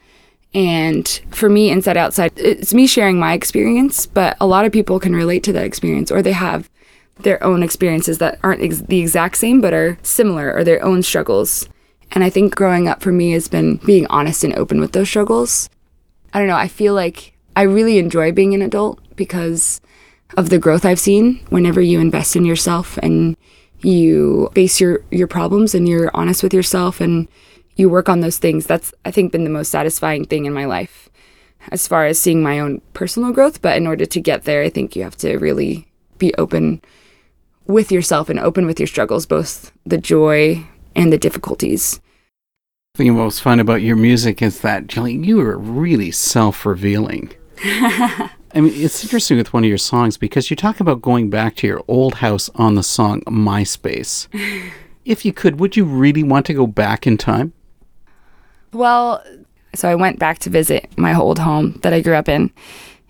And 0.55 1.09
for 1.31 1.49
me, 1.49 1.71
Inside 1.71 1.97
Outside, 1.97 2.33
it's 2.37 2.73
me 2.73 2.87
sharing 2.87 3.19
my 3.19 3.33
experience, 3.35 4.07
but 4.07 4.37
a 4.41 4.47
lot 4.47 4.65
of 4.65 4.73
people 4.73 5.01
can 5.01 5.15
relate 5.15 5.43
to 5.45 5.53
that 5.53 5.65
experience 5.65 6.11
or 6.11 6.23
they 6.23 6.33
have 6.33 6.71
their 7.21 7.43
own 7.43 7.63
experiences 7.63 8.19
that 8.19 8.39
aren't 8.43 8.63
ex- 8.63 8.81
the 8.81 9.01
exact 9.01 9.37
same 9.37 9.61
but 9.61 9.73
are 9.73 9.99
similar 10.03 10.53
or 10.53 10.65
their 10.65 10.83
own 10.83 11.03
struggles. 11.03 11.69
And 12.13 12.23
I 12.23 12.31
think 12.31 12.55
growing 12.55 12.89
up 12.89 13.03
for 13.03 13.11
me 13.11 13.33
has 13.33 13.49
been 13.49 13.77
being 13.77 14.07
honest 14.09 14.45
and 14.45 14.55
open 14.57 14.81
with 14.81 14.93
those 14.93 15.09
struggles. 15.09 15.69
I 16.33 16.39
don't 16.39 16.49
know, 16.49 16.57
I 16.57 16.69
feel 16.69 16.95
like 16.95 17.33
I 17.57 17.63
really 17.63 17.99
enjoy 17.99 18.33
being 18.33 18.55
an 18.55 18.63
adult 18.63 19.01
because 19.17 19.81
of 20.37 20.49
the 20.49 20.59
growth 20.59 20.85
I've 20.85 21.01
seen 21.01 21.45
whenever 21.51 21.81
you 21.81 22.01
invest 22.01 22.37
in 22.37 22.45
yourself 22.45 22.99
and 22.99 23.37
you 23.81 24.51
face 24.55 24.81
your 24.81 25.05
your 25.11 25.27
problems 25.27 25.75
and 25.75 25.89
you're 25.89 26.11
honest 26.15 26.43
with 26.43 26.55
yourself 26.55 27.01
and 27.01 27.29
you 27.77 27.89
work 27.89 28.09
on 28.09 28.21
those 28.21 28.39
things. 28.39 28.67
That's, 28.67 28.95
I 29.05 29.11
think, 29.11 29.33
been 29.33 29.45
the 29.45 29.51
most 29.51 29.71
satisfying 29.71 30.25
thing 30.25 30.45
in 30.45 30.53
my 30.53 30.67
life 30.67 31.09
as 31.71 31.89
far 31.89 32.07
as 32.07 32.19
seeing 32.19 32.43
my 32.43 32.61
own 32.61 32.81
personal 32.93 33.33
growth. 33.33 33.63
But 33.63 33.77
in 33.77 33.87
order 33.87 34.07
to 34.07 34.21
get 34.21 34.45
there, 34.45 34.63
I 34.63 34.69
think 34.69 34.95
you 34.95 35.03
have 35.03 35.17
to 35.19 35.37
really 35.39 35.89
be 36.19 36.35
open 36.35 36.83
with 37.67 37.91
yourself 37.91 38.29
and 38.29 38.39
open 38.39 38.67
with 38.67 38.79
your 38.79 38.87
struggles, 38.87 39.27
both 39.27 39.73
the 39.87 39.99
joy 39.99 40.67
and 40.95 41.13
the 41.13 41.19
difficulties. 41.19 42.01
The 42.95 43.05
thing 43.05 43.15
most 43.15 43.41
fun 43.41 43.59
about 43.59 43.83
your 43.83 43.97
music 43.97 44.43
is 44.43 44.61
that, 44.61 44.87
Jelly, 44.87 45.15
you 45.15 45.41
are 45.41 45.57
really 45.57 46.11
self 46.11 46.67
revealing. 46.67 47.33
I 47.65 48.61
mean, 48.61 48.73
it's 48.75 49.03
interesting 49.03 49.39
with 49.39 49.55
one 49.55 49.65
of 49.65 49.69
your 49.69 49.79
songs 49.79 50.19
because 50.19 50.51
you 50.51 50.57
talk 50.57 50.79
about 50.79 51.01
going 51.01 51.31
back 51.31 51.57
to 51.57 51.67
your 51.67 51.83
old 51.89 52.17
house 52.17 52.51
on 52.55 52.75
the 52.75 52.83
song 52.83 53.23
MySpace. 53.23 54.29
if 55.05 55.25
you 55.25 55.33
could, 55.33 55.59
would 55.59 55.75
you 55.77 55.85
really 55.85 56.23
want 56.23 56.45
to 56.47 56.55
go 56.55 56.67
back 56.67 57.07
in 57.07 57.17
time? 57.17 57.55
Well, 58.73 59.25
so 59.75 59.89
I 59.89 59.95
went 59.95 60.19
back 60.19 60.39
to 60.41 60.51
visit 60.51 60.87
my 60.99 61.17
old 61.17 61.39
home 61.39 61.79
that 61.83 61.95
I 61.95 62.03
grew 62.03 62.15
up 62.15 62.29
in. 62.29 62.51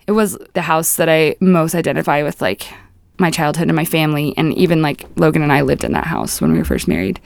It 0.07 0.13
was 0.13 0.37
the 0.53 0.61
house 0.61 0.95
that 0.95 1.09
I 1.09 1.35
most 1.41 1.75
identify 1.75 2.23
with, 2.23 2.41
like 2.41 2.67
my 3.19 3.29
childhood 3.29 3.67
and 3.67 3.75
my 3.75 3.85
family. 3.85 4.33
And 4.37 4.53
even 4.53 4.81
like 4.81 5.05
Logan 5.17 5.41
and 5.41 5.51
I 5.51 5.61
lived 5.61 5.83
in 5.83 5.91
that 5.93 6.07
house 6.07 6.39
when 6.39 6.51
we 6.51 6.57
were 6.57 6.65
first 6.65 6.87
married. 6.87 7.19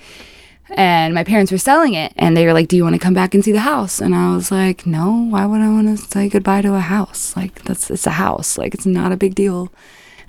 And 0.71 1.13
my 1.13 1.23
parents 1.23 1.51
were 1.51 1.57
selling 1.57 1.93
it 1.93 2.13
and 2.17 2.35
they 2.35 2.45
were 2.45 2.53
like, 2.53 2.67
Do 2.67 2.75
you 2.75 2.83
want 2.83 2.95
to 2.95 2.99
come 2.99 3.13
back 3.13 3.33
and 3.33 3.43
see 3.43 3.51
the 3.51 3.61
house? 3.61 4.01
And 4.01 4.13
I 4.13 4.35
was 4.35 4.51
like, 4.51 4.85
No, 4.85 5.27
why 5.29 5.45
would 5.45 5.61
I 5.61 5.69
want 5.69 5.87
to 5.87 5.97
say 5.97 6.29
goodbye 6.29 6.61
to 6.61 6.75
a 6.75 6.79
house? 6.79 7.35
Like, 7.35 7.63
that's 7.63 7.89
it's 7.89 8.07
a 8.07 8.11
house. 8.11 8.57
Like, 8.57 8.73
it's 8.73 8.85
not 8.85 9.11
a 9.11 9.17
big 9.17 9.35
deal. 9.35 9.71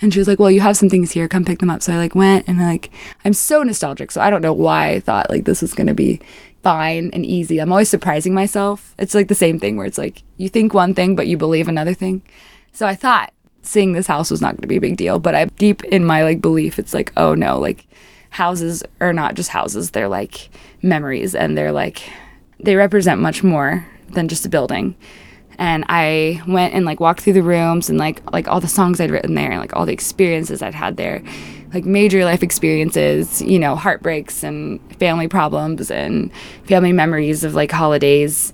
And 0.00 0.12
she 0.12 0.20
was 0.20 0.28
like, 0.28 0.38
Well, 0.38 0.50
you 0.50 0.60
have 0.60 0.76
some 0.76 0.88
things 0.88 1.12
here, 1.12 1.26
come 1.28 1.44
pick 1.44 1.58
them 1.58 1.70
up. 1.70 1.82
So 1.82 1.92
I 1.92 1.96
like 1.96 2.14
went 2.14 2.46
and 2.48 2.58
like 2.58 2.90
I'm 3.24 3.32
so 3.32 3.62
nostalgic. 3.62 4.10
So 4.10 4.20
I 4.20 4.30
don't 4.30 4.42
know 4.42 4.52
why 4.52 4.90
I 4.90 5.00
thought 5.00 5.30
like 5.30 5.44
this 5.44 5.62
was 5.62 5.74
gonna 5.74 5.94
be 5.94 6.20
fine 6.62 7.10
and 7.12 7.26
easy. 7.26 7.58
I'm 7.58 7.72
always 7.72 7.88
surprising 7.88 8.34
myself. 8.34 8.94
It's 8.98 9.14
like 9.14 9.28
the 9.28 9.34
same 9.34 9.58
thing 9.58 9.76
where 9.76 9.86
it's 9.86 9.98
like 9.98 10.22
you 10.36 10.48
think 10.48 10.72
one 10.74 10.94
thing 10.94 11.16
but 11.16 11.26
you 11.26 11.36
believe 11.36 11.68
another 11.68 11.94
thing. 11.94 12.22
So 12.72 12.86
I 12.86 12.94
thought 12.94 13.32
seeing 13.62 13.92
this 13.92 14.06
house 14.06 14.30
was 14.30 14.40
not 14.40 14.52
going 14.52 14.62
to 14.62 14.68
be 14.68 14.76
a 14.76 14.80
big 14.80 14.96
deal, 14.96 15.18
but 15.18 15.34
I 15.34 15.46
deep 15.46 15.84
in 15.84 16.04
my 16.04 16.22
like 16.22 16.40
belief 16.40 16.78
it's 16.78 16.94
like 16.94 17.12
oh 17.16 17.34
no, 17.34 17.58
like 17.58 17.86
houses 18.30 18.82
are 19.00 19.12
not 19.12 19.34
just 19.34 19.50
houses. 19.50 19.90
They're 19.90 20.08
like 20.08 20.50
memories 20.82 21.34
and 21.34 21.56
they're 21.56 21.72
like 21.72 22.02
they 22.60 22.76
represent 22.76 23.20
much 23.20 23.42
more 23.42 23.86
than 24.10 24.28
just 24.28 24.46
a 24.46 24.48
building. 24.48 24.96
And 25.60 25.84
I 25.88 26.40
went 26.46 26.74
and 26.74 26.84
like 26.84 27.00
walked 27.00 27.20
through 27.20 27.32
the 27.32 27.42
rooms 27.42 27.90
and 27.90 27.98
like 27.98 28.22
like 28.32 28.48
all 28.48 28.60
the 28.60 28.68
songs 28.68 29.00
I'd 29.00 29.10
written 29.10 29.34
there 29.34 29.50
and 29.50 29.60
like 29.60 29.74
all 29.74 29.86
the 29.86 29.92
experiences 29.92 30.62
I'd 30.62 30.74
had 30.74 30.96
there 30.96 31.22
like 31.72 31.84
major 31.84 32.24
life 32.24 32.42
experiences, 32.42 33.42
you 33.42 33.58
know, 33.58 33.76
heartbreaks 33.76 34.42
and 34.42 34.80
family 34.98 35.28
problems 35.28 35.90
and 35.90 36.32
family 36.64 36.92
memories 36.92 37.44
of 37.44 37.54
like 37.54 37.70
holidays 37.70 38.52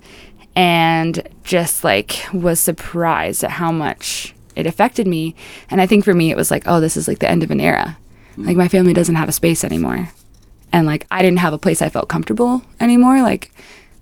and 0.55 1.27
just 1.43 1.83
like 1.83 2.25
was 2.33 2.59
surprised 2.59 3.43
at 3.43 3.51
how 3.51 3.71
much 3.71 4.33
it 4.55 4.65
affected 4.65 5.07
me. 5.07 5.35
And 5.69 5.81
I 5.81 5.87
think 5.87 6.03
for 6.03 6.13
me 6.13 6.31
it 6.31 6.37
was 6.37 6.51
like, 6.51 6.63
oh, 6.65 6.79
this 6.79 6.97
is 6.97 7.07
like 7.07 7.19
the 7.19 7.29
end 7.29 7.43
of 7.43 7.51
an 7.51 7.59
era. 7.59 7.97
Like 8.37 8.57
my 8.57 8.67
family 8.67 8.93
doesn't 8.93 9.15
have 9.15 9.29
a 9.29 9.33
space 9.33 9.63
anymore. 9.63 10.09
And 10.71 10.85
like 10.85 11.07
I 11.11 11.21
didn't 11.21 11.39
have 11.39 11.53
a 11.53 11.57
place 11.57 11.81
I 11.81 11.89
felt 11.89 12.09
comfortable 12.09 12.63
anymore. 12.79 13.21
Like 13.21 13.51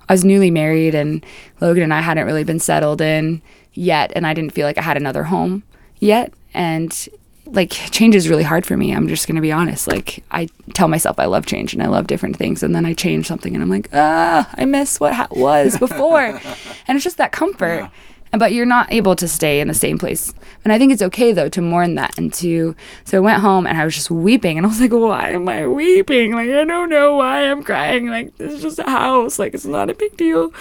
I 0.09 0.13
was 0.13 0.25
newly 0.25 0.51
married 0.51 0.95
and 0.95 1.25
Logan 1.61 1.83
and 1.83 1.93
I 1.93 2.01
hadn't 2.01 2.25
really 2.25 2.43
been 2.43 2.59
settled 2.59 3.01
in 3.01 3.41
yet 3.73 4.11
and 4.15 4.25
I 4.25 4.33
didn't 4.33 4.53
feel 4.53 4.65
like 4.65 4.77
I 4.77 4.81
had 4.81 4.97
another 4.97 5.23
home 5.25 5.63
yet 5.99 6.33
and 6.53 7.07
like 7.45 7.69
change 7.69 8.15
is 8.15 8.29
really 8.29 8.43
hard 8.43 8.65
for 8.65 8.77
me. 8.77 8.93
I'm 8.93 9.07
just 9.07 9.27
going 9.27 9.35
to 9.35 9.41
be 9.41 9.51
honest. 9.51 9.87
Like 9.87 10.23
I 10.31 10.47
tell 10.73 10.87
myself 10.87 11.19
I 11.19 11.25
love 11.25 11.45
change 11.45 11.73
and 11.73 11.83
I 11.83 11.87
love 11.87 12.07
different 12.07 12.37
things 12.37 12.63
and 12.63 12.73
then 12.75 12.85
I 12.85 12.93
change 12.93 13.27
something 13.27 13.53
and 13.53 13.61
I'm 13.61 13.69
like, 13.69 13.89
"Ah, 13.93 14.49
I 14.55 14.65
miss 14.65 14.99
what 14.99 15.13
ha- 15.13 15.27
was 15.31 15.77
before." 15.77 16.21
and 16.87 16.95
it's 16.95 17.03
just 17.03 17.17
that 17.17 17.31
comfort. 17.31 17.81
And 17.81 17.89
But 18.37 18.51
you're 18.53 18.65
not 18.65 18.91
able 18.91 19.15
to 19.17 19.27
stay 19.27 19.59
in 19.59 19.67
the 19.67 19.73
same 19.75 19.99
place. 19.99 20.33
And 20.63 20.73
I 20.73 20.79
think 20.79 20.91
it's 20.91 21.01
okay 21.03 21.33
though 21.33 21.49
to 21.49 21.61
mourn 21.61 21.95
that 21.95 22.17
and 22.17 22.33
to 22.35 22.75
so 23.05 23.17
I 23.17 23.19
went 23.19 23.41
home 23.41 23.67
and 23.67 23.77
I 23.77 23.85
was 23.85 23.93
just 23.93 24.09
weeping 24.09 24.57
and 24.57 24.65
I 24.65 24.69
was 24.69 24.81
like, 24.81 24.91
"Why 24.91 25.29
am 25.29 25.47
I 25.47 25.67
weeping? 25.67 26.33
Like 26.33 26.49
I 26.49 26.63
don't 26.63 26.89
know 26.89 27.15
why 27.15 27.49
I'm 27.49 27.63
crying. 27.63 28.07
Like 28.07 28.35
this 28.37 28.53
is 28.53 28.61
just 28.61 28.79
a 28.79 28.89
house. 28.89 29.37
Like 29.37 29.53
it's 29.53 29.65
not 29.65 29.89
a 29.89 29.93
big 29.93 30.17
deal." 30.17 30.51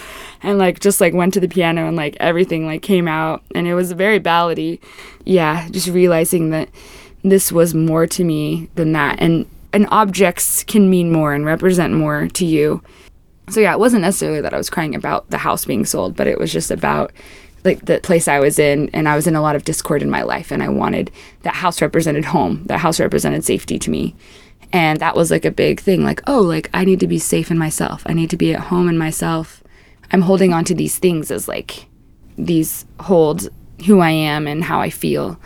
And 0.43 0.59
like 0.59 0.79
just 0.79 1.01
like 1.01 1.13
went 1.13 1.33
to 1.33 1.39
the 1.39 1.47
piano 1.47 1.87
and 1.87 1.95
like 1.97 2.15
everything 2.19 2.65
like 2.65 2.81
came 2.81 3.07
out 3.07 3.43
and 3.55 3.67
it 3.67 3.73
was 3.73 3.91
very 3.93 4.19
ballady 4.19 4.79
yeah, 5.25 5.67
just 5.69 5.87
realizing 5.87 6.49
that 6.49 6.69
this 7.23 7.51
was 7.51 7.73
more 7.73 8.07
to 8.07 8.23
me 8.23 8.69
than 8.75 8.91
that. 8.93 9.19
And 9.19 9.45
and 9.71 9.87
objects 9.89 10.63
can 10.63 10.89
mean 10.89 11.11
more 11.11 11.33
and 11.33 11.45
represent 11.45 11.93
more 11.93 12.27
to 12.27 12.45
you. 12.45 12.83
So 13.49 13.59
yeah, 13.59 13.73
it 13.73 13.79
wasn't 13.79 14.03
necessarily 14.03 14.41
that 14.41 14.53
I 14.53 14.57
was 14.57 14.69
crying 14.69 14.93
about 14.93 15.29
the 15.29 15.39
house 15.39 15.65
being 15.65 15.85
sold, 15.85 16.15
but 16.15 16.27
it 16.27 16.39
was 16.39 16.53
just 16.53 16.69
about 16.69 17.11
like 17.63 17.85
the 17.85 17.99
place 17.99 18.27
I 18.27 18.39
was 18.39 18.59
in 18.59 18.89
and 18.93 19.07
I 19.07 19.15
was 19.15 19.27
in 19.27 19.35
a 19.35 19.41
lot 19.41 19.55
of 19.55 19.63
discord 19.63 20.01
in 20.01 20.09
my 20.09 20.23
life 20.23 20.51
and 20.51 20.61
I 20.61 20.69
wanted 20.69 21.11
that 21.43 21.55
house 21.55 21.81
represented 21.81 22.25
home. 22.25 22.63
That 22.65 22.79
house 22.79 22.99
represented 22.99 23.43
safety 23.43 23.79
to 23.79 23.89
me. 23.89 24.15
And 24.71 24.99
that 24.99 25.15
was 25.15 25.29
like 25.29 25.45
a 25.45 25.51
big 25.51 25.79
thing 25.79 26.03
like, 26.03 26.21
oh, 26.27 26.41
like 26.41 26.69
I 26.73 26.83
need 26.83 26.99
to 27.01 27.07
be 27.07 27.19
safe 27.19 27.51
in 27.51 27.57
myself. 27.57 28.03
I 28.05 28.13
need 28.13 28.29
to 28.31 28.37
be 28.37 28.53
at 28.53 28.59
home 28.59 28.89
in 28.89 28.97
myself. 28.97 29.63
I'm 30.11 30.21
holding 30.21 30.53
on 30.53 30.65
to 30.65 30.75
these 30.75 30.97
things 30.97 31.31
as 31.31 31.47
like 31.47 31.87
these 32.37 32.85
hold 32.99 33.49
who 33.85 33.99
I 33.99 34.09
am 34.09 34.47
and 34.47 34.63
how 34.63 34.79
I 34.79 34.89
feel, 34.89 35.39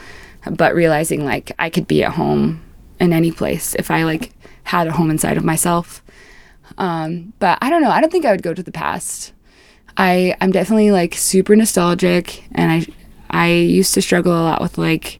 but 0.50 0.74
realizing 0.76 1.26
like 1.26 1.52
I 1.60 1.70
could 1.70 1.88
be 1.88 2.04
at 2.04 2.14
home 2.14 2.64
in 3.00 3.14
any 3.14 3.32
place 3.32 3.76
if 3.76 3.92
I 3.92 4.04
like 4.04 4.32
had 4.64 4.88
a 4.88 4.92
home 4.92 5.12
inside 5.12 5.38
of 5.38 5.44
myself. 5.44 6.02
Um, 6.78 7.34
but 7.40 7.58
I 7.62 7.70
don't 7.70 7.82
know. 7.82 7.92
I 7.92 8.02
don't 8.02 8.12
think 8.12 8.26
I 8.26 8.32
would 8.32 8.44
go 8.44 8.54
to 8.54 8.64
the 8.64 8.72
past. 8.72 9.34
I 9.98 10.36
I'm 10.40 10.52
definitely 10.52 10.92
like 10.92 11.16
super 11.16 11.56
nostalgic, 11.56 12.44
and 12.54 12.72
I 12.72 12.86
I 13.30 13.52
used 13.52 13.94
to 13.96 14.02
struggle 14.02 14.32
a 14.32 14.44
lot 14.44 14.62
with 14.62 14.78
like 14.78 15.20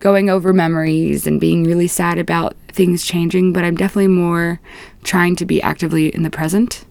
going 0.00 0.28
over 0.28 0.52
memories 0.52 1.26
and 1.26 1.40
being 1.40 1.64
really 1.64 1.86
sad 1.86 2.18
about 2.18 2.56
things 2.68 3.04
changing. 3.04 3.52
But 3.52 3.64
I'm 3.64 3.76
definitely 3.76 4.08
more 4.08 4.60
trying 5.04 5.36
to 5.36 5.46
be 5.46 5.62
actively 5.62 6.08
in 6.08 6.24
the 6.24 6.30
present 6.30 6.84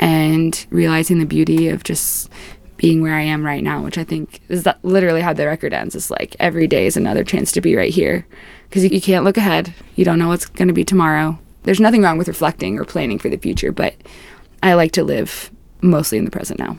and 0.00 0.66
realizing 0.70 1.18
the 1.18 1.26
beauty 1.26 1.68
of 1.68 1.84
just 1.84 2.30
being 2.76 3.02
where 3.02 3.14
I 3.14 3.22
am 3.22 3.44
right 3.44 3.62
now, 3.62 3.82
which 3.82 3.98
I 3.98 4.04
think 4.04 4.40
is 4.48 4.62
that 4.62 4.82
literally 4.84 5.20
how 5.20 5.32
the 5.32 5.46
record 5.46 5.74
ends. 5.74 5.94
It's 5.94 6.10
like 6.10 6.36
every 6.38 6.66
day 6.66 6.86
is 6.86 6.96
another 6.96 7.24
chance 7.24 7.52
to 7.52 7.60
be 7.60 7.74
right 7.74 7.92
here 7.92 8.24
because 8.68 8.84
you, 8.84 8.90
you 8.90 9.00
can't 9.00 9.24
look 9.24 9.36
ahead. 9.36 9.74
You 9.96 10.04
don't 10.04 10.18
know 10.18 10.28
what's 10.28 10.46
going 10.46 10.68
to 10.68 10.74
be 10.74 10.84
tomorrow. 10.84 11.38
There's 11.64 11.80
nothing 11.80 12.02
wrong 12.02 12.16
with 12.16 12.28
reflecting 12.28 12.78
or 12.78 12.84
planning 12.84 13.18
for 13.18 13.28
the 13.28 13.36
future, 13.36 13.72
but 13.72 13.96
I 14.62 14.74
like 14.74 14.92
to 14.92 15.04
live 15.04 15.50
mostly 15.82 16.18
in 16.18 16.24
the 16.24 16.30
present 16.30 16.58
now. 16.58 16.78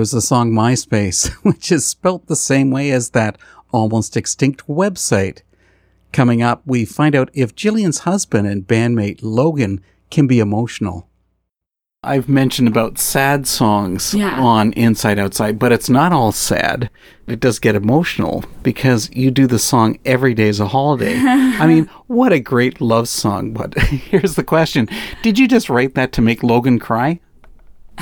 Was 0.00 0.12
the 0.12 0.22
song 0.22 0.50
MySpace, 0.50 1.28
which 1.42 1.70
is 1.70 1.84
spelt 1.84 2.26
the 2.26 2.34
same 2.34 2.70
way 2.70 2.90
as 2.90 3.10
that 3.10 3.36
almost 3.70 4.16
extinct 4.16 4.66
website. 4.66 5.42
Coming 6.10 6.40
up, 6.40 6.62
we 6.64 6.86
find 6.86 7.14
out 7.14 7.28
if 7.34 7.54
Jillian's 7.54 7.98
husband 8.00 8.48
and 8.48 8.66
bandmate 8.66 9.18
Logan 9.20 9.82
can 10.10 10.26
be 10.26 10.38
emotional. 10.38 11.06
I've 12.02 12.30
mentioned 12.30 12.66
about 12.66 12.96
sad 12.96 13.46
songs 13.46 14.14
Yeah. 14.14 14.40
on 14.40 14.72
Inside 14.72 15.18
Outside, 15.18 15.58
but 15.58 15.70
it's 15.70 15.90
not 15.90 16.14
all 16.14 16.32
sad. 16.32 16.88
It 17.26 17.38
does 17.40 17.58
get 17.58 17.74
emotional 17.74 18.42
because 18.62 19.10
you 19.12 19.30
do 19.30 19.46
the 19.46 19.58
song 19.58 19.98
Every 20.06 20.32
Day's 20.32 20.60
a 20.60 20.68
Holiday. 20.68 21.16
I 21.18 21.66
mean, 21.66 21.90
what 22.06 22.32
a 22.32 22.40
great 22.40 22.80
love 22.80 23.06
song. 23.06 23.52
But 23.52 23.74
here's 23.78 24.34
the 24.34 24.42
question 24.44 24.88
Did 25.22 25.38
you 25.38 25.46
just 25.46 25.68
write 25.68 25.94
that 25.94 26.12
to 26.12 26.22
make 26.22 26.42
Logan 26.42 26.78
cry? 26.78 27.20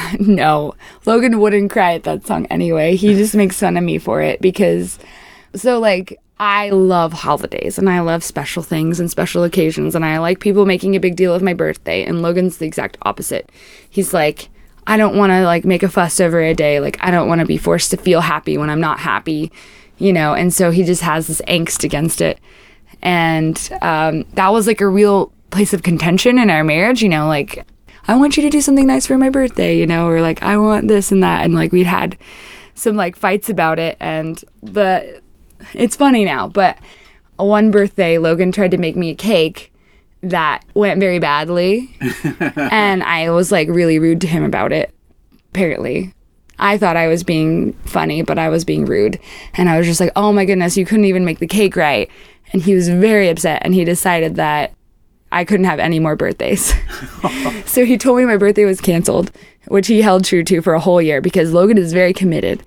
No, 0.20 0.74
Logan 1.06 1.38
wouldn't 1.38 1.70
cry 1.70 1.94
at 1.94 2.04
that 2.04 2.26
song 2.26 2.46
anyway. 2.46 2.96
He 2.96 3.14
just 3.14 3.34
makes 3.34 3.60
fun 3.60 3.76
of 3.76 3.84
me 3.84 3.98
for 3.98 4.20
it 4.20 4.40
because, 4.40 4.98
so 5.54 5.78
like, 5.78 6.18
I 6.40 6.70
love 6.70 7.12
holidays 7.12 7.78
and 7.78 7.90
I 7.90 8.00
love 8.00 8.22
special 8.22 8.62
things 8.62 9.00
and 9.00 9.10
special 9.10 9.42
occasions 9.42 9.94
and 9.94 10.04
I 10.04 10.18
like 10.18 10.38
people 10.38 10.66
making 10.66 10.94
a 10.94 11.00
big 11.00 11.16
deal 11.16 11.34
of 11.34 11.42
my 11.42 11.52
birthday. 11.52 12.04
And 12.04 12.22
Logan's 12.22 12.58
the 12.58 12.66
exact 12.66 12.96
opposite. 13.02 13.50
He's 13.90 14.14
like, 14.14 14.48
I 14.86 14.96
don't 14.96 15.16
want 15.16 15.30
to 15.30 15.44
like 15.44 15.64
make 15.64 15.82
a 15.82 15.88
fuss 15.88 16.20
over 16.20 16.40
a 16.40 16.54
day. 16.54 16.80
Like, 16.80 16.96
I 17.00 17.10
don't 17.10 17.28
want 17.28 17.40
to 17.40 17.46
be 17.46 17.58
forced 17.58 17.90
to 17.90 17.96
feel 17.96 18.20
happy 18.20 18.56
when 18.56 18.70
I'm 18.70 18.80
not 18.80 19.00
happy, 19.00 19.50
you 19.98 20.12
know? 20.12 20.32
And 20.34 20.52
so 20.52 20.70
he 20.70 20.84
just 20.84 21.02
has 21.02 21.26
this 21.26 21.42
angst 21.42 21.84
against 21.84 22.20
it. 22.20 22.38
And 23.02 23.56
um, 23.82 24.24
that 24.34 24.48
was 24.48 24.66
like 24.66 24.80
a 24.80 24.88
real 24.88 25.32
place 25.50 25.74
of 25.74 25.82
contention 25.82 26.38
in 26.38 26.50
our 26.50 26.64
marriage, 26.64 27.02
you 27.02 27.08
know, 27.08 27.26
like, 27.26 27.66
I 28.08 28.16
want 28.16 28.36
you 28.36 28.42
to 28.42 28.50
do 28.50 28.62
something 28.62 28.86
nice 28.86 29.06
for 29.06 29.18
my 29.18 29.28
birthday, 29.28 29.78
you 29.78 29.86
know, 29.86 30.08
or 30.08 30.22
like 30.22 30.42
I 30.42 30.56
want 30.56 30.88
this 30.88 31.12
and 31.12 31.22
that. 31.22 31.44
And 31.44 31.54
like 31.54 31.72
we'd 31.72 31.86
had 31.86 32.16
some 32.74 32.96
like 32.96 33.14
fights 33.16 33.50
about 33.50 33.78
it. 33.78 33.98
And 34.00 34.42
the 34.62 35.20
it's 35.74 35.94
funny 35.94 36.24
now, 36.24 36.48
but 36.48 36.78
one 37.36 37.70
birthday, 37.70 38.18
Logan 38.18 38.50
tried 38.50 38.70
to 38.70 38.78
make 38.78 38.96
me 38.96 39.10
a 39.10 39.14
cake 39.14 39.72
that 40.22 40.64
went 40.74 41.00
very 41.00 41.18
badly. 41.18 41.94
and 42.56 43.02
I 43.02 43.30
was 43.30 43.52
like 43.52 43.68
really 43.68 43.98
rude 43.98 44.22
to 44.22 44.26
him 44.26 44.42
about 44.42 44.72
it, 44.72 44.92
apparently. 45.50 46.14
I 46.58 46.76
thought 46.76 46.96
I 46.96 47.06
was 47.06 47.22
being 47.22 47.74
funny, 47.84 48.22
but 48.22 48.38
I 48.38 48.48
was 48.48 48.64
being 48.64 48.84
rude. 48.84 49.20
And 49.54 49.68
I 49.68 49.78
was 49.78 49.86
just 49.86 50.00
like, 50.00 50.10
oh 50.16 50.32
my 50.32 50.44
goodness, 50.44 50.76
you 50.76 50.84
couldn't 50.84 51.04
even 51.04 51.24
make 51.24 51.38
the 51.38 51.46
cake 51.46 51.76
right. 51.76 52.10
And 52.52 52.62
he 52.62 52.74
was 52.74 52.88
very 52.88 53.28
upset 53.28 53.62
and 53.64 53.74
he 53.74 53.84
decided 53.84 54.36
that 54.36 54.72
I 55.30 55.44
couldn't 55.44 55.66
have 55.66 55.78
any 55.78 55.98
more 55.98 56.16
birthdays. 56.16 56.74
so 57.66 57.84
he 57.84 57.98
told 57.98 58.18
me 58.18 58.24
my 58.24 58.36
birthday 58.36 58.64
was 58.64 58.80
canceled, 58.80 59.30
which 59.66 59.86
he 59.86 60.02
held 60.02 60.24
true 60.24 60.44
to 60.44 60.62
for 60.62 60.74
a 60.74 60.80
whole 60.80 61.02
year 61.02 61.20
because 61.20 61.52
Logan 61.52 61.78
is 61.78 61.92
very 61.92 62.12
committed 62.12 62.62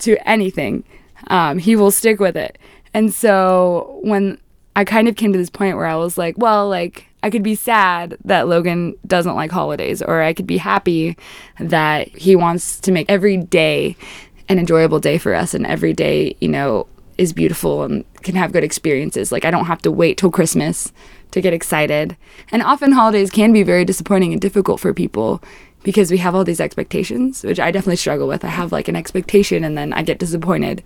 to 0.00 0.16
anything. 0.28 0.84
Um, 1.28 1.58
he 1.58 1.76
will 1.76 1.90
stick 1.90 2.20
with 2.20 2.36
it. 2.36 2.58
And 2.92 3.12
so 3.12 3.98
when 4.02 4.38
I 4.76 4.84
kind 4.84 5.08
of 5.08 5.16
came 5.16 5.32
to 5.32 5.38
this 5.38 5.50
point 5.50 5.76
where 5.76 5.86
I 5.86 5.96
was 5.96 6.18
like, 6.18 6.36
well, 6.38 6.68
like 6.68 7.06
I 7.22 7.30
could 7.30 7.42
be 7.42 7.54
sad 7.54 8.16
that 8.24 8.48
Logan 8.48 8.96
doesn't 9.06 9.34
like 9.34 9.50
holidays, 9.50 10.02
or 10.02 10.22
I 10.22 10.32
could 10.32 10.46
be 10.46 10.58
happy 10.58 11.16
that 11.58 12.08
he 12.08 12.36
wants 12.36 12.80
to 12.80 12.92
make 12.92 13.10
every 13.10 13.36
day 13.36 13.96
an 14.48 14.58
enjoyable 14.58 15.00
day 15.00 15.16
for 15.16 15.34
us, 15.34 15.54
and 15.54 15.66
every 15.66 15.94
day, 15.94 16.36
you 16.40 16.48
know, 16.48 16.86
is 17.18 17.32
beautiful 17.32 17.82
and 17.82 18.04
can 18.22 18.34
have 18.34 18.52
good 18.52 18.64
experiences. 18.64 19.32
Like 19.32 19.44
I 19.44 19.50
don't 19.50 19.66
have 19.66 19.82
to 19.82 19.90
wait 19.90 20.18
till 20.18 20.30
Christmas 20.30 20.92
to 21.30 21.40
get 21.40 21.52
excited. 21.52 22.16
And 22.52 22.62
often 22.62 22.92
holidays 22.92 23.30
can 23.30 23.52
be 23.52 23.62
very 23.62 23.84
disappointing 23.84 24.32
and 24.32 24.40
difficult 24.40 24.80
for 24.80 24.94
people 24.94 25.42
because 25.82 26.10
we 26.10 26.18
have 26.18 26.34
all 26.34 26.44
these 26.44 26.60
expectations, 26.60 27.42
which 27.42 27.60
I 27.60 27.70
definitely 27.70 27.96
struggle 27.96 28.26
with. 28.26 28.44
I 28.44 28.48
have 28.48 28.72
like 28.72 28.88
an 28.88 28.96
expectation 28.96 29.64
and 29.64 29.76
then 29.76 29.92
I 29.92 30.02
get 30.02 30.18
disappointed. 30.18 30.82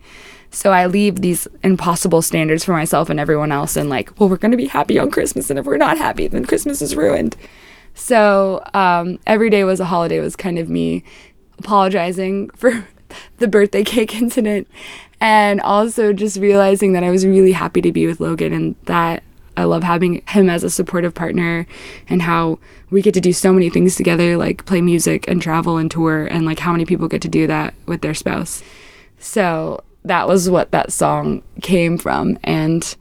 So 0.51 0.73
I 0.73 0.87
leave 0.87 1.21
these 1.21 1.47
impossible 1.63 2.23
standards 2.23 2.65
for 2.65 2.73
myself 2.73 3.09
and 3.09 3.21
everyone 3.21 3.53
else 3.53 3.77
and 3.77 3.89
like, 3.89 4.19
well, 4.19 4.29
we're 4.29 4.37
going 4.37 4.51
to 4.51 4.57
be 4.57 4.67
happy 4.67 4.99
on 4.99 5.11
Christmas 5.11 5.51
and 5.51 5.59
if 5.59 5.67
we're 5.67 5.77
not 5.77 5.99
happy, 5.99 6.27
then 6.27 6.45
Christmas 6.45 6.83
is 6.83 6.97
ruined. 6.97 7.37
So 7.95 8.63
um, 8.75 9.19
every 9.27 9.51
day 9.51 9.65
was 9.65 9.81
a 9.81 9.85
holiday 9.85 10.21
was 10.21 10.37
kind 10.37 10.59
of 10.59 10.69
me 10.69 11.05
apologizing 11.59 12.51
for 12.57 12.87
the 13.39 13.49
birthday 13.49 13.85
cake 13.85 14.15
incident 14.15 14.69
and 15.21 15.61
also 15.61 16.13
just 16.13 16.39
realizing 16.39 16.93
that 16.93 17.05
I 17.05 17.11
was 17.11 17.27
really 17.27 17.53
happy 17.53 17.81
to 17.83 17.93
be 17.93 18.07
with 18.07 18.21
Logan 18.21 18.53
and 18.53 18.77
that 18.85 19.23
I 19.57 19.65
love 19.65 19.83
having 19.83 20.23
him 20.29 20.49
as 20.49 20.63
a 20.63 20.71
supportive 20.71 21.15
partner 21.15 21.67
and 22.09 22.23
how 22.23 22.61
we 22.91 23.03
get 23.03 23.15
to 23.15 23.21
do 23.21 23.33
so 23.33 23.53
many 23.53 23.69
things 23.71 23.97
together 23.97 24.37
like 24.37 24.65
play 24.67 24.81
music 24.81 25.27
and 25.27 25.43
travel 25.43 25.79
and 25.79 25.91
tour 25.91 26.27
and 26.27 26.47
like 26.47 26.61
how 26.61 26.71
many 26.71 26.85
people 26.85 27.09
get 27.09 27.23
to 27.23 27.29
do 27.29 27.49
that 27.49 27.75
with 27.87 28.01
their 28.01 28.15
spouse. 28.15 28.63
So 29.19 29.83
that 30.05 30.29
was 30.29 30.49
what 30.49 30.71
that 30.71 30.93
song 30.93 31.43
came 31.61 31.99
from 31.99 32.39
and 32.45 32.97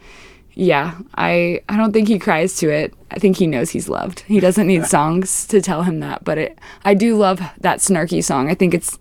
yeah, 0.59 0.97
I 1.13 1.61
I 1.69 1.77
don't 1.77 1.93
think 1.93 2.07
he 2.07 2.17
cries 2.17 2.57
to 2.57 2.69
it. 2.71 2.91
I 3.11 3.19
think 3.19 3.37
he 3.37 3.45
knows 3.45 3.69
he's 3.69 3.87
loved. 3.87 4.21
He 4.21 4.39
doesn't 4.39 4.65
need 4.65 4.85
songs 4.97 5.45
to 5.47 5.61
tell 5.61 5.83
him 5.83 5.99
that, 5.99 6.23
but 6.23 6.39
it 6.39 6.59
I 6.83 6.95
do 6.95 7.15
love 7.15 7.39
that 7.59 7.77
snarky 7.77 8.23
song. 8.23 8.49
I 8.49 8.55
think 8.55 8.73
it's 8.73 8.97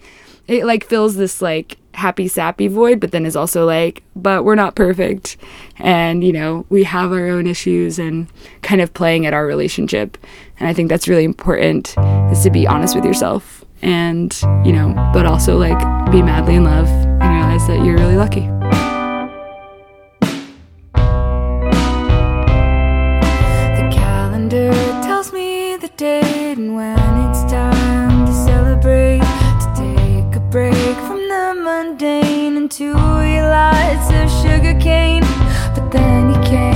it 0.46 0.66
like 0.66 0.84
fills 0.84 1.16
this 1.16 1.40
like 1.40 1.78
happy 1.96 2.28
sappy 2.28 2.68
void 2.68 3.00
but 3.00 3.10
then 3.10 3.24
is 3.24 3.34
also 3.34 3.64
like 3.64 4.02
but 4.14 4.44
we're 4.44 4.54
not 4.54 4.74
perfect. 4.74 5.36
And 5.78 6.22
you 6.22 6.32
know 6.32 6.66
we 6.68 6.84
have 6.84 7.12
our 7.12 7.26
own 7.26 7.46
issues 7.46 7.98
and 7.98 8.28
kind 8.62 8.80
of 8.80 8.92
playing 8.94 9.26
at 9.26 9.34
our 9.34 9.46
relationship. 9.46 10.18
And 10.58 10.68
i 10.68 10.72
think 10.72 10.88
that's 10.88 11.08
really 11.08 11.24
important 11.24 11.96
is 12.32 12.42
to 12.42 12.50
be 12.50 12.66
honest 12.66 12.94
with 12.94 13.04
yourself 13.04 13.64
and 13.82 14.40
you 14.64 14.72
know 14.72 14.94
but 15.12 15.26
also 15.26 15.56
like 15.58 15.78
be 16.10 16.22
madly 16.22 16.54
in 16.54 16.64
love 16.64 16.88
and 16.88 17.34
realize 17.34 17.66
that 17.66 17.84
you're 17.84 17.98
really 17.98 18.16
lucky. 18.16 18.46
The 23.78 23.88
calendar 23.92 24.72
tells 25.02 25.32
me 25.32 25.76
the 25.76 25.88
date 25.96 26.56
and 26.58 26.74
when 26.74 27.05
to 32.76 32.92
realize 32.92 34.10
of 34.10 34.30
sugar 34.42 34.78
cane. 34.78 35.22
But 35.74 35.90
then 35.90 36.28
he 36.28 36.46
came 36.46 36.75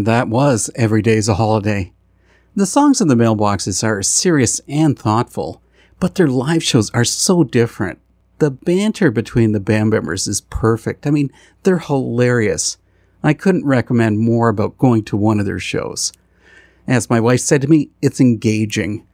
And 0.00 0.06
that 0.06 0.28
was 0.28 0.70
Every 0.76 1.02
Day's 1.02 1.28
a 1.28 1.34
Holiday. 1.34 1.92
The 2.56 2.64
songs 2.64 3.02
in 3.02 3.08
the 3.08 3.14
mailboxes 3.14 3.84
are 3.84 4.02
serious 4.02 4.58
and 4.66 4.98
thoughtful, 4.98 5.60
but 5.98 6.14
their 6.14 6.26
live 6.26 6.64
shows 6.64 6.90
are 6.92 7.04
so 7.04 7.44
different. 7.44 7.98
The 8.38 8.50
banter 8.50 9.10
between 9.10 9.52
the 9.52 9.60
band 9.60 9.90
members 9.90 10.26
is 10.26 10.40
perfect. 10.40 11.06
I 11.06 11.10
mean, 11.10 11.30
they're 11.64 11.80
hilarious. 11.80 12.78
I 13.22 13.34
couldn't 13.34 13.66
recommend 13.66 14.20
more 14.20 14.48
about 14.48 14.78
going 14.78 15.04
to 15.04 15.18
one 15.18 15.38
of 15.38 15.44
their 15.44 15.58
shows. 15.58 16.14
As 16.86 17.10
my 17.10 17.20
wife 17.20 17.40
said 17.40 17.60
to 17.60 17.68
me, 17.68 17.90
it's 18.00 18.22
engaging. 18.22 19.06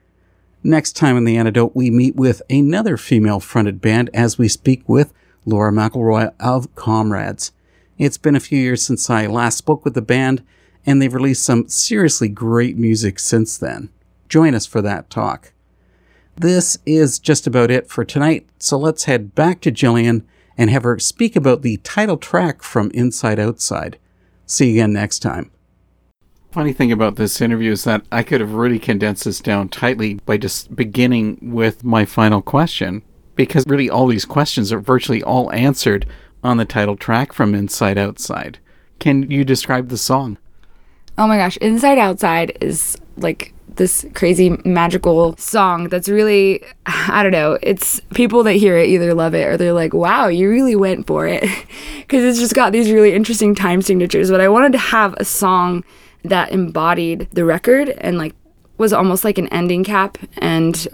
Next 0.62 0.92
time 0.92 1.16
in 1.16 1.24
The 1.24 1.36
Antidote, 1.36 1.74
we 1.74 1.90
meet 1.90 2.14
with 2.14 2.42
another 2.48 2.96
female 2.96 3.40
fronted 3.40 3.80
band 3.80 4.08
as 4.14 4.38
we 4.38 4.46
speak 4.46 4.88
with 4.88 5.12
Laura 5.44 5.72
McElroy 5.72 6.32
of 6.38 6.72
Comrades. 6.76 7.50
It's 7.98 8.18
been 8.18 8.36
a 8.36 8.40
few 8.40 8.60
years 8.60 8.84
since 8.84 9.10
I 9.10 9.26
last 9.26 9.58
spoke 9.58 9.84
with 9.84 9.94
the 9.94 10.00
band, 10.00 10.44
and 10.86 11.02
they've 11.02 11.12
released 11.12 11.44
some 11.44 11.68
seriously 11.68 12.28
great 12.28 12.76
music 12.76 13.18
since 13.18 13.58
then. 13.58 13.90
Join 14.28 14.54
us 14.54 14.64
for 14.64 14.80
that 14.82 15.10
talk. 15.10 15.52
This 16.36 16.78
is 16.86 17.18
just 17.18 17.46
about 17.46 17.70
it 17.70 17.88
for 17.88 18.04
tonight, 18.04 18.46
so 18.58 18.78
let's 18.78 19.04
head 19.04 19.34
back 19.34 19.60
to 19.62 19.72
Jillian 19.72 20.24
and 20.56 20.70
have 20.70 20.84
her 20.84 20.98
speak 20.98 21.34
about 21.34 21.62
the 21.62 21.78
title 21.78 22.16
track 22.16 22.62
from 22.62 22.90
Inside 22.92 23.38
Outside. 23.38 23.98
See 24.46 24.68
you 24.68 24.72
again 24.74 24.92
next 24.92 25.20
time. 25.20 25.50
Funny 26.52 26.72
thing 26.72 26.92
about 26.92 27.16
this 27.16 27.40
interview 27.40 27.72
is 27.72 27.84
that 27.84 28.06
I 28.10 28.22
could 28.22 28.40
have 28.40 28.54
really 28.54 28.78
condensed 28.78 29.24
this 29.24 29.40
down 29.40 29.68
tightly 29.68 30.14
by 30.24 30.38
just 30.38 30.74
beginning 30.74 31.38
with 31.42 31.84
my 31.84 32.04
final 32.04 32.40
question, 32.40 33.02
because 33.34 33.66
really 33.66 33.90
all 33.90 34.06
these 34.06 34.24
questions 34.24 34.72
are 34.72 34.80
virtually 34.80 35.22
all 35.22 35.52
answered 35.52 36.06
on 36.42 36.56
the 36.56 36.64
title 36.64 36.96
track 36.96 37.32
from 37.32 37.54
Inside 37.54 37.98
Outside. 37.98 38.58
Can 38.98 39.30
you 39.30 39.44
describe 39.44 39.88
the 39.88 39.98
song? 39.98 40.38
Oh 41.18 41.26
my 41.26 41.36
gosh, 41.38 41.56
Inside 41.58 41.98
Outside 41.98 42.56
is 42.60 42.98
like 43.16 43.52
this 43.76 44.06
crazy 44.14 44.50
magical 44.64 45.36
song 45.36 45.88
that's 45.88 46.08
really 46.08 46.62
I 46.86 47.22
don't 47.22 47.32
know, 47.32 47.58
it's 47.62 48.00
people 48.14 48.42
that 48.44 48.54
hear 48.54 48.76
it 48.76 48.88
either 48.88 49.14
love 49.14 49.34
it 49.34 49.46
or 49.46 49.56
they're 49.56 49.72
like, 49.72 49.94
"Wow, 49.94 50.28
you 50.28 50.48
really 50.48 50.76
went 50.76 51.06
for 51.06 51.26
it." 51.26 51.42
Cuz 52.08 52.22
it's 52.22 52.38
just 52.38 52.54
got 52.54 52.72
these 52.72 52.90
really 52.90 53.12
interesting 53.14 53.54
time 53.54 53.82
signatures, 53.82 54.30
but 54.30 54.40
I 54.40 54.48
wanted 54.48 54.72
to 54.72 54.78
have 54.78 55.14
a 55.18 55.24
song 55.24 55.84
that 56.24 56.52
embodied 56.52 57.28
the 57.32 57.44
record 57.44 57.90
and 57.98 58.18
like 58.18 58.34
was 58.78 58.92
almost 58.92 59.24
like 59.24 59.38
an 59.38 59.48
ending 59.48 59.84
cap 59.84 60.18
and 60.38 60.86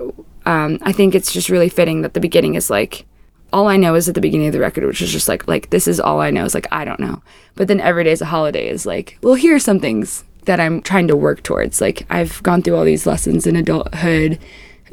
um, 0.44 0.78
I 0.82 0.92
think 0.92 1.14
it's 1.14 1.32
just 1.32 1.48
really 1.48 1.68
fitting 1.68 2.02
that 2.02 2.14
the 2.14 2.20
beginning 2.20 2.54
is 2.54 2.68
like 2.68 3.06
all 3.52 3.68
I 3.68 3.76
know 3.76 3.94
is 3.94 4.08
at 4.08 4.14
the 4.14 4.20
beginning 4.20 4.46
of 4.46 4.52
the 4.52 4.60
record, 4.60 4.84
which 4.84 5.02
is 5.02 5.12
just 5.12 5.28
like 5.28 5.46
like 5.46 5.70
this 5.70 5.86
is 5.86 6.00
all 6.00 6.20
I 6.20 6.30
know 6.30 6.44
is 6.44 6.54
like 6.54 6.66
I 6.72 6.84
don't 6.84 7.00
know. 7.00 7.22
But 7.54 7.68
then 7.68 7.80
every 7.80 8.04
day 8.04 8.12
is 8.12 8.22
a 8.22 8.26
holiday 8.26 8.68
is 8.68 8.86
like, 8.86 9.18
well, 9.22 9.34
here 9.34 9.54
are 9.54 9.60
some 9.60 9.80
things 9.80 10.24
that 10.44 10.58
I'm 10.58 10.82
trying 10.82 11.08
to 11.08 11.16
work 11.16 11.42
towards. 11.42 11.80
Like 11.80 12.06
I've 12.10 12.42
gone 12.42 12.62
through 12.62 12.76
all 12.76 12.84
these 12.84 13.06
lessons 13.06 13.46
in 13.46 13.56
adulthood 13.56 14.38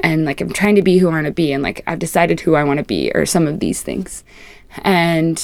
and 0.01 0.25
like 0.25 0.41
I'm 0.41 0.51
trying 0.51 0.75
to 0.75 0.81
be 0.81 0.97
who 0.97 1.07
I 1.07 1.11
want 1.11 1.25
to 1.25 1.31
be 1.31 1.51
and 1.51 1.63
like 1.63 1.83
I've 1.87 1.99
decided 1.99 2.41
who 2.41 2.55
I 2.55 2.63
want 2.63 2.79
to 2.79 2.85
be 2.85 3.11
or 3.15 3.25
some 3.25 3.47
of 3.47 3.59
these 3.59 3.81
things. 3.81 4.23
And 4.83 5.37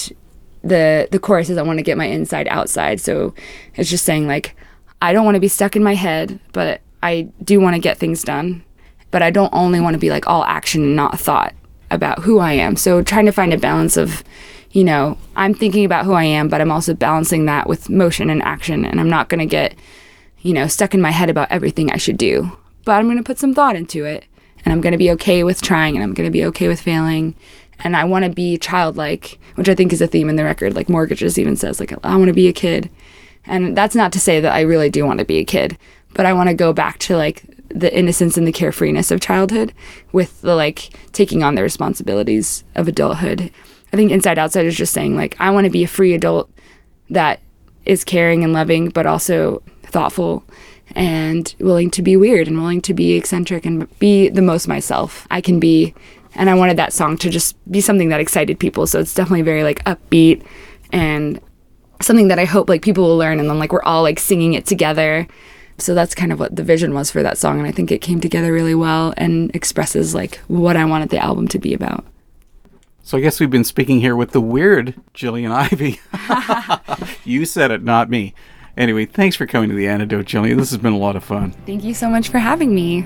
the 0.64 1.08
the 1.12 1.20
chorus 1.20 1.50
is 1.50 1.58
I 1.58 1.64
want 1.64 1.80
to 1.80 1.84
get 1.84 1.98
my 1.98 2.06
inside 2.06 2.48
outside. 2.50 3.00
So 3.00 3.34
it's 3.76 3.90
just 3.90 4.06
saying 4.06 4.28
like 4.28 4.56
I 5.02 5.14
don't 5.14 5.26
want 5.26 5.36
to 5.36 5.42
be 5.42 5.48
stuck 5.48 5.76
in 5.76 5.84
my 5.84 5.96
head, 5.96 6.40
but 6.52 6.82
I 7.02 7.30
do 7.44 7.60
want 7.60 7.76
to 7.76 7.82
get 7.82 7.98
things 7.98 8.24
done. 8.24 8.64
But 9.12 9.22
I 9.22 9.30
don't 9.30 9.54
only 9.54 9.80
want 9.80 9.94
to 9.94 10.00
be 10.00 10.10
like 10.10 10.28
all 10.28 10.44
action 10.44 10.84
and 10.84 10.96
not 10.96 11.20
thought 11.20 11.54
about 11.96 12.20
who 12.20 12.40
I 12.40 12.54
am. 12.54 12.76
So 12.76 13.02
trying 13.02 13.26
to 13.26 13.32
find 13.32 13.54
a 13.54 13.58
balance 13.58 13.98
of, 13.98 14.24
you 14.72 14.84
know, 14.84 15.18
I'm 15.36 15.54
thinking 15.54 15.86
about 15.86 16.06
who 16.06 16.14
I 16.14 16.26
am, 16.26 16.50
but 16.50 16.62
I'm 16.62 16.72
also 16.72 16.94
balancing 16.94 17.46
that 17.46 17.68
with 17.68 17.90
motion 17.90 18.30
and 18.30 18.44
action. 18.44 18.86
And 18.86 19.00
I'm 19.00 19.10
not 19.10 19.30
going 19.30 19.40
to 19.40 19.46
get, 19.46 19.74
you 20.42 20.54
know, 20.54 20.68
stuck 20.68 20.94
in 20.94 21.02
my 21.02 21.12
head 21.12 21.30
about 21.30 21.52
everything 21.52 21.92
I 21.92 21.98
should 21.98 22.18
do. 22.18 22.58
But 22.84 22.94
I'm 22.94 23.06
going 23.06 23.18
to 23.18 23.24
put 23.24 23.40
some 23.40 23.56
thought 23.56 23.76
into 23.76 24.06
it. 24.06 24.26
And 24.64 24.74
I'm 24.74 24.82
going 24.82 24.92
to 24.92 24.98
be 24.98 25.12
okay 25.12 25.44
with 25.44 25.62
trying 25.62 25.96
and 25.96 26.04
I'm 26.04 26.14
going 26.14 26.28
to 26.28 26.32
be 26.32 26.46
okay 26.46 26.68
with 26.68 26.82
failing. 26.82 27.36
And 27.80 27.96
I 27.96 28.04
want 28.04 28.26
to 28.26 28.32
be 28.32 28.58
childlike, 28.58 29.40
which 29.56 29.70
I 29.70 29.76
think 29.76 29.94
is 29.94 30.02
a 30.02 30.08
theme 30.08 30.30
in 30.30 30.36
the 30.36 30.44
record. 30.44 30.76
Like 30.76 30.90
Mortgages 30.90 31.38
even 31.38 31.56
says, 31.56 31.80
like, 31.80 31.94
I 32.04 32.16
want 32.16 32.28
to 32.28 32.34
be 32.34 32.48
a 32.48 32.54
kid. 32.54 32.90
And 33.46 33.78
that's 33.78 33.96
not 33.96 34.12
to 34.14 34.20
say 34.20 34.40
that 34.40 34.54
I 34.54 34.62
really 34.62 34.90
do 34.90 35.06
want 35.06 35.20
to 35.20 35.26
be 35.26 35.38
a 35.38 35.46
kid, 35.46 35.78
but 36.14 36.26
I 36.26 36.34
want 36.34 36.50
to 36.50 36.56
go 36.56 36.74
back 36.74 36.98
to 37.00 37.16
like 37.16 37.44
the 37.76 37.96
innocence 37.96 38.38
and 38.38 38.48
the 38.48 38.54
carefreeness 38.54 39.12
of 39.12 39.20
childhood 39.20 39.74
with 40.12 40.42
the 40.42 40.56
like 40.56 40.90
taking 41.12 41.44
on 41.44 41.56
the 41.56 41.62
responsibilities 41.62 42.64
of 42.74 42.88
adulthood. 42.88 43.52
I 43.92 43.98
think 43.98 44.12
Inside 44.12 44.40
Outside 44.40 44.66
is 44.66 44.78
just 44.78 44.94
saying 44.94 45.16
like 45.16 45.36
I 45.40 45.52
want 45.52 45.66
to 45.66 45.72
be 45.72 45.84
a 45.84 45.88
free 45.88 46.14
adult 46.14 46.50
that 47.10 47.42
is 47.86 48.04
caring 48.04 48.44
and 48.44 48.54
loving 48.54 48.90
but 48.90 49.06
also 49.06 49.62
thoughtful 49.84 50.44
and 50.96 51.54
willing 51.60 51.92
to 51.92 52.02
be 52.02 52.16
weird 52.16 52.48
and 52.48 52.58
willing 52.58 52.82
to 52.82 52.94
be 52.94 53.14
eccentric 53.14 53.66
and 53.66 54.00
be 54.00 54.30
the 54.30 54.42
most 54.42 54.68
myself 54.68 55.28
I 55.30 55.42
can 55.42 55.60
be. 55.60 55.94
And 56.36 56.50
I 56.50 56.54
wanted 56.54 56.78
that 56.78 56.94
song 56.94 57.18
to 57.18 57.30
just 57.30 57.56
be 57.72 57.82
something 57.82 58.10
that 58.10 58.20
excited 58.20 58.60
people. 58.60 58.88
So 58.88 59.00
it's 59.00 59.14
definitely 59.14 59.42
very 59.42 59.64
like 59.64 59.84
upbeat 59.84 60.46
and 60.92 61.40
something 62.02 62.28
that 62.30 62.40
I 62.40 62.46
hope 62.46 62.70
like 62.70 62.82
people 62.82 63.04
will 63.04 63.18
learn 63.18 63.40
and 63.40 63.50
then 63.50 63.60
like 63.60 63.72
we're 63.72 63.84
all 63.84 64.04
like 64.04 64.20
singing 64.20 64.54
it 64.54 64.66
together. 64.66 65.28
So 65.78 65.94
that's 65.94 66.16
kind 66.16 66.32
of 66.32 66.40
what 66.40 66.56
the 66.56 66.64
vision 66.64 66.94
was 66.94 67.12
for 67.12 67.22
that 67.22 67.38
song 67.38 67.60
and 67.60 67.68
I 67.68 67.72
think 67.72 67.92
it 67.92 68.00
came 68.00 68.22
together 68.22 68.54
really 68.54 68.76
well 68.76 69.14
and 69.18 69.54
expresses 69.54 70.16
like 70.16 70.38
what 70.48 70.78
I 70.78 70.86
wanted 70.86 71.10
the 71.10 71.18
album 71.18 71.48
to 71.50 71.60
be 71.60 71.74
about. 71.74 72.06
So 73.04 73.18
I 73.18 73.22
guess 73.22 73.40
we've 73.40 73.52
been 73.52 73.64
speaking 73.64 74.00
here 74.00 74.16
with 74.16 74.32
the 74.32 74.42
weird 74.42 74.96
Jillian 75.14 75.52
Ivey. 75.52 76.00
you 77.24 77.46
said 77.46 77.70
it, 77.70 77.84
not 77.84 78.10
me. 78.10 78.34
Anyway, 78.78 79.06
thanks 79.06 79.36
for 79.36 79.46
coming 79.46 79.70
to 79.70 79.76
the 79.76 79.88
antidote, 79.88 80.26
Jillian. 80.26 80.58
This 80.58 80.72
has 80.72 80.80
been 80.80 80.94
a 80.94 80.98
lot 80.98 81.16
of 81.16 81.24
fun. 81.24 81.52
Thank 81.66 81.84
you 81.84 81.94
so 81.94 82.10
much 82.10 82.30
for 82.30 82.40
having 82.40 82.74
me. 82.74 83.06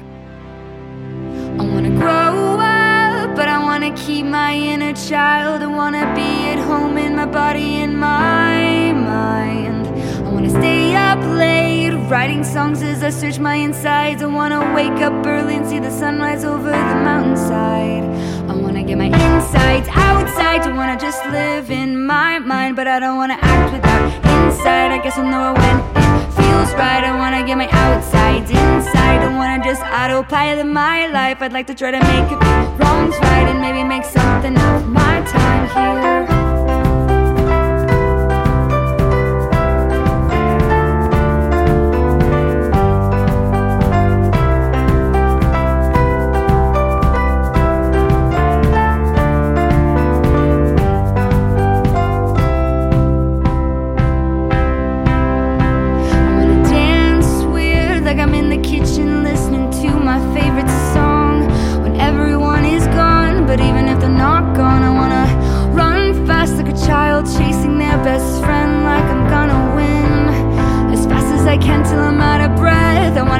I 1.60 1.64
wanna 1.64 1.90
grow 1.90 2.58
up, 2.58 3.36
but 3.36 3.48
I 3.50 3.60
wanna 3.60 3.94
keep 3.98 4.26
my 4.26 4.54
inner 4.54 4.94
child. 4.94 5.62
I 5.62 5.68
wanna 5.68 6.14
be 6.16 6.48
at 6.48 6.60
home 6.60 6.98
in 6.98 7.16
my 7.16 7.26
body 7.26 7.82
and 7.84 8.00
my 8.00 8.94
mind. 8.94 9.86
I 10.26 10.32
wanna 10.32 10.50
stay 10.50 10.96
up 10.96 11.20
late, 11.38 11.89
writing 12.10 12.44
songs 12.44 12.82
as 12.82 13.04
I 13.04 13.12
search 13.12 13.38
my 13.38 13.54
insides. 13.54 14.24
I 14.24 14.26
wanna 14.26 14.74
wake 14.74 15.00
up 15.04 15.14
early 15.28 15.58
and 15.58 15.68
see 15.68 15.78
the 15.78 15.92
sunrise 15.92 16.44
over 16.44 16.72
the 16.72 16.96
mountainside. 17.08 18.04
I 18.50 18.56
wanna 18.56 18.84
get 18.84 18.98
my 18.98 19.06
insides 19.06 19.88
outside. 19.90 20.62
I 20.62 20.74
wanna 20.74 20.98
just 21.00 21.24
live 21.28 21.70
in 21.70 22.04
my 22.06 22.40
mind, 22.40 22.76
but 22.76 22.88
I 22.88 23.00
don't 23.00 23.18
wanna 23.18 23.38
act 23.40 23.74
without 23.74 24.06
inside. 24.26 24.92
I 24.92 24.98
guess 25.04 25.20
I'll 25.20 25.30
know 25.30 25.54
when 25.54 25.76
it 25.78 26.32
feels 26.34 26.74
right. 26.74 27.04
I 27.04 27.16
wanna 27.16 27.46
get 27.46 27.58
my 27.58 27.70
outsides 27.70 28.50
inside. 28.50 29.22
I 29.22 29.30
wanna 29.38 29.64
just 29.64 29.84
autopilot 29.84 30.66
my 30.66 31.08
life. 31.08 31.44
I'd 31.44 31.54
like 31.54 31.68
to 31.68 31.76
try 31.76 31.92
to 31.92 32.00
make 32.00 32.32
it 32.32 32.40
wrongs 32.80 33.16
right 33.20 33.48
and 33.52 33.62
maybe 33.62 33.84
make 33.84 34.04
something 34.04 34.58
of 34.58 34.88
my 34.88 35.22
time 35.28 35.66
here. 35.76 36.39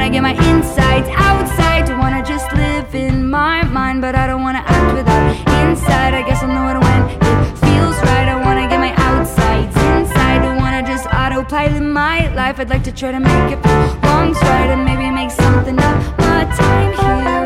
Wanna 0.10 0.34
get 0.34 0.38
my 0.38 0.50
insides 0.50 1.08
outside. 1.10 1.86
To 1.86 1.96
wanna 1.96 2.24
just 2.26 2.52
live 2.54 2.96
in 2.96 3.30
my 3.30 3.64
mind, 3.64 4.02
but 4.02 4.16
I 4.16 4.26
don't 4.28 4.42
wanna 4.42 4.64
act 4.66 4.94
without 4.96 5.36
inside. 5.62 6.14
I 6.14 6.24
guess 6.24 6.42
I'll 6.42 6.50
know 6.50 6.68
it 6.70 6.84
when 6.84 7.02
it 7.04 7.58
feels 7.60 7.98
right. 8.10 8.28
I 8.28 8.36
wanna 8.44 8.68
get 8.68 8.80
my 8.80 8.94
outsides 8.98 9.76
inside. 9.76 10.42
Don't 10.42 10.58
wanna 10.58 10.82
just 10.82 11.06
autopilot 11.08 11.84
my 11.84 12.34
life. 12.34 12.60
I'd 12.60 12.70
like 12.70 12.84
to 12.86 12.92
try 12.92 13.12
to 13.12 13.20
make 13.20 13.52
it 13.54 13.60
wrongs 14.04 14.42
right 14.42 14.70
and 14.74 14.84
maybe 14.84 15.12
make 15.12 15.32
something 15.32 15.78
of 15.78 16.18
my 16.18 16.46
time 16.58 16.94
here. 16.94 17.39